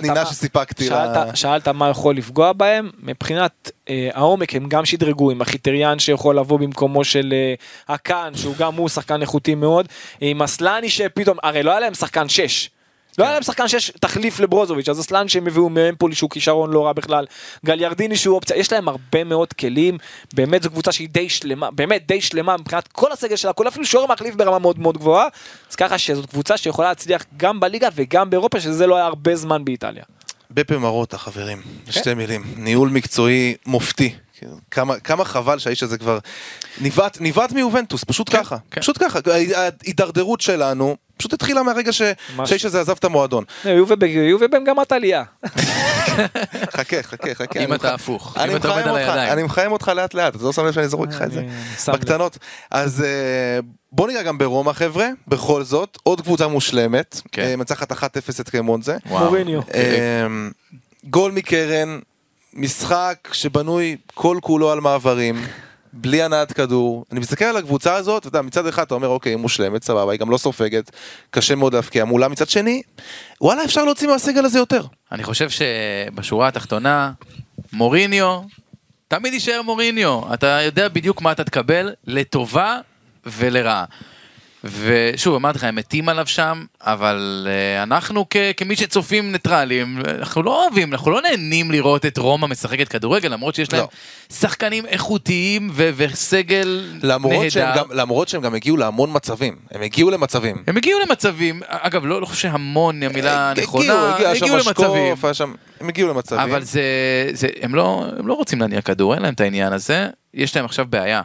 פנינה 0.00 0.26
שסיפקתי. 0.26 0.88
שאלת 1.34 1.68
מה 1.68 1.88
יכול 1.90 2.16
לפגוע 2.16 2.52
בהם, 2.52 2.90
מבחינת 3.02 3.70
אה, 3.88 4.08
העומק 4.14 4.54
הם 4.54 4.68
גם 4.68 4.84
שדרגו 4.84 5.30
עם 5.30 5.40
החיטריאן 5.42 5.98
שיכול 5.98 6.38
לבוא 6.38 6.58
במקומו 6.58 7.04
של 7.04 7.32
אה, 7.36 7.54
הקאן, 7.94 8.32
שהוא 8.34 8.54
גם 8.58 8.74
הוא 8.74 8.88
שחקן 8.88 9.20
איכותי 9.22 9.54
מאוד, 9.54 9.88
עם 10.20 10.42
אסלני 10.42 10.90
שפתאום, 10.90 11.38
הרי 11.42 11.62
לא 11.62 11.70
היה 11.70 11.80
להם 11.80 11.94
שחקן 11.94 12.28
6. 12.28 12.70
לא 13.20 13.24
היה 13.24 13.32
להם 13.32 13.42
שחקן 13.42 13.68
6 13.68 13.90
תחליף 14.00 14.40
לברוזוביץ', 14.40 14.88
אז 14.88 15.00
אסלן 15.00 15.28
שהם 15.28 15.46
הביאו 15.46 15.68
מאמפולי 15.68 16.14
שהוא 16.14 16.30
כישרון 16.30 16.70
לא 16.70 16.86
רע 16.86 16.92
בכלל, 16.92 17.26
גליארדיני 17.66 18.16
שהוא 18.16 18.36
אופציה, 18.36 18.56
יש 18.56 18.72
להם 18.72 18.88
הרבה 18.88 19.24
מאוד 19.24 19.52
כלים, 19.52 19.98
באמת 20.34 20.62
זו 20.62 20.70
קבוצה 20.70 20.92
שהיא 20.92 21.08
די 21.08 21.28
שלמה, 21.28 21.70
באמת 21.70 22.06
די 22.06 22.20
שלמה 22.20 22.56
מבחינת 22.56 22.88
כל 22.88 23.12
הסגל 23.12 23.36
שלה, 23.36 23.52
כולל 23.52 23.68
אפילו 23.68 23.84
שוער 23.84 24.06
מחליף 24.06 24.34
ברמה 24.34 24.58
מאוד 24.58 24.78
מאוד 24.78 24.98
גבוהה, 24.98 25.26
אז 25.70 25.76
ככה 25.76 25.98
שזאת 25.98 26.30
קבוצה 26.30 26.56
שיכולה 26.56 26.88
להצליח 26.88 27.24
גם 27.36 27.60
בליגה 27.60 27.88
וגם 27.94 28.30
באירופה, 28.30 28.60
שזה 28.60 28.86
לא 28.86 28.96
היה 28.96 29.04
הרבה 29.04 29.36
זמן 29.36 29.64
באיטליה. 29.64 30.04
בפה 30.50 30.78
מרוטה 30.78 31.18
חברים, 31.18 31.58
כן. 31.58 31.68
בשתי 31.88 32.14
מילים, 32.14 32.42
ניהול 32.56 32.88
מקצועי 32.88 33.54
מופתי. 33.66 34.14
כאילו, 34.40 34.56
כמה, 34.70 35.00
כמה 35.00 35.24
חבל 35.24 35.58
שהאיש 35.58 35.82
הזה 35.82 35.98
כבר 35.98 36.18
ניווט, 36.80 37.20
ניווט 37.20 37.52
מיובנטוס, 37.52 38.04
פשוט 38.04 38.36
ככה, 38.36 38.56
כן. 38.70 38.80
פשוט 38.80 38.98
ככה, 39.00 39.18
ההידרדרות 39.54 40.40
שלנו 40.40 40.96
פשוט 41.16 41.32
התחילה 41.32 41.62
מהרגע 41.62 41.92
ש-. 41.92 42.02
שהאיש 42.44 42.64
הזה 42.64 42.80
עזב 42.80 42.96
את 42.98 43.04
המועדון. 43.04 43.44
יובה 43.64 44.48
במגמת 44.48 44.92
עלייה. 44.92 45.24
חכה, 46.76 47.02
חכה, 47.02 47.34
חכה. 47.34 47.60
אם 47.60 47.74
אתה 47.74 47.94
הפוך, 47.94 48.36
אני 48.36 48.52
אם 48.52 48.56
אתה 48.56 48.68
עומד 48.68 48.82
על 48.82 48.96
הידיים. 48.96 49.32
אני 49.32 49.42
מחמם 49.42 49.72
אותך 49.72 49.88
לאט 49.88 50.14
לאט, 50.14 50.36
אתה 50.36 50.44
לא 50.44 50.52
שם 50.52 50.66
לב 50.66 50.72
שאני 50.72 50.88
זורק 50.88 51.08
לך 51.08 51.22
את 51.22 51.32
זה? 51.32 51.42
בקטנות. 51.92 52.38
אז 52.70 53.02
אה, 53.02 53.60
בוא 53.92 54.06
ניגע 54.08 54.22
גם 54.22 54.38
ברומא 54.38 54.72
חבר'ה, 54.72 55.08
בכל 55.28 55.62
זאת, 55.62 55.98
עוד 56.02 56.20
קבוצה 56.20 56.48
מושלמת, 56.48 57.20
כן. 57.32 57.42
אה, 57.42 57.56
מנצחת 57.56 57.92
1-0 57.92 58.04
את 58.40 58.50
קרמונזה. 58.50 58.96
מוריניו. 59.06 59.60
אה, 59.74 60.26
גול 61.04 61.32
מקרן, 61.32 61.98
משחק 62.54 63.28
שבנוי 63.32 63.96
כל 64.14 64.38
כולו 64.42 64.70
על 64.72 64.80
מעברים, 64.80 65.44
בלי 65.92 66.22
הנעת 66.22 66.52
כדור. 66.52 67.04
אני 67.12 67.20
מסתכל 67.20 67.44
על 67.44 67.56
הקבוצה 67.56 67.94
הזאת, 67.94 68.20
אתה 68.20 68.28
יודע, 68.28 68.42
מצד 68.42 68.66
אחד 68.66 68.82
אתה 68.82 68.94
אומר, 68.94 69.08
אוקיי, 69.08 69.32
היא 69.32 69.36
מושלמת, 69.36 69.84
סבבה, 69.84 70.12
היא 70.12 70.20
גם 70.20 70.30
לא 70.30 70.38
סופגת, 70.38 70.90
קשה 71.30 71.54
מאוד 71.54 71.74
להבקיע 71.74 72.04
מולה. 72.04 72.28
מצד 72.28 72.48
שני, 72.48 72.82
וואלה, 73.40 73.64
אפשר 73.64 73.84
להוציא 73.84 74.08
מהסגל 74.08 74.44
הזה 74.44 74.58
יותר. 74.58 74.82
אני 75.12 75.22
חושב 75.22 75.50
שבשורה 75.50 76.48
התחתונה, 76.48 77.12
מוריניו, 77.72 78.40
תמיד 79.08 79.32
יישאר 79.32 79.62
מוריניו. 79.62 80.34
אתה 80.34 80.46
יודע 80.46 80.88
בדיוק 80.88 81.22
מה 81.22 81.32
אתה 81.32 81.44
תקבל, 81.44 81.92
לטובה 82.06 82.78
ולרעה. 83.26 83.84
ושוב, 84.64 85.34
אמרתי 85.34 85.58
לך, 85.58 85.64
הם 85.64 85.74
מתים 85.74 86.08
עליו 86.08 86.26
שם, 86.26 86.64
אבל 86.80 87.48
uh, 87.48 87.82
אנחנו 87.82 88.26
כ- 88.30 88.36
כמי 88.56 88.76
שצופים 88.76 89.32
ניטרלים, 89.32 89.98
אנחנו 90.18 90.42
לא 90.42 90.62
אוהבים, 90.64 90.92
אנחנו 90.92 91.10
לא 91.10 91.20
נהנים 91.22 91.70
לראות 91.70 92.06
את 92.06 92.18
רומא 92.18 92.46
משחקת 92.46 92.88
כדורגל, 92.88 93.28
למרות 93.28 93.54
שיש 93.54 93.72
להם 93.72 93.82
לא. 93.82 93.88
שחקנים 94.36 94.86
איכותיים 94.86 95.70
ו- 95.72 95.90
וסגל 95.96 96.84
למרות 97.02 97.50
שהם, 97.50 97.68
נהדר. 97.68 97.80
גם, 97.80 97.86
למרות 97.92 98.28
שהם 98.28 98.40
גם 98.42 98.54
הגיעו 98.54 98.76
להמון 98.76 99.10
מצבים, 99.12 99.56
הם 99.70 99.82
הגיעו 99.82 100.10
למצבים. 100.10 100.62
הם 100.66 100.76
הגיעו 100.76 101.00
למצבים, 101.00 101.60
אגב, 101.66 102.06
לא, 102.06 102.20
לא 102.20 102.26
חושב 102.26 102.40
שהמון 102.40 103.00
היא 103.02 103.10
המילה 103.10 103.50
הגיעו, 103.50 103.64
הנכונה, 103.66 104.14
הגיע 104.14 104.34
שם 104.34 104.44
הגיעו 104.44 104.56
למצבים. 104.56 105.12
משקוף, 105.12 105.24
היה 105.24 105.34
שם, 105.34 105.54
הם 105.80 105.88
הגיעו 105.88 106.08
למצבים. 106.08 106.40
אבל 106.40 106.62
זה, 106.62 106.82
זה 107.32 107.48
הם, 107.62 107.74
לא, 107.74 108.04
הם 108.18 108.26
לא 108.26 108.34
רוצים 108.34 108.60
להניע 108.60 108.80
כדור, 108.80 109.14
אין 109.14 109.22
להם 109.22 109.34
את 109.34 109.40
העניין 109.40 109.72
הזה. 109.72 110.08
יש 110.34 110.56
להם 110.56 110.64
עכשיו 110.64 110.86
בעיה. 110.88 111.22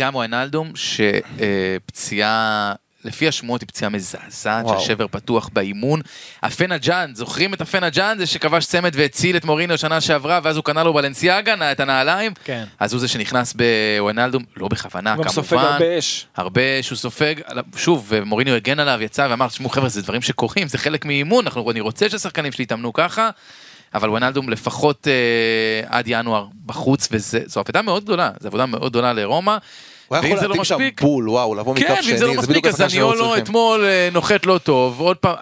גם 0.00 0.14
וויינלדום, 0.14 0.72
שפציעה, 0.74 2.72
לפי 3.04 3.28
השמועות 3.28 3.60
היא 3.60 3.68
פציעה 3.68 3.88
מזעזעת. 3.90 4.66
של 4.68 4.86
שבר 4.86 5.06
פתוח 5.10 5.50
באימון. 5.52 6.00
הפנג'אן, 6.42 7.10
זוכרים 7.14 7.54
את 7.54 7.60
הפנג'אן? 7.60 8.14
זה 8.18 8.26
שכבש 8.26 8.66
צמד 8.66 8.92
והציל 8.96 9.36
את 9.36 9.44
מוריניו 9.44 9.78
שנה 9.78 10.00
שעברה, 10.00 10.40
ואז 10.42 10.56
הוא 10.56 10.64
קנה 10.64 10.82
לו 10.82 10.94
בלנסיאגה, 10.94 11.72
את 11.72 11.80
הנעליים. 11.80 12.32
כן. 12.44 12.64
אז 12.78 12.92
הוא 12.92 13.00
זה 13.00 13.08
שנכנס 13.08 13.54
בוויינלדום, 13.98 14.44
לא 14.56 14.68
בכוונה, 14.68 15.14
הוא 15.14 15.24
גם 15.24 15.30
כמובן. 15.30 15.42
סופג 15.48 15.56
הרבה 15.56 15.98
אש. 15.98 16.26
הרבה 16.36 16.62
שהוא 16.82 16.96
סופג, 16.96 17.34
עליו- 17.44 17.64
שוב, 17.76 18.12
מוריניו 18.24 18.54
הגן 18.54 18.78
עליו, 18.80 19.02
יצא 19.02 19.26
ואמר, 19.30 19.48
תשמעו 19.48 19.70
חבר'ה, 19.70 19.88
זה 19.88 20.02
דברים 20.02 20.22
שקורים, 20.22 20.68
זה 20.68 20.78
חלק 20.78 21.04
מאימון, 21.04 21.44
אנחנו, 21.44 21.70
אני 21.70 21.80
רוצה 21.80 22.08
שהשחקנים 22.10 22.52
שלי 22.52 22.62
יתאמנו 22.62 22.92
ככה, 22.92 23.30
אבל 23.94 24.10
ונלדום 24.10 24.48
לפחות 24.48 25.08
אה, 25.08 25.12
עד 25.98 26.04
ינואר 26.08 26.46
בחוץ, 26.66 27.08
וזו 27.12 27.60
עבודה 27.60 27.82
מאוד 27.82 28.04
גדולה, 28.04 28.30
זו 28.40 28.48
עבודה 28.48 28.66
מאוד 28.66 28.92
גדולה 28.92 29.12
לרומא. 29.12 29.56
הוא 30.10 30.16
היה 30.16 30.22
ואם 30.22 30.30
יכול 30.30 30.40
זה 30.40 30.48
לא 30.48 30.54
להתאים 30.54 30.64
שם 30.64 30.74
מספיק, 30.74 31.00
בול, 31.00 31.28
וואו, 31.28 31.54
לבוא 31.54 31.74
כן, 31.76 31.92
מכף 31.92 32.00
שני, 32.00 32.12
ואם 32.12 32.18
זה 32.18 32.26
לא 32.26 32.32
בדיוק 32.32 32.48
מספיק, 32.48 32.66
אז 32.66 32.74
השחקן 32.74 32.88
זניולו 32.88 33.24
צריכים. 33.24 33.44
אתמול 33.44 33.84
אה, 33.84 34.08
נוחת 34.12 34.46
לא 34.46 34.58
טוב, 34.58 35.00
עוד 35.00 35.16
פעם, 35.16 35.36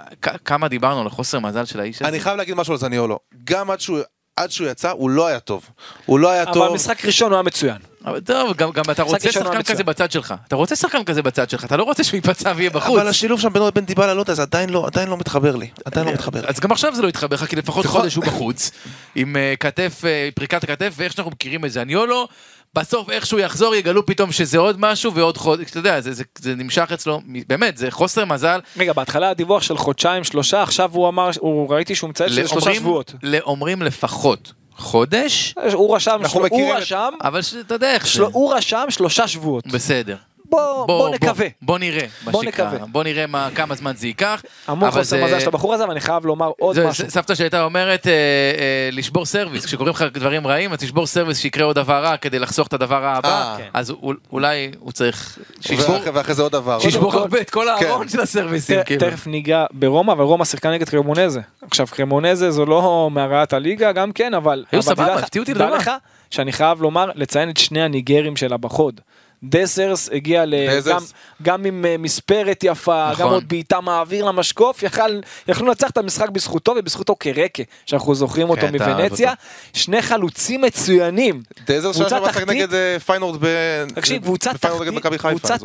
כמה 0.45 0.69
דיברנו 0.69 1.01
על 1.01 1.07
החוסר 1.07 1.39
מזל 1.39 1.65
של 1.65 1.81
האיש 1.81 1.97
הזה. 1.97 2.09
אני 2.09 2.21
חייב 2.21 2.37
להגיד 2.37 2.55
משהו 2.55 2.73
על 2.73 2.79
זניולו, 2.79 3.19
גם 3.45 3.71
עד 3.71 3.81
שהוא... 3.81 3.99
עד 4.39 4.51
שהוא 4.51 4.69
יצא, 4.69 4.91
הוא 4.91 5.11
לא 5.11 5.27
היה 5.27 5.41
טוב. 5.41 5.71
הוא 6.07 6.19
לא 6.19 6.31
היה 6.31 6.43
אבל 6.43 6.53
טוב. 6.53 6.75
משחק 6.75 7.05
ראשון 7.05 7.31
הוא 7.31 7.37
היה 7.37 7.43
מצוין. 7.43 7.77
אבל 8.05 8.21
טוב, 8.21 8.57
גם, 8.57 8.71
גם 8.71 8.85
אתה 8.91 9.03
רוצה 9.03 9.33
שחקן 9.33 9.49
מצוין. 9.49 9.63
כזה 9.63 9.85
בצד 9.85 10.11
שלך. 10.11 10.35
אתה 10.49 10.57
רוצה 10.57 10.77
שחקן 10.77 11.05
כזה 11.05 11.23
בצד 11.23 11.51
שלך, 11.51 11.65
אתה 11.65 11.77
לא 11.77 11.83
רוצה 11.83 12.05
שהוא 12.05 12.17
ייפצע 12.17 12.53
ויהיה 12.57 12.71
בחוץ. 12.71 12.99
אבל 12.99 13.09
השילוב 13.09 13.41
שם 13.41 13.53
בינו 13.53 13.67
לבין 13.67 13.85
דיבלה, 13.85 14.15
לא 14.15 14.21
יודע, 14.21 14.35
זה 14.35 14.43
עדיין 14.43 14.71
לא, 14.71 14.87
עדיין 14.87 15.09
לא 15.09 15.17
מתחבר 15.17 15.57
לי. 15.57 15.69
עדיין 15.85 16.07
לא 16.07 16.13
מתחבר. 16.13 16.47
אז 16.47 16.61
גם 16.61 16.73
עכשיו 16.73 16.95
זה 16.95 17.03
לא 17.03 17.09
יתחבר 17.09 17.37
לך, 17.37 17.45
כי 17.45 17.57
לפחות 17.57 17.85
נכון. 17.85 18.01
חודש 18.01 18.15
הוא 18.15 18.25
בחוץ, 18.25 18.71
עם 19.15 19.37
אה, 19.37 19.55
כתף, 19.61 20.03
אה, 20.05 20.29
פריקת 20.35 20.65
הכתף, 20.65 20.95
ואיך 20.97 21.13
שאנחנו 21.13 21.31
מכירים 21.31 21.65
את 21.65 21.73
זניולו, 21.73 22.29
בסוף 22.75 23.11
איכשהו 23.11 23.39
יחזור, 23.39 23.75
יגלו 23.75 24.07
פתאום 24.07 24.33
שזה 24.33 24.59
עוד 24.59 24.81
משהו 24.81 25.15
ועוד 25.15 25.37
חודש, 25.37 25.71
אתה 25.71 25.79
יודע, 25.79 26.01
זה, 26.01 26.13
זה, 26.13 26.25
זה 26.39 26.55
נמשך 26.55 26.91
אצלו, 26.95 27.21
באמת, 27.47 27.77
זה 27.77 27.91
חוסר 27.91 28.25
מזל. 28.25 28.61
רגע, 28.77 28.93
בהתחלה 28.93 29.31
הדיווח 29.31 29.63
של 29.63 29.77
חודשיים, 29.77 30.25
שלושה, 30.25 30.63
עכשיו 30.63 30.91
הוא 30.93 31.09
אמר, 31.09 31.31
הוא 31.41 31.75
ראיתי 31.75 31.95
שהוא 31.95 32.11
מציין 32.11 32.31
שזה 32.31 32.49
שלושה 32.49 32.75
שבועות. 32.75 33.15
לאומרים 33.23 33.83
לפחות 33.83 34.53
חודש, 34.77 35.55
הוא 35.73 35.97
רשם, 35.97 36.21
של- 36.29 36.39
הוא 36.39 36.47
את- 36.47 36.53
רשם, 36.83 37.11
אבל 37.23 37.43
שאתה 37.43 37.75
יודע 37.75 37.93
איך 37.95 38.07
זה. 38.15 38.23
הוא 38.23 38.55
רשם 38.55 38.85
שלושה 38.91 39.29
שבועות. 39.29 39.67
בסדר. 39.67 40.17
בוא 40.51 40.87
בוא 40.87 41.09
נקווה. 41.11 41.47
בוא 41.63 41.79
נראה, 41.79 42.07
מה 42.25 42.33
בוא. 42.33 42.45
נקווה. 42.45 42.79
בוא 42.93 43.05
נראה 43.05 43.27
מה, 43.27 43.49
כמה 43.55 43.75
זמן 43.75 43.93
זה 43.97 44.07
ייקח. 44.07 44.43
המון 44.67 44.89
אבל 44.89 44.99
חוסר 45.01 45.17
זה- 45.17 45.25
מזל 45.25 45.41
של 45.41 45.49
הבחור 45.49 45.75
הזה, 45.75 45.89
ואני 45.89 46.01
חייב 46.01 46.27
לומר 46.27 46.51
עוד 46.59 46.75
זה, 46.77 46.87
משהו. 46.87 47.11
סבתא 47.11 47.35
שהייתה 47.35 47.65
אומרת 47.65 48.07
אה, 48.07 48.13
אה, 48.13 48.89
לשבור 48.93 49.27
סרוויס, 49.27 49.65
כשקוראים 49.67 49.95
לך 49.95 50.03
דברים 50.15 50.47
רעים, 50.47 50.73
אז 50.73 50.79
תשבור 50.79 51.07
סרוויס 51.07 51.39
שיקרה 51.39 51.65
עוד 51.65 51.77
דבר 51.77 52.05
רע 52.05 52.17
כדי 52.17 52.39
לחסוך 52.39 52.67
את 52.69 52.73
הדבר 52.73 53.05
הבא, 53.05 53.29
אה, 53.29 53.55
כן. 53.59 53.69
אז 53.75 53.93
אולי 54.33 54.71
הוא 54.79 54.93
צריך 54.93 55.39
שישבור, 55.61 55.95
ואחרי- 55.97 56.11
ואחרי 56.11 56.35
זה 56.35 56.43
עוד 56.43 56.53
דבר. 56.53 56.79
שישבור 56.81 57.13
כל- 57.13 57.19
הרבה 57.19 57.41
את 57.41 57.51
כל 57.51 57.69
הארון 57.69 58.03
כן. 58.03 58.09
של 58.09 58.21
הסרוויסים, 58.21 58.83
ת- 58.83 58.87
כאילו. 58.87 59.01
תכף 59.11 59.27
ניגע 59.27 59.65
ברומא, 59.73 60.13
אבל 60.13 60.25
רומא 60.25 60.45
שיחקה 60.45 60.71
נגד 60.71 60.89
קרמונזה. 60.89 61.41
עכשיו 61.63 61.87
קרמונזה 61.91 62.51
זו 62.51 62.67
לא 62.67 63.09
מהרעות 63.13 63.53
הליגה 63.53 63.93
גם 63.93 64.13
כן, 64.13 64.35
אבל... 64.35 64.65
היו 64.73 64.81
אבל 64.81 64.87
סבבה, 64.95 65.15
הפתיעו 65.15 65.43
אותי. 65.43 65.55
לך 65.55 65.91
שאני 66.31 66.53
חייב 66.53 66.83
לומר, 66.83 67.11
לציין 67.15 67.51
את 67.51 67.57
שני 67.57 67.83
הניגרים 67.83 68.37
שלה 68.37 68.57
בחוד. 68.57 69.01
דסרס 69.43 70.09
הגיע 70.13 70.45
ל... 70.47 70.55
דזרס. 70.77 71.03
גם, 71.03 71.05
גם 71.43 71.65
עם 71.65 71.85
אה, 71.85 71.97
מספרת 71.99 72.65
יפה, 72.65 73.09
נכון. 73.13 73.27
גם 73.27 73.33
עוד 73.33 73.49
בעיטה 73.49 73.81
מהאוויר 73.81 74.25
למשקוף, 74.25 74.83
יכל, 74.83 75.21
יכלו 75.49 75.67
לנצח 75.67 75.91
את 75.91 75.97
המשחק 75.99 76.29
בזכותו 76.29 76.75
ובזכות 76.79 77.17
אוקרקה, 77.17 77.63
שאנחנו 77.87 78.15
זוכרים 78.15 78.51
אותו 78.51 78.61
כן, 78.61 78.73
מוונציה. 78.73 79.33
שני 79.73 80.03
חלוצים 80.03 80.61
מצוינים. 80.61 81.43
דזר 81.67 81.93
קבוצה 81.93 82.09
שהיה 82.09 82.21
משחק 82.23 82.35
תחתית- 82.35 82.49
נגד 82.49 82.75
אה, 82.75 82.97
פיינורד 83.07 83.39
ב... 83.41 83.47
תקשיב, 83.95 84.23
קבוצה. 84.23 84.51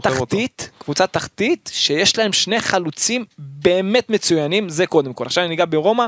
תחתית, 0.01 0.69
קבוצה 0.79 1.07
תחתית, 1.07 1.69
שיש 1.73 2.17
להם 2.17 2.33
שני 2.33 2.59
חלוצים 2.62 3.25
באמת 3.38 4.09
מצוינים, 4.09 4.69
זה 4.69 4.86
קודם 4.88 5.13
כל. 5.13 5.25
עכשיו 5.25 5.43
אני 5.43 5.49
ניגע 5.49 5.65
ברומא, 5.69 6.05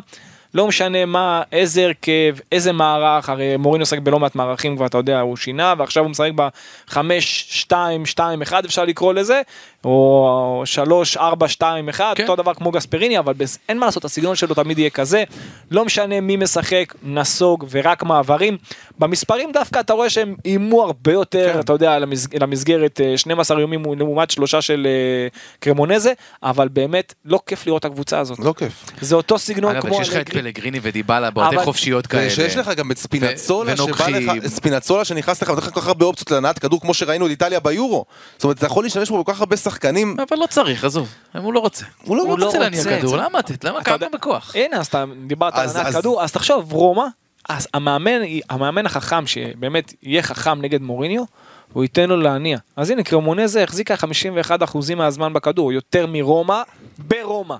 לא 0.56 0.68
משנה 0.68 1.06
מה, 1.06 1.42
איזה 1.52 1.86
הרכב, 1.86 2.36
איזה 2.52 2.72
מערך, 2.72 3.30
הרי 3.30 3.58
מורינו 3.58 3.82
משחק 3.82 4.00
בלא 4.00 4.20
מעט 4.20 4.36
מערכים 4.36 4.76
כבר, 4.76 4.86
אתה 4.86 4.98
יודע, 4.98 5.20
הוא 5.20 5.38
שינה, 5.38 5.74
ועכשיו 5.78 6.04
הוא 6.04 6.12
משחק 6.12 6.32
ב-5, 6.36 6.98
2, 7.20 8.06
2, 8.06 8.42
1 8.42 8.66
אפשר 8.66 8.86
לקרוא 8.86 9.14
לזה, 9.14 9.42
או 9.86 10.26
3, 10.66 11.18
4, 11.18 11.48
2, 11.48 11.90
1, 11.90 12.04
כן. 12.18 12.24
אותו 12.24 12.36
דבר 12.36 12.54
כמו 12.54 12.72
גספריני, 12.72 13.20
אבל 13.20 13.34
בס- 13.34 13.58
אין 13.70 13.80
מה 13.80 13.86
לעשות, 13.86 14.06
הסגנון 14.06 14.36
שלו 14.36 14.56
תמיד 14.56 14.80
יהיה 14.80 14.90
כזה, 14.90 15.24
לא 15.72 15.86
משנה 15.86 16.22
מי 16.22 16.36
משחק, 16.38 16.94
נסוג 17.04 17.66
ורק 17.72 18.04
מעברים. 18.04 18.58
במספרים 19.00 19.52
דווקא 19.52 19.80
אתה 19.80 19.94
רואה 19.94 20.10
שהם 20.10 20.36
איימו 20.46 20.84
הרבה 20.84 21.12
יותר, 21.14 21.52
כן. 21.54 21.60
אתה 21.60 21.74
יודע, 21.74 22.00
למסג- 22.00 22.38
למסגרת 22.44 23.02
אה, 23.04 23.18
12 23.18 23.58
איומים 23.60 23.84
לעומת 24.00 24.32
שלושה 24.32 24.62
של 24.62 24.88
אה, 24.90 25.28
קרמונזה, 25.60 26.14
אבל 26.44 26.68
באמת 26.68 27.14
לא 27.26 27.40
כיף 27.46 27.68
לראות 27.68 27.80
את 27.80 27.86
הקבוצה 27.86 28.20
הזאת. 28.20 28.40
לא 28.40 28.54
כיף. 28.58 28.86
זה 29.02 29.16
אותו 29.16 29.40
סגנון 29.40 29.72
אגב, 29.76 29.82
כמו 29.82 29.96
כשיש 29.96 30.10
לך 30.10 30.16
את. 30.16 30.30
פלגריני 30.30 30.80
ודיבלה 30.82 31.30
בעודי 31.32 31.56
אבל- 31.56 31.64
חופשיות 31.66 32.08
כאלה. 32.08 32.28
ושיש 32.28 32.56
לך 32.58 32.68
גם 32.70 32.92
את 32.92 32.98
ספינצולה 32.98 33.74
ו- 33.74 33.78
שבא. 33.78 34.08
לך, 34.10 34.32
ספינצולה 34.48 35.06
שנכנס 35.06 35.42
לך 35.42 35.50
ונותן 35.50 35.68
לך 35.68 35.74
כל 35.74 35.82
כך 35.82 35.88
הרבה 35.88 36.06
אופציות 36.06 36.32
להנעת 36.32 36.60
כדור 36.60 36.82
כמו 36.82 36.94
שראינו 36.94 37.26
את 37.26 37.32
איטליה 37.32 37.60
ביורו. 37.60 38.06
זאת 38.36 38.44
אומרת 38.44 38.58
אתה 38.58 38.66
יכול 38.66 38.84
להשתמש 38.84 39.10
בו 39.10 39.24
בכל 39.24 39.34
כך 39.34 39.40
הרבה 39.40 39.58
שחקנים, 39.58 39.75
אבל 40.18 40.38
לא 40.38 40.46
צריך, 40.46 40.84
עזוב, 40.84 41.14
הוא 41.42 41.54
לא 41.54 41.60
רוצה. 41.60 41.86
הוא 42.04 42.18
לא 42.18 42.24
הוא 42.24 42.32
רוצה. 42.32 42.60
להניע 42.60 42.80
רוצה 42.80 42.96
את 42.96 43.00
כדור, 43.00 43.12
זה. 43.12 43.18
למה 43.18 43.40
לתת? 43.40 43.64
למה 43.64 43.84
כמה 43.84 43.98
בכוח? 44.14 44.56
הנה, 44.56 44.78
אז 44.78 44.88
אתה 44.88 45.06
דיברת 45.28 45.54
על 45.56 45.70
הנעת 45.70 45.86
אז- 45.86 45.96
כדור, 45.96 46.24
אז 46.24 46.32
תחשוב, 46.32 46.74
רומא, 46.74 47.04
אז 47.50 47.68
המאמן, 47.74 48.20
המאמן 48.50 48.86
החכם 48.86 49.28
שבאמת 49.28 49.94
יהיה 50.04 50.22
חכם 50.24 50.62
נגד 50.62 50.82
מוריניו, 50.82 51.24
הוא 51.74 51.84
ייתן 51.84 52.10
לו 52.10 52.18
להניע. 52.18 52.58
אז 52.76 52.90
הנה, 52.90 53.04
קרמונזה 53.04 53.64
החזיקה 53.64 53.96
51% 53.96 54.96
מהזמן 54.96 55.34
בכדור, 55.34 55.72
יותר 55.74 56.06
מרומא, 56.08 56.62
ברומא. 56.98 57.56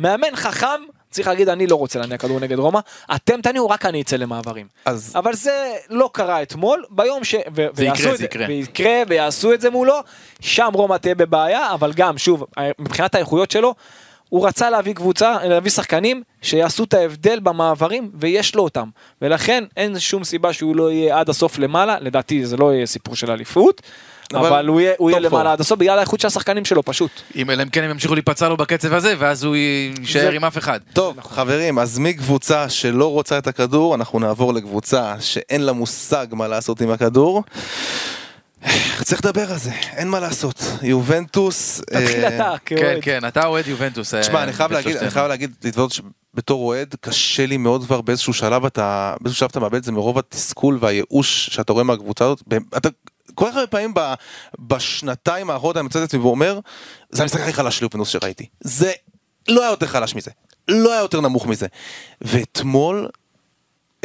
מאמן 0.00 0.36
חכם, 0.36 0.66
צריך 1.10 1.28
להגיד, 1.28 1.48
אני 1.48 1.66
לא 1.66 1.76
רוצה 1.76 1.98
להניע 1.98 2.18
כדור 2.18 2.40
נגד 2.40 2.58
רומא, 2.58 2.80
אתם 3.14 3.40
תניעו, 3.40 3.68
רק 3.68 3.86
אני 3.86 4.00
אצא 4.02 4.16
למעברים. 4.16 4.66
אז 4.84 5.12
אבל 5.14 5.34
זה 5.34 5.72
לא 5.90 6.10
קרה 6.12 6.42
אתמול, 6.42 6.84
ביום 6.90 7.24
ש... 7.24 7.34
ו- 7.34 7.66
ויעשו 7.74 8.02
יקרה, 8.02 8.16
זה 8.16 8.24
יקרה. 8.24 8.46
ויקרה 8.48 9.02
ויעשו 9.08 9.52
את 9.52 9.60
זה 9.60 9.70
מולו, 9.70 10.00
שם 10.40 10.70
רומא 10.74 10.96
תהיה 10.96 11.14
בבעיה, 11.14 11.74
אבל 11.74 11.92
גם, 11.92 12.18
שוב, 12.18 12.44
מבחינת 12.78 13.14
האיכויות 13.14 13.50
שלו, 13.50 13.74
הוא 14.28 14.46
רצה 14.46 14.70
להביא 14.70 14.94
קבוצה, 14.94 15.36
להביא 15.44 15.70
שחקנים 15.70 16.22
שיעשו 16.42 16.84
את 16.84 16.94
ההבדל 16.94 17.40
במעברים, 17.40 18.10
ויש 18.14 18.54
לו 18.54 18.62
אותם. 18.62 18.88
ולכן 19.22 19.64
אין 19.76 19.98
שום 19.98 20.24
סיבה 20.24 20.52
שהוא 20.52 20.76
לא 20.76 20.92
יהיה 20.92 21.18
עד 21.18 21.28
הסוף 21.28 21.58
למעלה, 21.58 21.96
לדעתי 22.00 22.46
זה 22.46 22.56
לא 22.56 22.74
יהיה 22.74 22.86
סיפור 22.86 23.16
של 23.16 23.30
אליפות, 23.30 23.82
אבל 24.34 24.46
אבל 24.46 24.66
הוא 24.68 24.80
יהיה, 24.80 24.92
הוא 24.98 25.10
יהיה. 25.10 25.20
למעלה 25.20 25.52
עד 25.52 25.60
הסוף 25.60 25.78
בגלל 25.78 25.98
האיכות 25.98 26.20
של 26.20 26.26
השחקנים 26.26 26.64
שלו 26.64 26.82
פשוט. 26.82 27.10
אם 27.36 27.50
אלא 27.50 27.62
אם 27.62 27.68
כן 27.68 27.84
הם 27.84 27.90
ימשיכו 27.90 28.14
להיפצע 28.14 28.48
לו 28.48 28.56
בקצב 28.56 28.92
הזה, 28.94 29.14
ואז 29.18 29.44
הוא 29.44 29.56
יישאר 29.56 30.20
זה- 30.20 30.30
עם 30.30 30.44
אף 30.44 30.58
אחד. 30.58 30.80
טוב 30.92 31.20
חברים 31.20 31.78
אז 31.78 31.98
מקבוצה 31.98 32.68
שלא 32.68 33.10
רוצה 33.12 33.38
את 33.38 33.46
הכדור 33.46 33.94
אנחנו 33.94 34.18
נעבור 34.18 34.54
לקבוצה 34.54 35.14
שאין 35.20 35.60
לה 35.60 35.72
מושג 35.72 36.26
מה 36.32 36.48
לעשות 36.48 36.80
עם 36.80 36.90
הכדור. 36.90 37.42
צריך 39.02 39.24
לדבר 39.24 39.52
על 39.52 39.58
זה 39.58 39.70
אין 39.96 40.08
מה 40.08 40.20
לעשות 40.20 40.62
יובנטוס. 40.82 41.80
תתחיל 41.80 42.24
אה, 42.24 42.36
אתה, 42.36 42.54
כן, 42.64 42.76
כאוהד. 42.76 42.98
כן, 43.02 43.20
אתה 43.28 43.46
אוהד 43.46 43.66
יובנטוס. 43.66 44.14
תשמע, 44.14 44.38
אה, 44.38 44.42
אני 44.42 44.52
חייב 44.52 44.72
להגיד, 44.72 44.96
אני. 44.96 45.10
חייב 45.10 45.26
להגיד, 45.26 45.50
להתוודות 45.64 45.92
שבתור 45.92 46.66
אוהד, 46.66 46.94
קשה 47.00 47.46
לי 47.46 47.56
מאוד 47.56 47.84
כבר 47.84 48.00
באיזשהו 48.00 48.32
שלב 48.32 48.64
אתה, 48.64 49.14
באיזשהו 49.20 49.38
שלב 49.38 49.48
אתה 49.50 49.60
מאבד 49.60 49.74
את 49.74 49.84
זה 49.84 49.92
מרוב 49.92 50.18
התסכול 50.18 50.78
והייאוש 50.80 51.46
שאתה 51.52 51.72
רואה 51.72 51.84
מהקבוצה 51.84 52.24
הזאת. 52.24 52.42
אתה 52.76 52.88
כל 53.38 53.46
כך 53.50 53.56
הרבה 53.56 53.66
פעמים 53.66 53.94
ב, 53.94 54.14
בשנתיים 54.58 55.50
האחרונות 55.50 55.76
אני 55.76 55.86
מצא 55.86 55.98
את 55.98 56.04
עצמי 56.04 56.20
ואומר, 56.20 56.58
זה 57.10 57.22
המשחק 57.22 57.40
הכי 57.40 57.52
חלש 57.52 57.78
של 57.78 57.84
יופנוס 57.84 58.08
שראיתי. 58.08 58.46
זה 58.60 58.92
לא 59.48 59.62
היה 59.62 59.70
יותר 59.70 59.86
חלש 59.86 60.14
מזה, 60.14 60.30
לא 60.68 60.92
היה 60.92 61.00
יותר 61.02 61.20
נמוך 61.20 61.46
מזה. 61.46 61.66
ואתמול, 62.20 63.08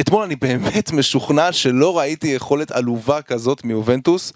אתמול 0.00 0.22
אני 0.24 0.36
באמת 0.36 0.90
משוכנע 0.98 1.52
שלא 1.52 1.98
ראיתי 1.98 2.28
יכולת 2.28 2.70
עלובה 2.70 3.22
כזאת 3.22 3.64
מיובנטוס. 3.64 4.32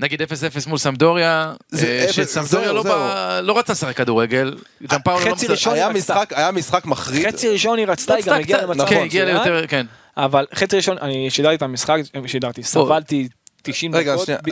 נגיד 0.00 0.22
0-0 0.22 0.24
מול 0.66 0.78
סמדוריה, 0.78 1.54
אה, 1.78 2.06
שסמדוריה 2.12 2.72
לא. 2.72 2.82
בא- 2.82 3.40
לא 3.42 3.58
רצה 3.58 3.72
לשחק 3.72 3.96
כדורגל, 3.96 4.56
גם 4.88 5.00
פאולו 5.02 5.26
לא. 5.26 5.34
ראשון 5.48 5.74
היה. 5.74 5.88
משחק, 5.88 6.32
היה 6.36 6.50
משחק 6.50 6.86
מחריד. 6.86 7.26
חצי 7.26 7.48
ראשון 7.48 7.78
היא 7.78 7.86
רצתה, 7.86 8.14
היא 8.14 8.24
גם 8.24 8.34
הגיעה 8.34 8.62
למצב 8.62 8.86
כן, 8.86 8.96
הגיע 9.02 9.24
מצוין. 9.24 9.36
ליותר, 9.36 9.66
כן. 9.66 9.86
אבל 10.16 10.46
חצי 10.54 10.76
ראשון, 10.76 10.98
אני 10.98 11.30
שידרתי 11.30 11.54
את 11.54 11.62
המשחק, 11.62 11.96
שידרתי, 12.26 12.62
סבלתי 12.62 13.28
90 13.72 13.94
רגע, 13.94 14.12
דקות. 14.14 14.26
שנייה. 14.26 14.40
ב- 14.44 14.50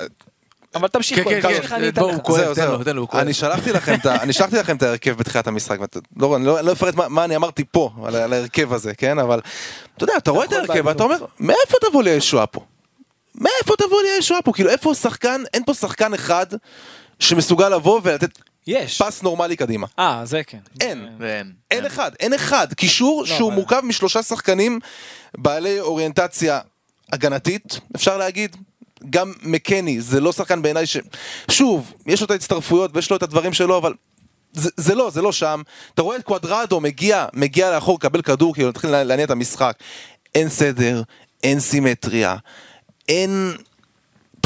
אבל 0.75 0.89
תמשיך, 0.89 1.19
כן, 1.19 1.41
כן, 1.43 1.63
כן, 1.63 1.75
אני 1.75 1.89
אתן 1.89 2.01
בואו. 2.01 2.15
הוא 2.15 2.23
כואב, 2.23 2.55
תן. 2.55 2.67
לו, 2.69 2.85
תן 2.85 2.97
לו, 2.97 3.03
הוא 3.03 3.09
כואב. 3.09 3.21
אני 3.21 3.35
שלחתי 3.35 3.73
לכם 3.73 3.95
את 3.95 4.07
ה- 4.07 4.23
אני 4.23 4.33
שלחתי 4.33 4.57
לכם 4.57 4.77
את 4.77 4.83
ההרכב 4.83 5.11
בתחילת 5.19 5.47
המשחק, 5.47 5.81
ואתה- 5.81 6.01
לא- 6.17 6.37
אני 6.37 6.47
לא 6.47 6.61
לא 6.61 6.73
אפרט 6.73 6.95
מה- 6.95 7.09
מה 7.09 7.25
אני 7.25 7.37
אמרתי 7.37 7.65
פה 7.71 7.91
על 8.05 8.17
ההרכב 8.17 8.73
הזה, 8.73 8.95
כן? 8.95 9.19
אבל 9.19 9.41
אתה 9.97 10.05
יודע, 10.05 10.13
אתה 10.17 10.31
רואה 10.31 10.45
את 10.45 10.53
יכול 10.53 10.65
ההרכב 10.71 10.87
ואתה 10.87 11.03
אומר, 11.03 11.17
מאיפה 11.41 11.77
תבוא 11.91 12.03
לי 12.03 12.11
הישועה 12.11 12.47
פה? 12.47 12.61
מאיפה 13.35 13.75
תבוא 13.79 14.03
לי 14.03 14.09
הישועה 14.09 14.43
פה? 14.43 14.53
כאילו 14.53 14.71
איפה 14.71 14.95
שחקן, 14.95 15.43
אין 15.55 15.65
פה 15.65 15.75
שחקן 15.75 16.15
אחד 16.15 16.47
שמסוגל 17.21 17.69
לבוא 17.69 18.01
ולתת 18.05 18.31
יש. 18.67 19.03
פס 19.03 19.23
נורמלי 19.23 19.57
קדימה. 19.57 19.87
אה, 19.99 20.21
זה 20.25 20.43
כן. 20.47 20.59
אין. 20.81 21.09
ואין. 21.19 21.53
אין 21.71 21.87
אחד, 21.87 22.11
אין 22.21 22.33
אחד. 22.33 22.73
קישור 22.75 23.27
שהוא 23.27 23.49
אבל- 23.49 23.55
מורכב 23.55 23.81
משלושה 23.85 24.23
שחקנים 24.23 24.79
בעלי 25.39 25.81
אוריינטציה 25.81 26.61
הגנתית, 27.13 27.81
אפשר 27.97 28.17
להגיד. 28.19 28.57
גם 29.11 29.33
מקני, 29.43 30.01
זה 30.01 30.21
לא 30.21 30.33
שחקן 30.33 30.63
בעיניי 30.63 30.87
ש... 30.87 30.97
שוב, 31.51 31.93
יש 32.07 32.21
לו 32.21 32.27
את 32.27 32.31
ההצטרפויות 32.31 32.91
ויש 32.95 33.11
לו 33.11 33.17
את 33.17 33.23
הדברים 33.23 33.53
שלו, 33.53 33.79
אבל 33.79 33.95
זה, 34.53 34.71
זה 34.77 34.95
לא, 34.95 35.11
זה 35.11 35.23
לא 35.23 35.33
שם. 35.33 35.63
אתה 35.95 36.03
רואה 36.03 36.17
את 36.17 36.23
קוואדרדו 36.23 36.81
מגיע, 36.81 37.27
מגיע 37.33 37.71
לאחור, 37.71 38.01
קבל 38.01 38.23
כדור, 38.23 38.55
כאילו 38.55 38.69
מתחיל 38.69 38.91
לה- 38.91 39.05
להניע 39.05 39.25
את 39.25 39.31
המשחק. 39.31 39.77
אין 40.35 40.49
סדר, 40.49 41.03
אין 41.45 41.61
סימטריה, 41.61 42.37
אין... 43.09 43.53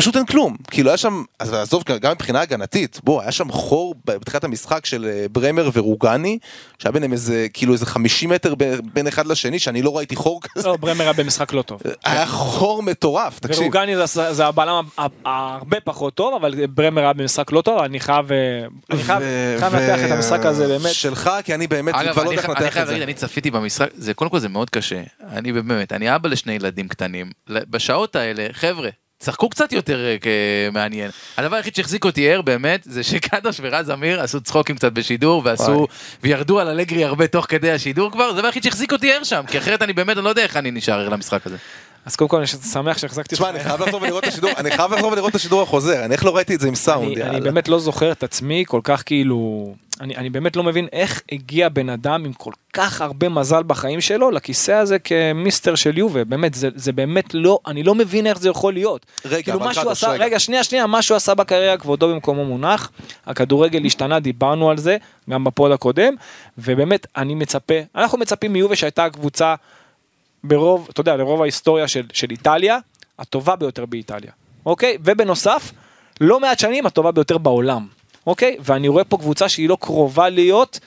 פשוט 0.00 0.16
אין 0.16 0.26
כלום, 0.26 0.56
כאילו 0.70 0.90
היה 0.90 0.96
שם, 0.96 1.22
אז 1.38 1.52
עזוב, 1.52 1.82
גם 2.00 2.12
מבחינה 2.12 2.40
הגנתית, 2.40 3.00
בוא, 3.04 3.22
היה 3.22 3.32
שם 3.32 3.52
חור 3.52 3.94
בתחילת 4.04 4.44
המשחק 4.44 4.86
של 4.86 5.04
אה, 5.12 5.26
ברמר 5.32 5.70
ורוגני, 5.74 6.38
שהיה 6.78 6.92
ביניהם 6.92 7.12
איזה, 7.12 7.46
כאילו 7.52 7.72
איזה 7.72 7.86
50 7.86 8.30
מטר 8.30 8.54
בין 8.92 9.06
אחד 9.06 9.26
לשני, 9.26 9.58
שאני 9.58 9.82
לא 9.82 9.96
ראיתי 9.96 10.16
חור 10.16 10.40
כזה, 10.42 10.68
לא, 10.68 10.76
ברמר 10.76 11.04
היה 11.04 11.12
במשחק 11.12 11.52
לא 11.52 11.62
טוב. 11.62 11.80
היה 12.04 12.26
חור 12.26 12.82
מטורף, 12.82 13.38
תקשיב. 13.38 13.62
ורוגני 13.62 14.06
זה- 14.06 14.32
זה 14.32 14.46
הבלם 14.46 14.84
הרבה 15.24 15.80
פחות 15.84 16.14
טוב, 16.14 16.34
אבל 16.34 16.66
ברמר 16.66 17.02
היה 17.02 17.12
במשחק 17.12 17.52
לא 17.52 17.60
טוב, 17.62 17.78
אני 17.82 18.00
חייב 18.00 18.32
אה, 18.32 18.38
אני 18.90 19.02
חייב 19.02 19.22
ו- 19.22 19.56
חייב 19.58 19.74
לנתח 19.74 20.04
את 20.06 20.10
המשחק 20.10 20.46
הזה 20.46 20.66
באמת. 20.66 20.94
שלך, 20.94 21.30
כי 21.44 21.54
אני 21.54 21.66
באמת 21.66 21.94
אגב, 21.94 22.12
כבר 22.12 22.22
לא 22.22 22.28
אני 22.30 22.36
יודע 22.36 22.48
אני 22.48 22.54
לנתח 22.60 22.72
חייב 22.74 22.82
את 22.82 22.86
זה. 22.86 22.92
להגיד, 22.92 23.02
אני 23.02 23.14
צפיתי 23.14 23.50
במשחק, 23.50 23.88
זה 23.94 24.14
קודם 24.14 24.30
כל 24.30 24.38
זה 24.38 24.48
מאוד 24.48 24.70
קשה. 24.70 25.02
אני 25.32 25.52
באמת, 25.52 25.92
אני 25.92 26.14
אבא 26.14 26.28
לשני 26.28 26.52
ילדים 26.52 26.88
קטנים. 26.88 27.30
בשעות 27.48 28.16
האלה, 28.16 28.46
חבר'ה, 28.52 28.88
צחקו 29.20 29.48
קצת 29.48 29.72
יותר 29.72 30.04
אה, 30.26 30.68
מעניין. 30.72 31.10
הדבר 31.36 31.56
היחיד 31.56 31.74
שהחזיק 31.74 32.04
אותי 32.04 32.30
ער 32.30 32.42
באמת, 32.42 32.80
זה 32.84 33.02
שקדוש 33.02 33.60
ורז 33.62 33.90
אמיר 33.90 34.20
עשו 34.20 34.40
צחוקים 34.40 34.76
קצת 34.76 34.92
בשידור. 34.92 35.42
ועשו, 35.44 35.86
וירדו 36.22 36.60
על 36.60 36.68
אלגרי 36.68 37.04
הרבה 37.04 37.26
תוך 37.26 37.46
כדי 37.48 37.70
השידור 37.70 38.10
כבר, 38.12 38.30
זה 38.30 38.34
הדבר 38.34 38.46
היחיד 38.46 38.62
שהחזיק 38.62 38.92
אותי 38.92 39.12
ער 39.12 39.24
שם, 39.24 39.42
כי 39.48 39.58
אחרת 39.58 39.82
אני 39.82 39.92
באמת, 39.92 40.16
אני 40.16 40.24
לא 40.24 40.28
יודע 40.28 40.42
איך 40.42 40.56
אני 40.56 40.70
נשאר 40.70 41.00
ער 41.00 41.08
למשחק 41.08 41.46
הזה. 41.46 41.56
אז 42.06 42.16
קודם 42.16 42.28
כל 42.28 42.36
אני 42.36 42.46
שמח 42.46 42.98
שהחזקתי 42.98 43.34
תשמע, 43.34 43.46
אותך. 43.48 43.56
אני 43.60 43.64
חייב 43.64 43.82
לחזור 43.82 44.02
ולראות 44.02 44.24
את 44.24 44.28
השידור, 44.28 44.50
אני 44.56 44.70
חייב 44.70 44.92
לחזור 44.94 45.12
ולראות 45.12 45.30
את 45.30 45.34
השידור 45.34 45.62
החוזר, 45.62 46.04
אני 46.04 46.14
איך 46.14 46.24
לא 46.24 46.36
ראיתי 46.36 46.54
את 46.54 46.60
זה 46.60 46.68
עם 46.68 46.74
סאונד, 46.74 47.12
אני, 47.12 47.22
אני 47.22 47.34
יאללה. 47.34 47.40
באמת 47.40 47.68
לא 47.68 47.78
זוכר 47.78 48.12
את 48.12 48.22
עצמי 48.22 48.64
כל 48.66 48.80
כך 48.84 49.02
כאילו, 49.06 49.72
אני, 50.00 50.16
אני 50.16 50.30
באמת 50.30 50.56
לא 50.56 50.62
מבין 50.62 50.86
איך 50.92 51.22
הגיע 51.32 51.68
בן 51.68 51.88
אדם 51.88 52.24
עם 52.24 52.32
כל 52.32 52.52
כך 52.72 53.00
הרבה 53.00 53.28
מזל 53.28 53.62
בחיים 53.62 54.00
שלו 54.00 54.30
לכיסא 54.30 54.72
הזה 54.72 54.98
כמיסטר 54.98 55.74
של 55.74 55.98
יובה, 55.98 56.24
באמת, 56.24 56.54
זה, 56.54 56.68
זה 56.74 56.92
באמת 56.92 57.34
לא, 57.34 57.58
אני 57.66 57.82
לא 57.82 57.94
מבין 57.94 58.26
איך 58.26 58.38
זה 58.38 58.48
יכול 58.48 58.72
להיות. 58.72 59.06
רגע, 59.24 59.42
כאילו 59.42 59.58
אבל 59.58 59.66
מה 59.66 59.74
שהוא 59.74 59.90
עשה, 59.90 60.08
רגע. 60.08 60.24
רגע, 60.24 60.38
שנייה, 60.38 60.64
שנייה, 60.64 60.86
מה 60.86 61.02
שהוא 61.02 61.16
עשה 61.16 61.34
בקריירה 61.34 61.76
כבודו 61.76 62.08
במקומו 62.08 62.44
מונח, 62.44 62.90
הכדורגל 63.26 63.84
השתנה, 63.84 64.20
דיברנו 64.20 64.70
על 64.70 64.78
זה, 64.78 64.96
גם 65.30 65.44
בפוד 65.44 65.72
הקודם, 65.72 66.14
ובאמת, 66.58 67.06
אני 67.16 67.34
מצפה, 67.34 67.74
אנחנו 67.94 68.18
מצפים 68.18 68.52
מיובה 68.52 68.76
שהייתה 68.76 69.04
הקבוצה 69.04 69.54
ברוב, 70.44 70.88
אתה 70.90 71.00
יודע, 71.00 71.16
לרוב 71.16 71.42
ההיסטוריה 71.42 71.88
של, 71.88 72.06
של 72.12 72.30
איטליה, 72.30 72.78
הטובה 73.18 73.56
ביותר 73.56 73.86
באיטליה, 73.86 74.32
אוקיי? 74.66 74.96
ובנוסף, 75.04 75.72
לא 76.20 76.40
מעט 76.40 76.58
שנים 76.58 76.86
הטובה 76.86 77.12
ביותר 77.12 77.38
בעולם, 77.38 77.86
אוקיי? 78.26 78.56
ואני 78.60 78.88
רואה 78.88 79.04
פה 79.04 79.16
קבוצה 79.16 79.48
שהיא 79.48 79.68
לא 79.68 79.76
קרובה 79.80 80.28
להיות 80.28 80.80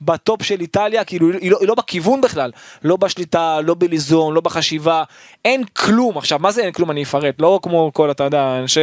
בטופ 0.00 0.42
של 0.42 0.60
איטליה, 0.60 1.04
כאילו 1.04 1.30
היא 1.30 1.50
לא, 1.50 1.58
היא 1.60 1.68
לא 1.68 1.74
בכיוון 1.74 2.20
בכלל, 2.20 2.50
לא 2.82 2.96
בשליטה, 2.96 3.60
לא 3.60 3.74
בליזון, 3.78 4.34
לא 4.34 4.40
בחשיבה, 4.40 5.04
אין 5.44 5.64
כלום. 5.64 6.18
עכשיו, 6.18 6.38
מה 6.38 6.52
זה 6.52 6.62
אין 6.62 6.72
כלום? 6.72 6.90
אני 6.90 7.02
אפרט, 7.02 7.34
לא 7.38 7.60
כמו 7.62 7.90
כל, 7.94 8.10
אתה 8.10 8.24
יודע, 8.24 8.58
אנשי, 8.60 8.80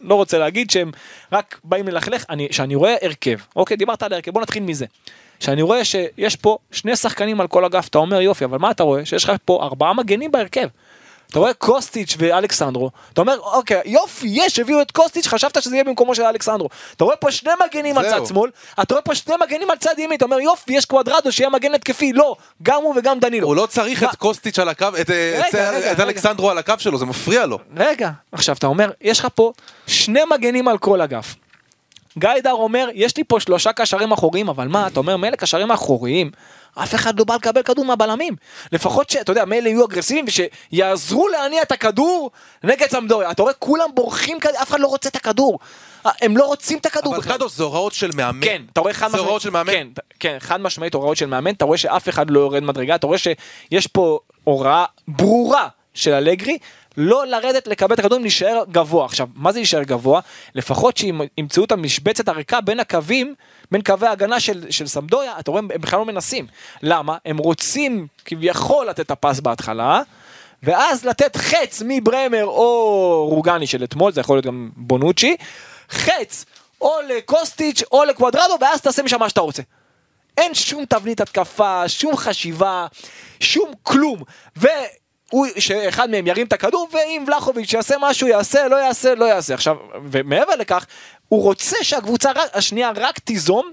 לא 0.00 0.14
רוצה 0.14 0.38
להגיד 0.38 0.70
שהם 0.70 0.90
רק 1.32 1.60
באים 1.64 1.88
ללכלך, 1.88 2.24
אני, 2.30 2.48
שאני 2.50 2.74
רואה 2.74 2.94
הרכב, 3.02 3.36
אוקיי? 3.56 3.76
דיברת 3.76 4.02
על 4.02 4.12
הרכב, 4.12 4.30
בוא 4.30 4.42
נתחיל 4.42 4.62
מזה. 4.62 4.86
שאני 5.40 5.62
רואה 5.62 5.84
שיש 5.84 6.36
פה 6.36 6.58
שני 6.70 6.96
שחקנים 6.96 7.40
על 7.40 7.46
כל 7.46 7.64
אגף, 7.64 7.88
אתה 7.88 7.98
אומר 7.98 8.20
יופי, 8.20 8.44
אבל 8.44 8.58
מה 8.58 8.70
אתה 8.70 8.82
רואה? 8.82 9.04
שיש 9.04 9.24
לך 9.24 9.32
פה 9.44 9.62
ארבעה 9.62 9.94
מגנים 9.94 10.32
בהרכב. 10.32 10.68
אתה 11.30 11.38
רואה 11.38 11.54
קוסטיץ' 11.54 12.16
ואלכסנדרו, 12.18 12.90
אתה 13.12 13.20
אומר 13.20 13.38
אוקיי 13.38 13.80
יופי 13.84 14.28
יש 14.30 14.58
הביאו 14.58 14.82
את 14.82 14.90
קוסטיץ' 14.90 15.26
חשבת 15.26 15.62
שזה 15.62 15.76
יהיה 15.76 15.84
במקומו 15.84 16.14
של 16.14 16.22
אלכסנדרו, 16.22 16.68
אתה 16.96 17.04
רואה 17.04 17.16
פה 17.16 17.30
שני 17.30 17.50
מגנים 17.66 17.98
על. 17.98 18.10
צד 18.10 18.26
שמאל, 18.26 18.50
אתה 18.82 18.94
רואה 18.94 19.02
פה 19.02 19.14
שני 19.14 19.34
מגנים 19.40 19.70
על 19.70 19.76
צד 19.76 19.98
ימין, 19.98 20.16
אתה 20.16 20.24
אומר 20.24 20.40
יופי 20.40 20.72
יש 20.72 20.84
קוואדרדו 20.84 21.32
שיהיה 21.32 21.50
מגן 21.50 21.74
התקפי, 21.74 22.12
לא, 22.12 22.36
גם 22.62 22.82
הוא 22.82 22.94
וגם 22.96 23.18
דנילו. 23.18 23.48
הוא 23.48 23.56
לא 23.56 23.66
צריך 23.66 24.02
את 24.02 24.14
קוסטיץ' 24.14 24.58
על 24.58 24.68
הקו, 24.68 24.86
את, 25.00 25.10
אה, 25.10 25.42
רגע. 25.72 26.02
אלכסנדרו 26.02 26.50
על 26.50 26.58
הקו 26.58 26.74
שלו, 26.78 26.98
זה 26.98 27.06
מפריע 27.06 27.46
לו. 27.46 27.58
רגע, 27.76 28.10
עכשיו 28.32 28.56
אתה 28.56 28.66
אומר, 28.66 28.90
יש 29.00 29.20
לך 29.20 29.26
פה 29.34 29.52
שני 29.86 30.20
מגנים 30.30 30.68
על 30.68 30.78
כל 30.78 31.00
אגף. 31.00 31.34
גיידר 32.18 32.52
אומר, 32.52 32.88
יש 32.94 33.16
לי 33.16 33.24
פה 33.24 33.40
שלושה 33.40 33.72
קשרים 33.72 34.12
אחוריים, 34.12 34.48
אבל 34.48 34.68
מה, 34.68 34.86
אתה 34.86 35.00
אומר, 35.00 35.16
מילא 35.16 35.36
קשרים 35.36 35.70
אחוריים, 35.70 36.30
אף 36.74 36.94
אחד 36.94 37.18
לא 37.18 37.24
בא 37.24 37.34
לקבל 37.34 37.62
כדור 37.62 37.84
מהבלמים. 37.84 38.36
לפחות 38.72 39.10
שאתה 39.10 39.32
יודע, 39.32 39.44
מילא 39.44 39.68
יהיו 39.68 39.84
אגרסיביים 39.84 40.24
ושיעזרו 40.28 41.28
להניע 41.28 41.62
את 41.62 41.72
הכדור 41.72 42.30
נגד 42.64 42.86
סמדוריה. 42.90 43.30
אתה 43.30 43.42
רואה, 43.42 43.52
כולם 43.52 43.88
בורחים 43.94 44.38
אף 44.62 44.70
אחד 44.70 44.80
לא 44.80 44.86
רוצה 44.86 45.08
את 45.08 45.16
הכדור. 45.16 45.58
אה, 46.06 46.10
הם 46.22 46.36
לא 46.36 46.44
רוצים 46.44 46.78
את 46.78 46.86
הכדור 46.86 47.12
אבל 47.14 47.22
בכלל. 47.22 47.36
קדוש 47.36 47.52
זה 47.52 47.64
הוראות 47.64 47.92
של 47.92 48.10
מאמן. 48.14 48.40
כן, 48.44 48.62
אתה 48.72 48.80
רואה 48.80 48.92
חד 48.92 49.10
זה 49.10 49.18
הוראות 49.18 49.42
של 49.42 49.50
מאמן. 49.50 49.72
כן, 49.72 49.88
כן, 50.20 50.36
חד 50.40 50.60
משמעית 50.60 50.94
הוראות 50.94 51.16
של 51.16 51.26
מאמן, 51.26 51.54
אתה 51.54 51.64
רואה 51.64 51.78
שאף 51.78 52.08
אחד 52.08 52.30
לא 52.30 52.40
יורד 52.40 52.62
מדרגה, 52.62 52.94
אתה 52.94 53.06
רואה 53.06 53.18
שיש 53.18 53.86
פה 53.86 54.18
הוראה 54.44 54.84
ברורה 55.08 55.68
של 55.94 56.12
אלגרי, 56.12 56.58
לא 56.96 57.26
לרדת 57.26 57.66
לקבל 57.66 57.94
את 57.94 57.98
הכדורים, 57.98 58.22
להישאר 58.22 58.64
גבוה. 58.70 59.04
עכשיו, 59.04 59.28
מה 59.34 59.52
זה 59.52 59.58
להישאר 59.58 59.82
גבוה? 59.82 60.20
לפחות 60.54 60.96
שימצאו 60.96 61.64
את 61.64 61.72
המשבצת 61.72 62.28
הריקה 62.28 62.60
בין 62.60 62.80
הקווים, 62.80 63.34
בין 63.70 63.82
קווי 63.82 64.08
ההגנה 64.08 64.40
של, 64.40 64.70
של 64.70 64.86
סמדויה, 64.86 65.38
אתה 65.38 65.50
רואה, 65.50 65.62
הם 65.62 65.68
בכלל 65.80 65.98
לא 65.98 66.04
מנסים. 66.04 66.46
למה? 66.82 67.16
הם 67.24 67.38
רוצים 67.38 68.06
כביכול 68.24 68.86
לתת 68.86 69.00
את 69.00 69.10
הפס 69.10 69.40
בהתחלה. 69.40 70.02
ואז 70.62 71.04
לתת 71.04 71.36
חץ 71.36 71.82
מברמר 71.86 72.44
או 72.44 73.26
רוגני 73.30 73.66
של 73.66 73.84
אתמול, 73.84 74.12
זה 74.12 74.20
יכול 74.20 74.36
להיות 74.36 74.46
גם 74.46 74.70
בונוצ'י, 74.76 75.36
חץ 75.90 76.44
או 76.80 76.92
לקוסטיץ' 77.08 77.82
או 77.92 78.04
לקוואדרדו, 78.04 78.54
ואז 78.60 78.80
תעשה 78.80 79.02
משם 79.02 79.20
מה 79.20 79.28
שאתה 79.28 79.40
רוצה. 79.40 79.62
אין 80.36 80.54
שום 80.54 80.84
תבנית 80.84 81.20
התקפה, 81.20 81.88
שום 81.88 82.16
חשיבה, 82.16 82.86
שום 83.40 83.72
כלום. 83.82 84.22
והוא, 85.32 85.46
שאחד 85.58 86.10
מהם 86.10 86.26
ירים 86.26 86.46
את 86.46 86.52
הכדור, 86.52 86.88
ואם 86.92 87.24
ולחוביץ' 87.26 87.72
יעשה 87.72 87.94
משהו, 88.00 88.28
יעשה, 88.28 88.68
לא 88.68 88.76
יעשה, 88.76 89.14
לא 89.14 89.24
יעשה. 89.24 89.54
עכשיו, 89.54 89.76
ומעבר 90.10 90.52
לכך, 90.58 90.86
הוא 91.28 91.42
רוצה 91.42 91.76
שהקבוצה 91.82 92.30
רק- 92.34 92.50
השנייה 92.54 92.90
רק 92.96 93.18
תיזום, 93.18 93.70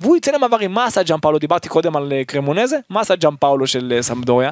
והוא 0.00 0.16
יצא 0.16 0.30
למעברים. 0.32 0.72
מה 0.72 0.84
עשה 0.84 1.02
ג'אם 1.02 1.20
פאולו? 1.20 1.38
דיברתי 1.38 1.68
קודם 1.68 1.96
על 1.96 2.12
אה, 2.12 2.24
קרמונזה, 2.24 2.76
מה 2.90 3.00
עשה 3.00 3.14
ג'אם 3.16 3.36
פאולו 3.36 3.66
של 3.66 3.92
אה, 3.96 4.02
סמדוריה? 4.02 4.50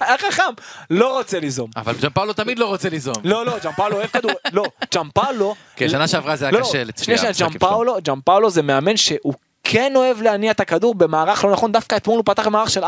היה 0.00 0.18
חכם, 0.18 0.42
לא 0.90 1.16
רוצה 1.18 1.40
ליזום. 1.40 1.70
אבל 1.76 1.94
ג'מפאולו 2.02 2.32
תמיד 2.32 2.58
לא 2.58 2.66
רוצה 2.66 2.88
ליזום. 2.88 3.14
לא, 3.24 3.46
לא, 3.46 3.58
ג'מפאולו 3.64 3.96
אוהב 3.96 4.06
כדור, 4.06 4.30
לא, 4.52 4.64
ג'מפאולו... 4.94 5.54
כן, 5.76 5.88
שנה 5.88 6.08
שעברה 6.08 6.36
זה 6.36 6.44
היה 6.44 6.52
לא, 6.52 6.58
לא, 6.58 6.64
קשה 6.64 6.72
שנייה, 6.72 7.18
שנייה, 7.18 7.30
לצפייה, 7.30 7.48
ג'מפאולו, 7.48 7.96
ג'מפאולו 8.04 8.50
זה 8.50 8.62
מאמן 8.62 8.96
שהוא 8.96 9.34
כן 9.72 9.92
אוהב 9.96 10.22
להניע 10.22 10.50
את 10.50 10.60
הכדור 10.60 10.94
במערך 10.94 11.44
לא 11.44 11.52
נכון, 11.52 11.72
דווקא 11.72 11.96
אתמול 11.96 12.16
הוא 12.16 12.24
פתח 12.24 12.46
במערך 12.46 12.70
של 12.70 12.84
4-5-1 12.84 12.86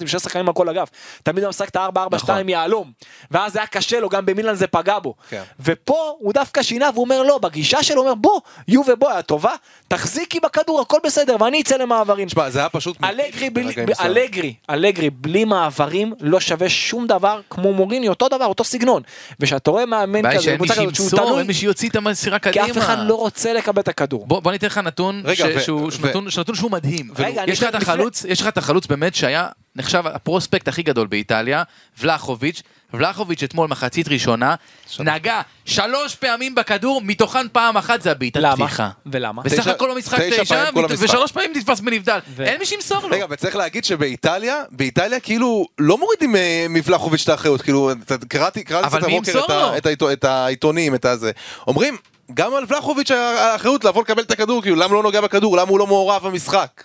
עם 0.00 0.06
שני 0.06 0.20
שחקנים 0.20 0.48
על 0.48 0.54
כל 0.54 0.68
אגף. 0.68 0.88
תמיד 1.22 1.44
הוא 1.44 1.48
משחק 1.48 1.68
את 1.68 1.76
ה-4-4-2 1.76 2.14
נכון. 2.14 2.48
יהלום. 2.48 2.92
ואז 3.30 3.52
זה 3.52 3.58
היה 3.58 3.66
קשה 3.66 4.00
לו, 4.00 4.08
גם 4.08 4.26
במילאן 4.26 4.54
זה 4.54 4.66
פגע 4.66 4.98
בו. 4.98 5.14
כן. 5.30 5.42
ופה 5.60 6.12
הוא 6.18 6.32
דווקא 6.32 6.62
שינה 6.62 6.90
והוא 6.94 7.04
אומר 7.04 7.22
לא, 7.22 7.38
בגישה 7.38 7.82
שלו 7.82 7.96
הוא 7.96 8.04
אומר 8.04 8.14
בוא, 8.14 8.40
יובה 8.68 8.94
בוא, 8.94 9.10
היה 9.10 9.22
טובה, 9.22 9.52
תחזיקי 9.88 10.40
בכדור, 10.40 10.80
הכל 10.80 10.98
בסדר, 11.04 11.36
ואני 11.40 11.60
אצא 11.60 11.76
למעברים. 11.76 12.28
תשמע, 12.28 12.50
זה 12.50 12.58
היה 12.58 12.68
פשוט... 12.68 12.96
אלגרי, 13.04 13.50
בלי. 13.50 13.74
אלגרי, 14.00 14.54
אלגרי 14.70 15.10
בלי 15.10 15.44
מעברים 15.44 16.12
לא 16.20 16.40
שווה 16.40 16.68
שום 16.68 17.06
דבר 17.06 17.40
כמו 17.50 17.72
מוריני, 17.72 18.08
אותו 18.08 18.28
דבר, 18.28 18.44
אותו 18.44 18.64
סגנון. 18.64 19.02
וכשאתה 19.40 19.70
רואה 19.70 19.86
מאמן 19.86 20.32
כזה, 20.32 20.42
שאין 20.42 20.60
מי 20.60 20.66
קבוצה 20.68 20.82
כזאת 20.82 20.94
שהוא 20.94 21.08
שימסור, 21.08 21.26
תלוי, 21.26 21.38
אין 21.38 21.46
מי 21.46 21.54
שיוציא 21.54 21.88
את 21.88 21.96
המסירה 21.96 22.38
כי 22.38 22.50
קדימה. 22.50 22.66
אף 22.70 22.78
אחד 22.78 22.96
לא 23.06 23.14
רוצה 23.14 23.52
לקבל 23.52 23.82
את 23.82 23.88
הכדור. 23.88 24.26
בוא, 24.26 24.40
בוא 24.40 24.52
ניתן 24.52 24.66
לך 24.66 24.78
נתון, 24.78 25.22
רגע, 25.24 25.34
ש- 25.34 25.56
ו- 25.56 25.60
שהוא, 25.60 25.90
ו- 26.00 26.17
שנתון 26.30 26.54
שהוא 26.54 26.70
מדהים. 26.70 27.10
יש 27.46 27.62
לך 27.62 27.68
את 27.68 27.74
החלוץ, 27.74 28.24
יש 28.28 28.40
לך 28.40 28.46
את 28.46 28.58
החלוץ 28.58 28.86
באמת 28.86 29.14
שהיה 29.14 29.48
נחשב 29.76 30.06
הפרוספקט 30.06 30.68
הכי 30.68 30.82
גדול 30.82 31.06
באיטליה, 31.06 31.62
ולחוביץ'. 31.98 32.62
ולחוביץ' 32.94 33.42
אתמול 33.42 33.68
מחצית 33.68 34.08
ראשונה, 34.08 34.54
נגע 35.00 35.40
שלוש 35.64 36.14
פעמים 36.14 36.54
בכדור, 36.54 37.00
מתוכן 37.04 37.46
פעם 37.52 37.76
אחת 37.76 38.02
זה 38.02 38.10
הבעיטת 38.10 38.40
למה? 38.40 38.66
פתיחה. 38.66 38.90
ולמה? 39.06 39.42
בסך 39.42 39.66
הכל 39.66 39.90
במשחק 39.94 40.18
תשע. 40.20 40.64
ושלוש 40.88 41.32
פעמים 41.32 41.50
נתפס 41.56 41.80
בנבדל. 41.80 42.18
אין 42.40 42.58
מי 42.58 42.66
שימסור 42.66 43.02
לו. 43.02 43.08
רגע, 43.08 43.26
וצריך 43.30 43.56
להגיד 43.56 43.84
שבאיטליה, 43.84 44.62
באיטליה 44.70 45.20
כאילו 45.20 45.66
לא 45.78 45.98
מורידים 45.98 46.36
אה, 46.36 46.66
מבלחוביץ' 46.70 47.22
את 47.22 47.28
האחריות, 47.28 47.62
כאילו, 47.62 47.90
קראתי 48.28 48.64
קראתי 48.64 48.88
קצת 48.88 49.02
הבוקר 49.02 49.78
את 50.12 50.24
העיתונים, 50.24 50.94
את 50.94 51.04
הזה. 51.04 51.30
אומרים, 51.66 51.96
גם 52.34 52.54
על 52.54 52.64
ולחוביץ' 52.68 53.10
האחריות 53.10 53.84
לבוא 53.84 54.02
לקבל 54.02 54.22
את 54.22 54.30
הכדור, 54.30 54.62
כאילו, 54.62 54.76
למה 54.76 54.94
לא 54.94 55.02
נוגע 55.02 55.20
בכדור, 55.20 55.56
למה 55.56 55.70
הוא 55.70 55.78
לא 55.78 55.86
מעורב 55.86 56.22
במשחק. 56.26 56.84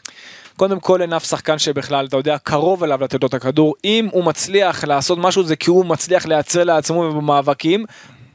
קודם 0.57 0.79
כל 0.79 1.01
אין 1.01 1.13
אף 1.13 1.25
שחקן 1.25 1.59
שבכלל, 1.59 2.05
אתה 2.05 2.17
יודע, 2.17 2.37
קרוב 2.37 2.83
אליו 2.83 3.03
לתת 3.03 3.21
לו 3.21 3.27
את 3.27 3.33
הכדור. 3.33 3.75
אם 3.83 4.09
הוא 4.11 4.23
מצליח 4.23 4.83
לעשות 4.83 5.17
משהו 5.21 5.43
זה 5.43 5.55
כי 5.55 5.69
הוא 5.69 5.85
מצליח 5.85 6.25
לייצר 6.25 6.63
לעצמו 6.63 7.11
במאבקים. 7.11 7.85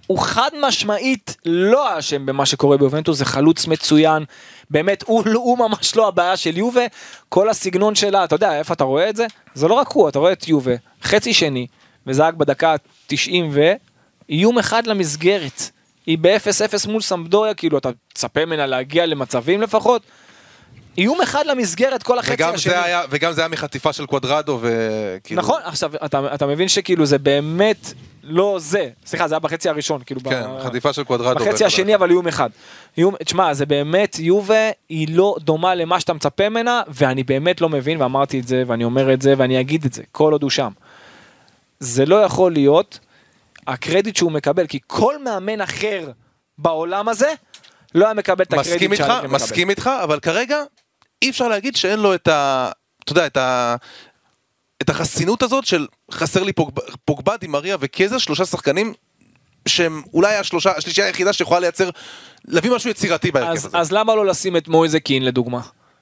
הוא 0.07 0.19
חד 0.19 0.51
משמעית 0.63 1.37
לא 1.45 1.99
אשם 1.99 2.27
במה 2.27 2.47
שקורה 2.47 2.77
ביובנטוס, 2.77 3.19
זה 3.19 3.25
חלוץ 3.25 3.67
מצוין. 3.67 4.25
באמת, 4.71 5.05
הוא, 5.07 5.25
הוא 5.35 5.59
ממש 5.59 5.97
לא 5.97 6.09
הבעיה 6.09 6.37
של 6.37 6.59
יובה. 6.59 6.85
כל 7.29 7.49
הסגנון 7.49 7.95
שלה, 7.95 8.25
אתה 8.25 8.35
יודע, 8.35 8.59
איפה 8.59 8.75
אתה 8.75 8.85
רואה 8.85 9.09
את 9.09 9.17
זה? 9.17 9.27
זה 9.55 9.69
לא 9.69 9.75
רק 9.75 9.89
הוא, 9.93 10.09
אתה 10.09 10.19
רואה 10.19 10.33
את 10.33 10.49
יובה, 10.49 10.73
חצי 11.03 11.35
שני, 11.35 11.67
וזה 12.07 12.27
רק 12.27 12.35
בדקה 12.35 12.75
90 13.07 13.51
ו... 13.53 13.73
איום 14.31 14.59
אחד 14.59 14.87
למסגרת. 14.87 15.71
היא 16.09 16.19
ב-0-0 16.21 16.89
מול 16.91 17.03
סמדוריה, 17.03 17.55
כאילו, 17.55 17.79
אתה 17.79 17.89
תצפה 18.13 18.45
ממנה 18.45 18.67
להגיע 18.67 19.07
למצבים 19.07 19.63
לפחות. 19.63 20.03
איום 20.99 21.21
אחד 21.21 21.47
למסגרת 21.47 22.03
כל 22.03 22.19
החצי 22.19 22.33
וגם 22.35 22.55
השני. 22.55 22.73
זה 22.73 22.85
היה- 22.85 23.03
וגם 23.11 23.33
זה 23.33 23.41
היה 23.41 23.49
מחטיפה 23.49 23.93
של 23.93 24.07
קוודרדו, 24.07 24.59
וכאילו... 24.63 25.41
נכון, 25.43 25.61
עכשיו 25.65 25.91
אתה, 26.05 26.35
אתה 26.35 26.47
מבין 26.47 26.69
שכאילו 26.69 27.07
זה 27.07 27.19
באמת 27.19 27.93
לא 28.23 28.57
זה, 28.61 28.89
סליחה 29.07 29.29
זה 29.29 29.35
היה 29.35 29.41
בחצי 29.41 29.69
הראשון, 29.69 30.01
כאילו 30.07 30.21
כן, 30.21 30.31
ב- 30.31 30.61
חטיפה 30.65 30.93
של 30.93 31.05
קוודרדו. 31.05 31.45
בחצי 31.45 31.65
השני 31.65 31.95
אבל 31.95 32.11
איום 32.11 32.29
אחד. 32.29 32.51
איום, 32.99 33.15
תשמע 33.25 33.55
זה 33.55 33.67
באמת 33.67 34.19
יובה 34.19 34.55
היא 34.89 35.09
לא 35.17 35.37
דומה 35.41 35.75
למה 35.75 36.01
שאתה 36.01 36.13
מצפה 36.13 36.49
ממנה 36.49 36.83
ואני 36.89 37.23
באמת 37.25 37.61
לא 37.61 37.69
מבין 37.69 38.03
ואמרתי 38.03 38.41
את 38.41 38.49
זה 38.49 38.63
ואני 38.67 38.85
אומר 38.85 39.13
את 39.13 39.23
זה 39.23 39.35
ואני 39.39 39.61
אגיד 39.61 39.85
את 39.85 39.93
זה 39.93 40.03
כל 40.13 40.33
עוד 40.33 40.43
הוא 40.43 40.51
שם. 40.51 40.71
זה 41.81 42.07
לא 42.07 42.17
יכול 42.17 42.53
להיות 42.53 42.99
הקרדיט 43.69 44.17
שהוא 44.17 44.33
מקבל 44.33 44.67
כי 44.67 44.79
כל 44.87 45.25
מאמן 45.25 45.61
אחר 45.61 46.11
בעולם 46.59 47.09
הזה 47.09 47.33
לא 47.95 48.05
היה 48.05 48.15
מקבל 48.15 48.43
את 48.45 48.53
הקרדיט 48.53 48.73
מסכים 48.73 48.93
איתך, 48.93 49.05
שהאלגרי 49.05 49.27
מקבל. 49.27 49.35
מסכים 49.35 49.71
איתך, 49.71 49.91
אבל 50.05 50.21
כרגע 50.21 50.59
אי 51.23 51.31
אפשר 51.31 51.49
להגיד 51.49 51.77
שאין 51.77 51.99
לו 52.01 52.15
את 52.15 52.29
ה... 52.29 52.71
אתה 53.05 53.13
יודע, 53.13 53.27
את 53.27 53.37
ה... 53.37 53.77
את 54.83 54.91
החסינות 54.91 55.43
הזאת 55.43 55.67
של 55.67 55.87
חסר 56.11 56.43
לי 56.43 56.53
פוגב- 56.53 56.95
פוגבה, 57.05 57.37
דימריה 57.37 57.77
וקזר, 57.81 58.19
שלושה 58.19 58.45
שחקנים 58.45 58.95
שהם 59.69 60.03
אולי 60.15 60.37
השלושה, 60.37 60.71
השלישייה 60.77 61.07
היחידה 61.07 61.33
שיכולה 61.33 61.61
לייצר, 61.61 61.91
להביא 62.45 62.71
משהו 62.71 62.91
יצירתי 62.91 63.31
בהרכב 63.31 63.51
אז, 63.53 63.67
הזה. 63.67 63.79
אז 63.79 63.93
למה 63.93 64.15
לא 64.15 64.27
לשים 64.27 64.57
את 64.57 64.69
מויזה 64.69 65.01
קין 65.01 65.25
לדוגמה? 65.25 65.61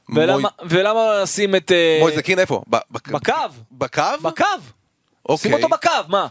מוי- 0.08 0.24
ולמה, 0.24 0.48
ולמה 0.68 0.94
לא 0.94 1.22
לשים 1.22 1.56
את... 1.56 1.72
אה, 1.72 1.98
מויזה 2.00 2.22
קין 2.22 2.38
איפה? 2.38 2.62
בקו. 2.68 3.12
בקו? 3.12 3.32
בקו. 4.22 4.44
אוקיי. 5.28 5.50
שים 5.50 5.52
אותו 5.52 5.68
בקו, 5.68 5.90
מה? 6.08 6.26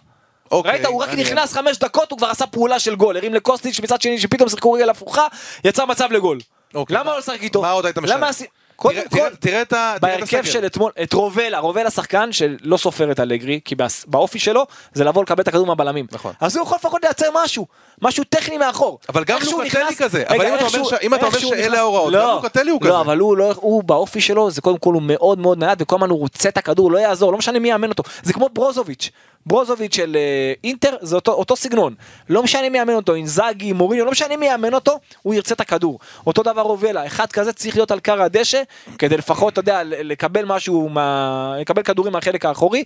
אוקיי, 0.52 0.72
ראית, 0.72 0.86
הוא 0.86 1.02
רק 1.02 1.08
מעניין. 1.10 1.28
נכנס 1.28 1.54
חמש 1.54 1.78
דקות, 1.78 2.12
הוא 2.12 2.18
כבר 2.18 2.28
עשה 2.30 2.48
פעולה 2.48 2.80
של 2.80 2.96
גול. 2.96 3.18
הרים 3.18 3.34
לקוסטיץ' 3.34 3.80
מצד 3.80 4.02
שני, 4.02 4.20
שפתאום 4.20 4.50
שיחקו 4.50 4.72
רגל 4.72 4.89
הפוכה, 4.89 5.28
יצא 5.64 5.86
מצב 5.86 6.12
לגול. 6.12 6.39
אוקיי. 6.76 6.98
למה 6.98 7.12
לא 7.12 7.18
לשחק 7.20 7.43
איתו? 7.43 7.62
מה 7.62 7.72
עוד 7.72 7.86
היית 7.86 7.98
משנה? 7.98 8.16
למה 8.18 8.30
עשי- 8.30 8.46
קודם 8.76 8.96
תראה- 8.96 9.10
כל, 9.10 9.18
תראה- 9.18 9.30
תראה 9.39 9.62
את 9.62 9.74
ה... 9.74 9.96
תראה 10.02 10.14
את 10.16 10.20
בהרכב. 10.20 10.43
של 10.46 10.66
אתמול, 10.66 10.91
את 11.04 11.14
רובלה, 11.14 11.60
רובלה 11.60 11.89
שחקן 11.89 12.32
שלא 12.32 12.78
סופר 12.78 13.12
את 13.12 13.20
אלגרי, 13.20 13.60
כי 13.66 13.76
באופי 14.08 14.39
שלו 14.39 14.66
זה 14.93 15.04
לבוא 15.04 15.24
לקבל 15.24 15.41
את 15.43 15.48
הכדור 15.48 15.66
מהבלמים. 15.66 16.06
נכון. 16.12 16.34
אז 16.41 16.56
הוא 16.58 16.64
יכול 16.66 16.78
לפחות 16.78 17.04
לייצר 17.04 17.26
משהו, 17.43 17.66
משהו 18.02 18.24
טכני 18.30 18.58
מאחור. 18.58 19.00
אבל 19.10 19.24
גם 19.24 19.38
לוקטלי 19.52 19.96
כזה, 19.98 20.18
רגע, 20.30 20.36
אבל 20.36 20.46
אם 20.46 20.56
אתה 20.56 20.66
אומר 20.66 20.84
ש- 20.89 20.93
אם 21.02 21.14
אתה 21.14 21.26
אומר 21.26 21.39
שאלה 21.39 21.62
נכנס- 21.68 21.78
ההוראות, 21.80 22.14
לא, 22.14 22.20
גם 22.22 22.43
לוקטלי 22.43 22.72
הוא 22.72 22.82
כזה. 22.82 22.89
לא, 22.89 23.02
אבל 23.02 23.18
הוא 23.20 23.38
לא, 23.38 23.54
הוא 23.56 23.84
באופי 23.84 24.22
שלו, 24.22 24.52
זה 24.52 24.62
קודם 24.62 24.78
כל 24.78 24.93
הוא 24.93 25.02
מאוד 25.02 25.39
מאוד 25.39 25.58
נייד, 25.60 25.82
וכל 25.82 25.96
הזמן 25.96 26.10
הוא 26.10 26.20
רוצה 26.20 26.50
את 26.50 26.58
הכדור, 26.58 26.91
לא 26.91 26.98
יעזור, 26.98 27.32
לא 27.32 27.38
משנה 27.38 27.60
מי 27.60 27.70
יאמן 27.70 27.89
אותו. 27.89 28.04
זה 28.24 28.34
כמו 28.34 28.50
ברוזוביץ'. 28.54 29.10
ברוזוביץ' 29.46 29.96
של 29.96 30.16
אה, 30.16 30.54
אינטר 30.64 30.96
זה 31.02 31.16
אותו, 31.16 31.32
אותו 31.32 31.56
סגנון. 31.56 31.96
לא 32.30 32.43
משנה 32.43 32.70
מי 32.70 32.78
יאמן 32.78 32.93
אותו, 32.93 33.16
אינזאגי, 33.16 33.74
מוריניו, 33.74 34.06
לא 34.06 34.12
משנה 34.12 34.38
מי 34.38 34.46
יאמן 34.46 34.74
אותו, 34.74 35.00
הוא 35.22 35.34
ירצה 35.34 35.54
את 35.54 35.62
הכדור. 35.62 36.00
אותו 36.28 36.43
דבר 36.43 36.62
רובלה, 36.62 37.06
אחד 37.06 37.32
כזה 37.32 37.54
צריך 37.54 37.76
להיות 37.76 37.91
על 37.91 38.00
קר 38.00 38.22
הדשא, 38.22 38.62
כדי 38.98 39.18
לפחות, 39.18 39.54
אתה 39.54 39.60
יודע, 39.60 39.82
לקבל 39.84 40.46
משהו, 40.46 40.89
מה... 40.89 41.56
לקבל 41.60 41.84
כדורים 41.84 42.14
מהחלק 42.14 42.46
האחורי. 42.46 42.84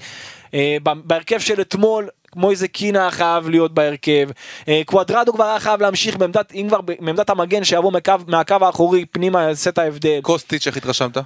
אה, 0.53 0.77
בהרכב 0.83 1.39
של 1.39 1.61
אתמול, 1.61 2.07
מויזה 2.35 2.67
קינה 2.67 3.11
חייב 3.11 3.49
להיות 3.49 3.73
בהרכב, 3.73 4.29
אה, 4.67 4.81
קוואדרדו 4.85 5.33
כבר 5.33 5.45
היה 5.45 5.59
חייב 5.59 5.81
להמשיך 5.81 6.17
בעמדת, 6.17 6.51
אם 6.53 6.65
כבר 6.67 6.81
ב- 6.81 6.93
מעמדת 6.99 7.29
המגן 7.29 7.63
שיבוא 7.63 7.91
מהקו, 7.91 8.13
מהקו 8.27 8.55
האחורי 8.61 9.05
פנימה 9.05 9.43
יעשה 9.43 9.69
את 9.69 9.77
ההבדל. 9.77 10.19
קוסטיץ', 10.21 10.67
איך 10.67 10.77
התרשמת? 10.77 11.17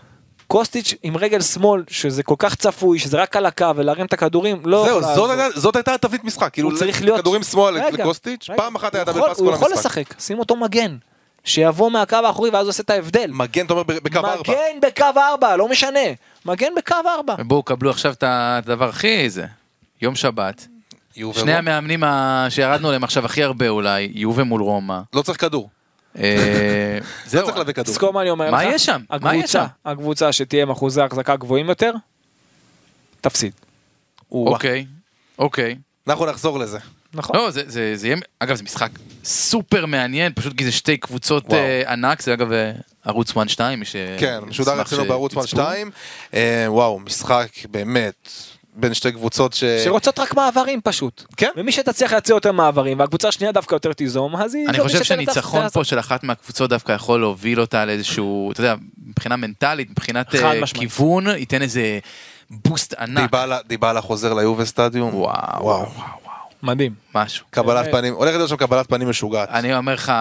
קוסטיץ' 0.47 0.93
עם 1.03 1.17
רגל 1.17 1.41
שמאל, 1.41 1.83
שזה 1.87 2.23
כל 2.23 2.35
כך 2.39 2.55
צפוי, 2.55 2.99
שזה 2.99 3.21
רק 3.21 3.35
על 3.35 3.45
הקו, 3.45 3.65
ולהרים 3.75 4.05
את 4.05 4.13
הכדורים, 4.13 4.61
לא 4.65 4.83
זהו, 4.87 5.01
זאת. 5.15 5.29
הייתה- 5.29 5.59
זאת 5.59 5.75
הייתה 5.75 5.93
התבנית 5.93 6.23
משחק, 6.23 6.53
כאילו 6.53 6.69
הוא 6.69 6.77
צריך 6.77 7.01
להיות... 7.01 7.19
כדורים 7.19 7.43
שמאל 7.43 7.73
רגע, 7.77 7.89
לקוסטיץ', 8.03 8.49
רגע. 8.49 8.57
פעם 8.57 8.75
אחת 8.75 8.95
היה 8.95 9.03
דאבל 9.03 9.21
פאס 9.21 9.37
כל 9.37 9.43
הוא 9.43 9.53
יכול 9.53 9.71
המשחק. 9.71 9.97
לשחק, 9.97 10.21
שים 10.21 10.39
אותו 10.39 10.55
מגן. 10.55 10.97
שיבוא 11.43 11.91
מהקו 11.91 12.15
האחורי 12.15 12.49
ואז 12.49 12.67
עושה 12.67 12.83
את 12.83 12.89
ההבדל. 12.89 13.31
מגן, 13.33 13.65
אתה 13.65 13.73
אומר, 13.73 13.83
בקו 13.83 14.19
ארבע. 14.19 14.41
מגן 14.53 14.79
בקו 14.87 15.05
ארבע, 15.21 15.57
לא 15.57 15.69
משנה. 15.69 15.99
מגן 16.45 16.71
בקו 16.77 16.95
ארבע. 17.17 17.35
בואו 17.43 17.63
קבלו 17.63 17.89
עכשיו 17.89 18.11
את 18.13 18.23
הדבר 18.27 18.89
הכי 18.89 19.29
זה. 19.29 19.45
יום 20.01 20.15
שבת. 20.15 20.67
שני. 21.33 21.53
המאמנים 21.53 22.03
שירדנו 22.49 22.87
עליהם 22.87 23.03
עכשיו 23.03 23.25
הכי 23.25 23.43
הרבה 23.43 23.69
אולי, 23.69 24.11
יובה 24.13 24.43
מול 24.43 24.61
רומא. 24.61 24.99
לא 25.13 25.21
צריך 25.21 25.41
כדור. 25.41 25.69
אה, 26.19 26.97
זהו. 27.25 27.45
צריך 27.45 27.57
להביא 27.57 27.73
כדור. 27.73 27.85
תזכור 27.85 28.13
מה 28.13 28.21
אני 28.21 28.29
אומר 28.29 28.47
לך. 28.47 28.53
מה 28.53 28.65
יש 28.65 28.85
שם? 28.85 29.01
מה 29.21 29.35
יש 29.35 29.41
הקבוצה, 29.43 29.47
שם? 29.51 29.89
הקבוצה 29.89 30.31
שתהיה 30.31 30.63
עם 30.63 30.69
אחוזי 30.69 31.01
החזקה 31.01 31.35
גבוהים 31.35 31.69
יותר, 31.69 31.93
תפסיד. 33.21 33.53
אוקיי, 34.31 34.85
אוקיי. 35.39 35.75
אנחנו 36.07 36.25
נחזור 36.25 36.59
לזה. 36.59 36.79
נכון. 37.13 37.35
לא, 37.35 37.51
זה, 37.51 37.61
זה, 37.65 37.91
זה 37.95 38.07
יהיה, 38.07 38.17
אגב 38.39 38.55
זה 38.55 38.63
משחק 38.63 38.89
סופר 39.23 39.85
מעניין, 39.85 40.33
פשוט 40.35 40.57
כי 40.57 40.65
זה 40.65 40.71
שתי 40.71 40.97
קבוצות. 40.97 41.53
אה, 41.53 41.91
ענק, 41.91 42.21
זה 42.21 42.33
אגב 42.33 42.51
אה, 42.51 42.71
ערוץ 43.05 43.31
1-2, 43.31 43.35
מי 43.77 43.85
ש... 43.85 43.95
כן, 44.19 44.39
משודר 44.47 44.81
אצלנו 44.81 45.05
בערוץ 45.05 45.33
1 45.33 45.41
שיצפו. 45.47 45.61
2. 45.61 45.91
וואו, 46.67 46.99
משחק 46.99 47.49
באמת 47.71 48.29
בין 48.75 48.93
שתי 48.93 49.11
קבוצות 49.11 49.53
ש... 49.53 49.63
שרוצות 49.63 50.19
רק 50.19 50.33
מעברים 50.33 50.81
פשוט. 50.83 51.23
כן. 51.37 51.49
ומי 51.57 51.71
שתצליח 51.71 52.11
לייצר 52.11 52.33
יותר 52.33 52.51
מעברים, 52.51 52.99
והקבוצה 52.99 53.27
השנייה 53.27 53.51
דווקא 53.51 53.75
יותר 53.75 53.93
תיזום, 53.93 54.35
אז 54.35 54.55
היא... 54.55 54.67
אני 54.69 54.79
חושב 54.79 55.03
שניצחון. 55.03 55.69
פה 55.69 55.83
של 55.83 55.99
אחת 55.99 56.23
מהקבוצות 56.23 56.69
דווקא 56.69 56.91
יכול 56.91 57.19
להוביל 57.19 57.61
אותה 57.61 57.85
לאיזשהו, 57.85 58.51
אתה 58.51 58.59
יודע, 58.61 58.75
מבחינה 59.07 59.35
מנטלית, 59.35 59.89
מבחינת 59.89 60.35
אה. 60.35 60.61
כיוון, 60.73 61.27
ייתן 61.27 61.61
איזה 61.61 61.99
בוסט 62.49 62.93
ענק. 62.93 63.31
דיבלה- 63.31 63.59
דיבלה 63.67 64.01
חוזר 64.01 64.33
ליובה 64.33 64.65
סטדיום. 64.65 65.15
וואו, 65.15 65.23
וואו. 65.23 65.63
וואו, 65.65 65.79
וואו, 65.79 65.89
וואו, 65.95 66.33
מדהים. 66.63 66.93
משהו. 67.15 67.45
קבלת 67.49 67.85
אה, 67.87 67.91
פנים, 67.91 68.13
הולכת 68.13 68.35
להיות 68.37 68.49
שם 68.49 68.55
קבלת 68.55 68.87
פנים 68.89 69.09
משוגעת. 69.09 69.49
אני 69.49 69.75
אומר 69.77 69.93
לך, 69.93 70.11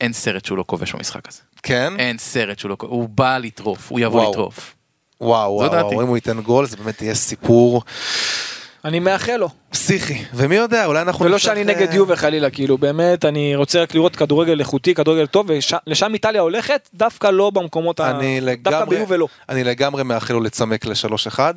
אין- 0.00 0.12
סרט 0.12 0.44
שהוא 0.44 0.58
לא 0.58 0.64
כובש 0.66 0.92
במשחק 0.92 1.28
הזה. 1.28 1.38
כן? 1.62 1.92
אין 1.98 2.18
סרט 2.18 2.58
שהוא 2.58 2.70
לא 2.70 2.76
כובש, 2.78 2.90
הוא 2.92 3.08
בא 3.08 3.38
לטרוף, 3.38 3.90
הוא 3.90 4.00
יבוא. 4.00 4.30
לטרוף. 4.30 4.74
וואו. 5.20 5.52
וואו, 5.52 6.02
אם 6.02 6.06
הוא 6.06 6.16
ייתן 6.16 6.40
גול 6.40 6.66
זה 6.66 6.76
באמת 6.76 7.02
יהיה 7.02 7.14
סיפור 7.14 7.82
אני 8.86 8.98
מאחל 8.98 9.36
לו. 9.36 9.48
פסיכי. 9.70 10.24
ומי 10.34 10.56
יודע, 10.56 10.86
אולי 10.86 11.02
אנחנו... 11.02 11.24
ולא 11.24 11.38
שאני 11.38 11.60
אה, 11.60 11.64
נגד 11.64 11.94
יובה 11.94 12.16
חלילה, 12.16 12.50
כאילו 12.50 12.78
באמת, 12.78 13.24
אני 13.24 13.56
רוצה 13.56 13.82
רק 13.82 13.94
לראות 13.94 14.16
כדורגל 14.16 14.60
איכותי, 14.60 14.94
כדורגל 14.94 15.26
טוב, 15.26 15.46
ולשם 15.86 16.14
איטליה 16.14 16.40
הולכת, 16.40 16.88
דווקא 16.94 17.26
לא 17.26 17.50
במקומות 17.50 18.00
ה... 18.00 18.10
אני 18.10 18.40
דווקא 18.40 18.78
לגמרי, 18.78 18.96
ביובה 18.96 19.16
לא. 19.16 19.28
אני 19.48 19.64
לגמרי 19.64 20.04
מאחל 20.04 20.34
לו 20.34 20.40
לצמק 20.40 20.86
לשלוש 20.86 21.26
אחד. 21.26 21.54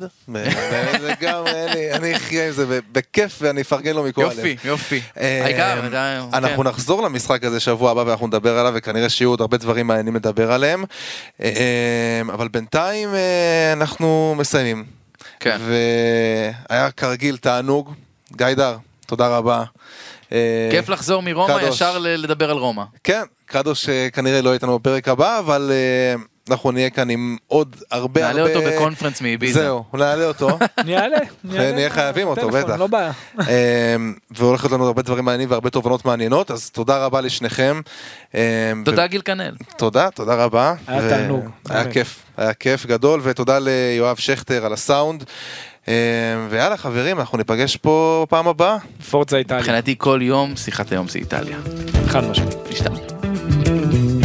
לגמרי, 1.02 1.50
אני- 1.72 1.92
אני 1.92 2.16
אחיה 2.16 2.46
עם 2.46 2.52
זה 2.52 2.80
בכיף 2.92 3.38
ואני 3.42 3.60
אפרגן 3.60 3.94
לו 3.96 4.02
מכל 4.04 4.22
הלב. 4.24 4.30
יופי, 4.38 4.56
יופי. 4.64 5.00
אה, 5.20 5.50
אתה- 5.50 5.80
אנחנו 6.38 6.62
כן. 6.62 6.68
נחזור 6.68 7.02
למשחק 7.02 7.44
הזה 7.44 7.60
שבוע 7.60 7.90
הבא 7.90 8.00
ואנחנו 8.06 8.26
נדבר 8.26 8.58
עליו 8.58 8.72
וכנראה 8.76 9.08
שיהיו 9.08 9.30
עוד 9.30 9.40
הרבה 9.40 9.56
דברים 9.56 9.86
מעניינים 9.86 10.14
לדבר 10.16 10.52
עליהם. 10.52 10.84
אה, 11.42 11.50
אבל 12.32 12.48
בינתיים 12.48 13.08
אה, 13.14 13.72
אנחנו 13.72 14.34
מסיימים. 14.38 14.99
כן. 15.40 15.58
והיה 16.70 16.90
כרגיל 16.90 17.36
תענוג. 17.36 17.92
גיידר, 18.36 18.76
תודה 19.06 19.28
רבה. 19.28 19.64
אה, 20.32 20.68
כיף 20.70 20.88
לחזור 20.88 21.22
מרומא 21.22 21.58
קדוש. 21.58 21.74
ישר 21.74 21.98
לדבר 21.98 22.50
על 22.50 22.56
רומא. 22.56 22.84
כן, 23.04 23.22
קדוש 23.46 23.88
אה, 23.88 24.08
כנראה 24.12 24.42
לא 24.42 24.52
איתנו 24.52 24.78
בפרק 24.78 25.08
הבא, 25.08 25.38
אבל 25.38 25.70
אה, 25.72 26.22
אנחנו 26.50 26.70
נהיה 26.70 26.90
כאן 26.90 27.10
עם 27.10 27.36
עוד 27.46 27.76
הרבה 27.90 28.26
הרבה... 28.26 28.40
נעלה 28.40 28.54
אותו 28.56 28.70
בקונפרנס 28.70 29.20
מאביזה. 29.20 29.62
זהו, 29.62 29.84
נעלה 29.94 30.24
אותו. 30.24 30.58
אני 30.78 30.96
אעלה. 30.96 31.18
נהיה 31.44 31.90
חייבים 31.90 32.28
אותו, 32.28 32.48
בטח. 32.48 32.76
לא 32.78 32.86
בעיה. 32.86 33.12
אמ, 33.38 34.14
והולך 34.30 34.64
להיות 34.64 34.72
לנו 34.72 34.86
הרבה 34.86 35.02
דברים 35.02 35.24
מעניינים 35.24 35.50
והרבה 35.50 35.70
תובנות 35.70 36.04
מעניינות, 36.04 36.50
אז 36.50 36.70
תודה 36.70 37.04
רבה 37.04 37.20
לשניכם. 37.20 37.80
אמ, 38.34 38.40
תודה 38.84 39.06
גיל 39.06 39.22
כנל. 39.24 39.54
תודה, 39.76 40.10
תודה 40.10 40.34
רבה. 40.34 40.74
היה 40.86 41.08
תענוג, 41.08 41.48
היה. 41.68 41.92
כיף, 41.92 42.22
היה 42.36 42.54
כיף 42.54 42.86
גדול, 42.86 43.20
ותודה 43.22 43.58
ליואב 43.58 44.16
שכטר 44.16 44.66
על 44.66 44.72
הסאונד. 44.72 45.24
אמ, 45.88 45.92
ויאללה 46.50 46.76
חברים, 46.76 47.20
אנחנו 47.20 47.38
ניפגש 47.38 47.76
פה 47.76 48.24
בפעם 48.28 48.48
הבאה. 48.48 48.76
פורצה 49.10 49.36
איטליה. 49.36 49.60
מבחינתי 49.60 49.94
כל 49.98 50.20
יום 50.22 50.56
שיחת 50.56 50.92
היום 50.92 51.08
זה 51.08 51.18
איטליה. 51.18 51.58
חד 52.06 52.24
משמעית. 52.24 52.56
נשתמע. 52.70 54.19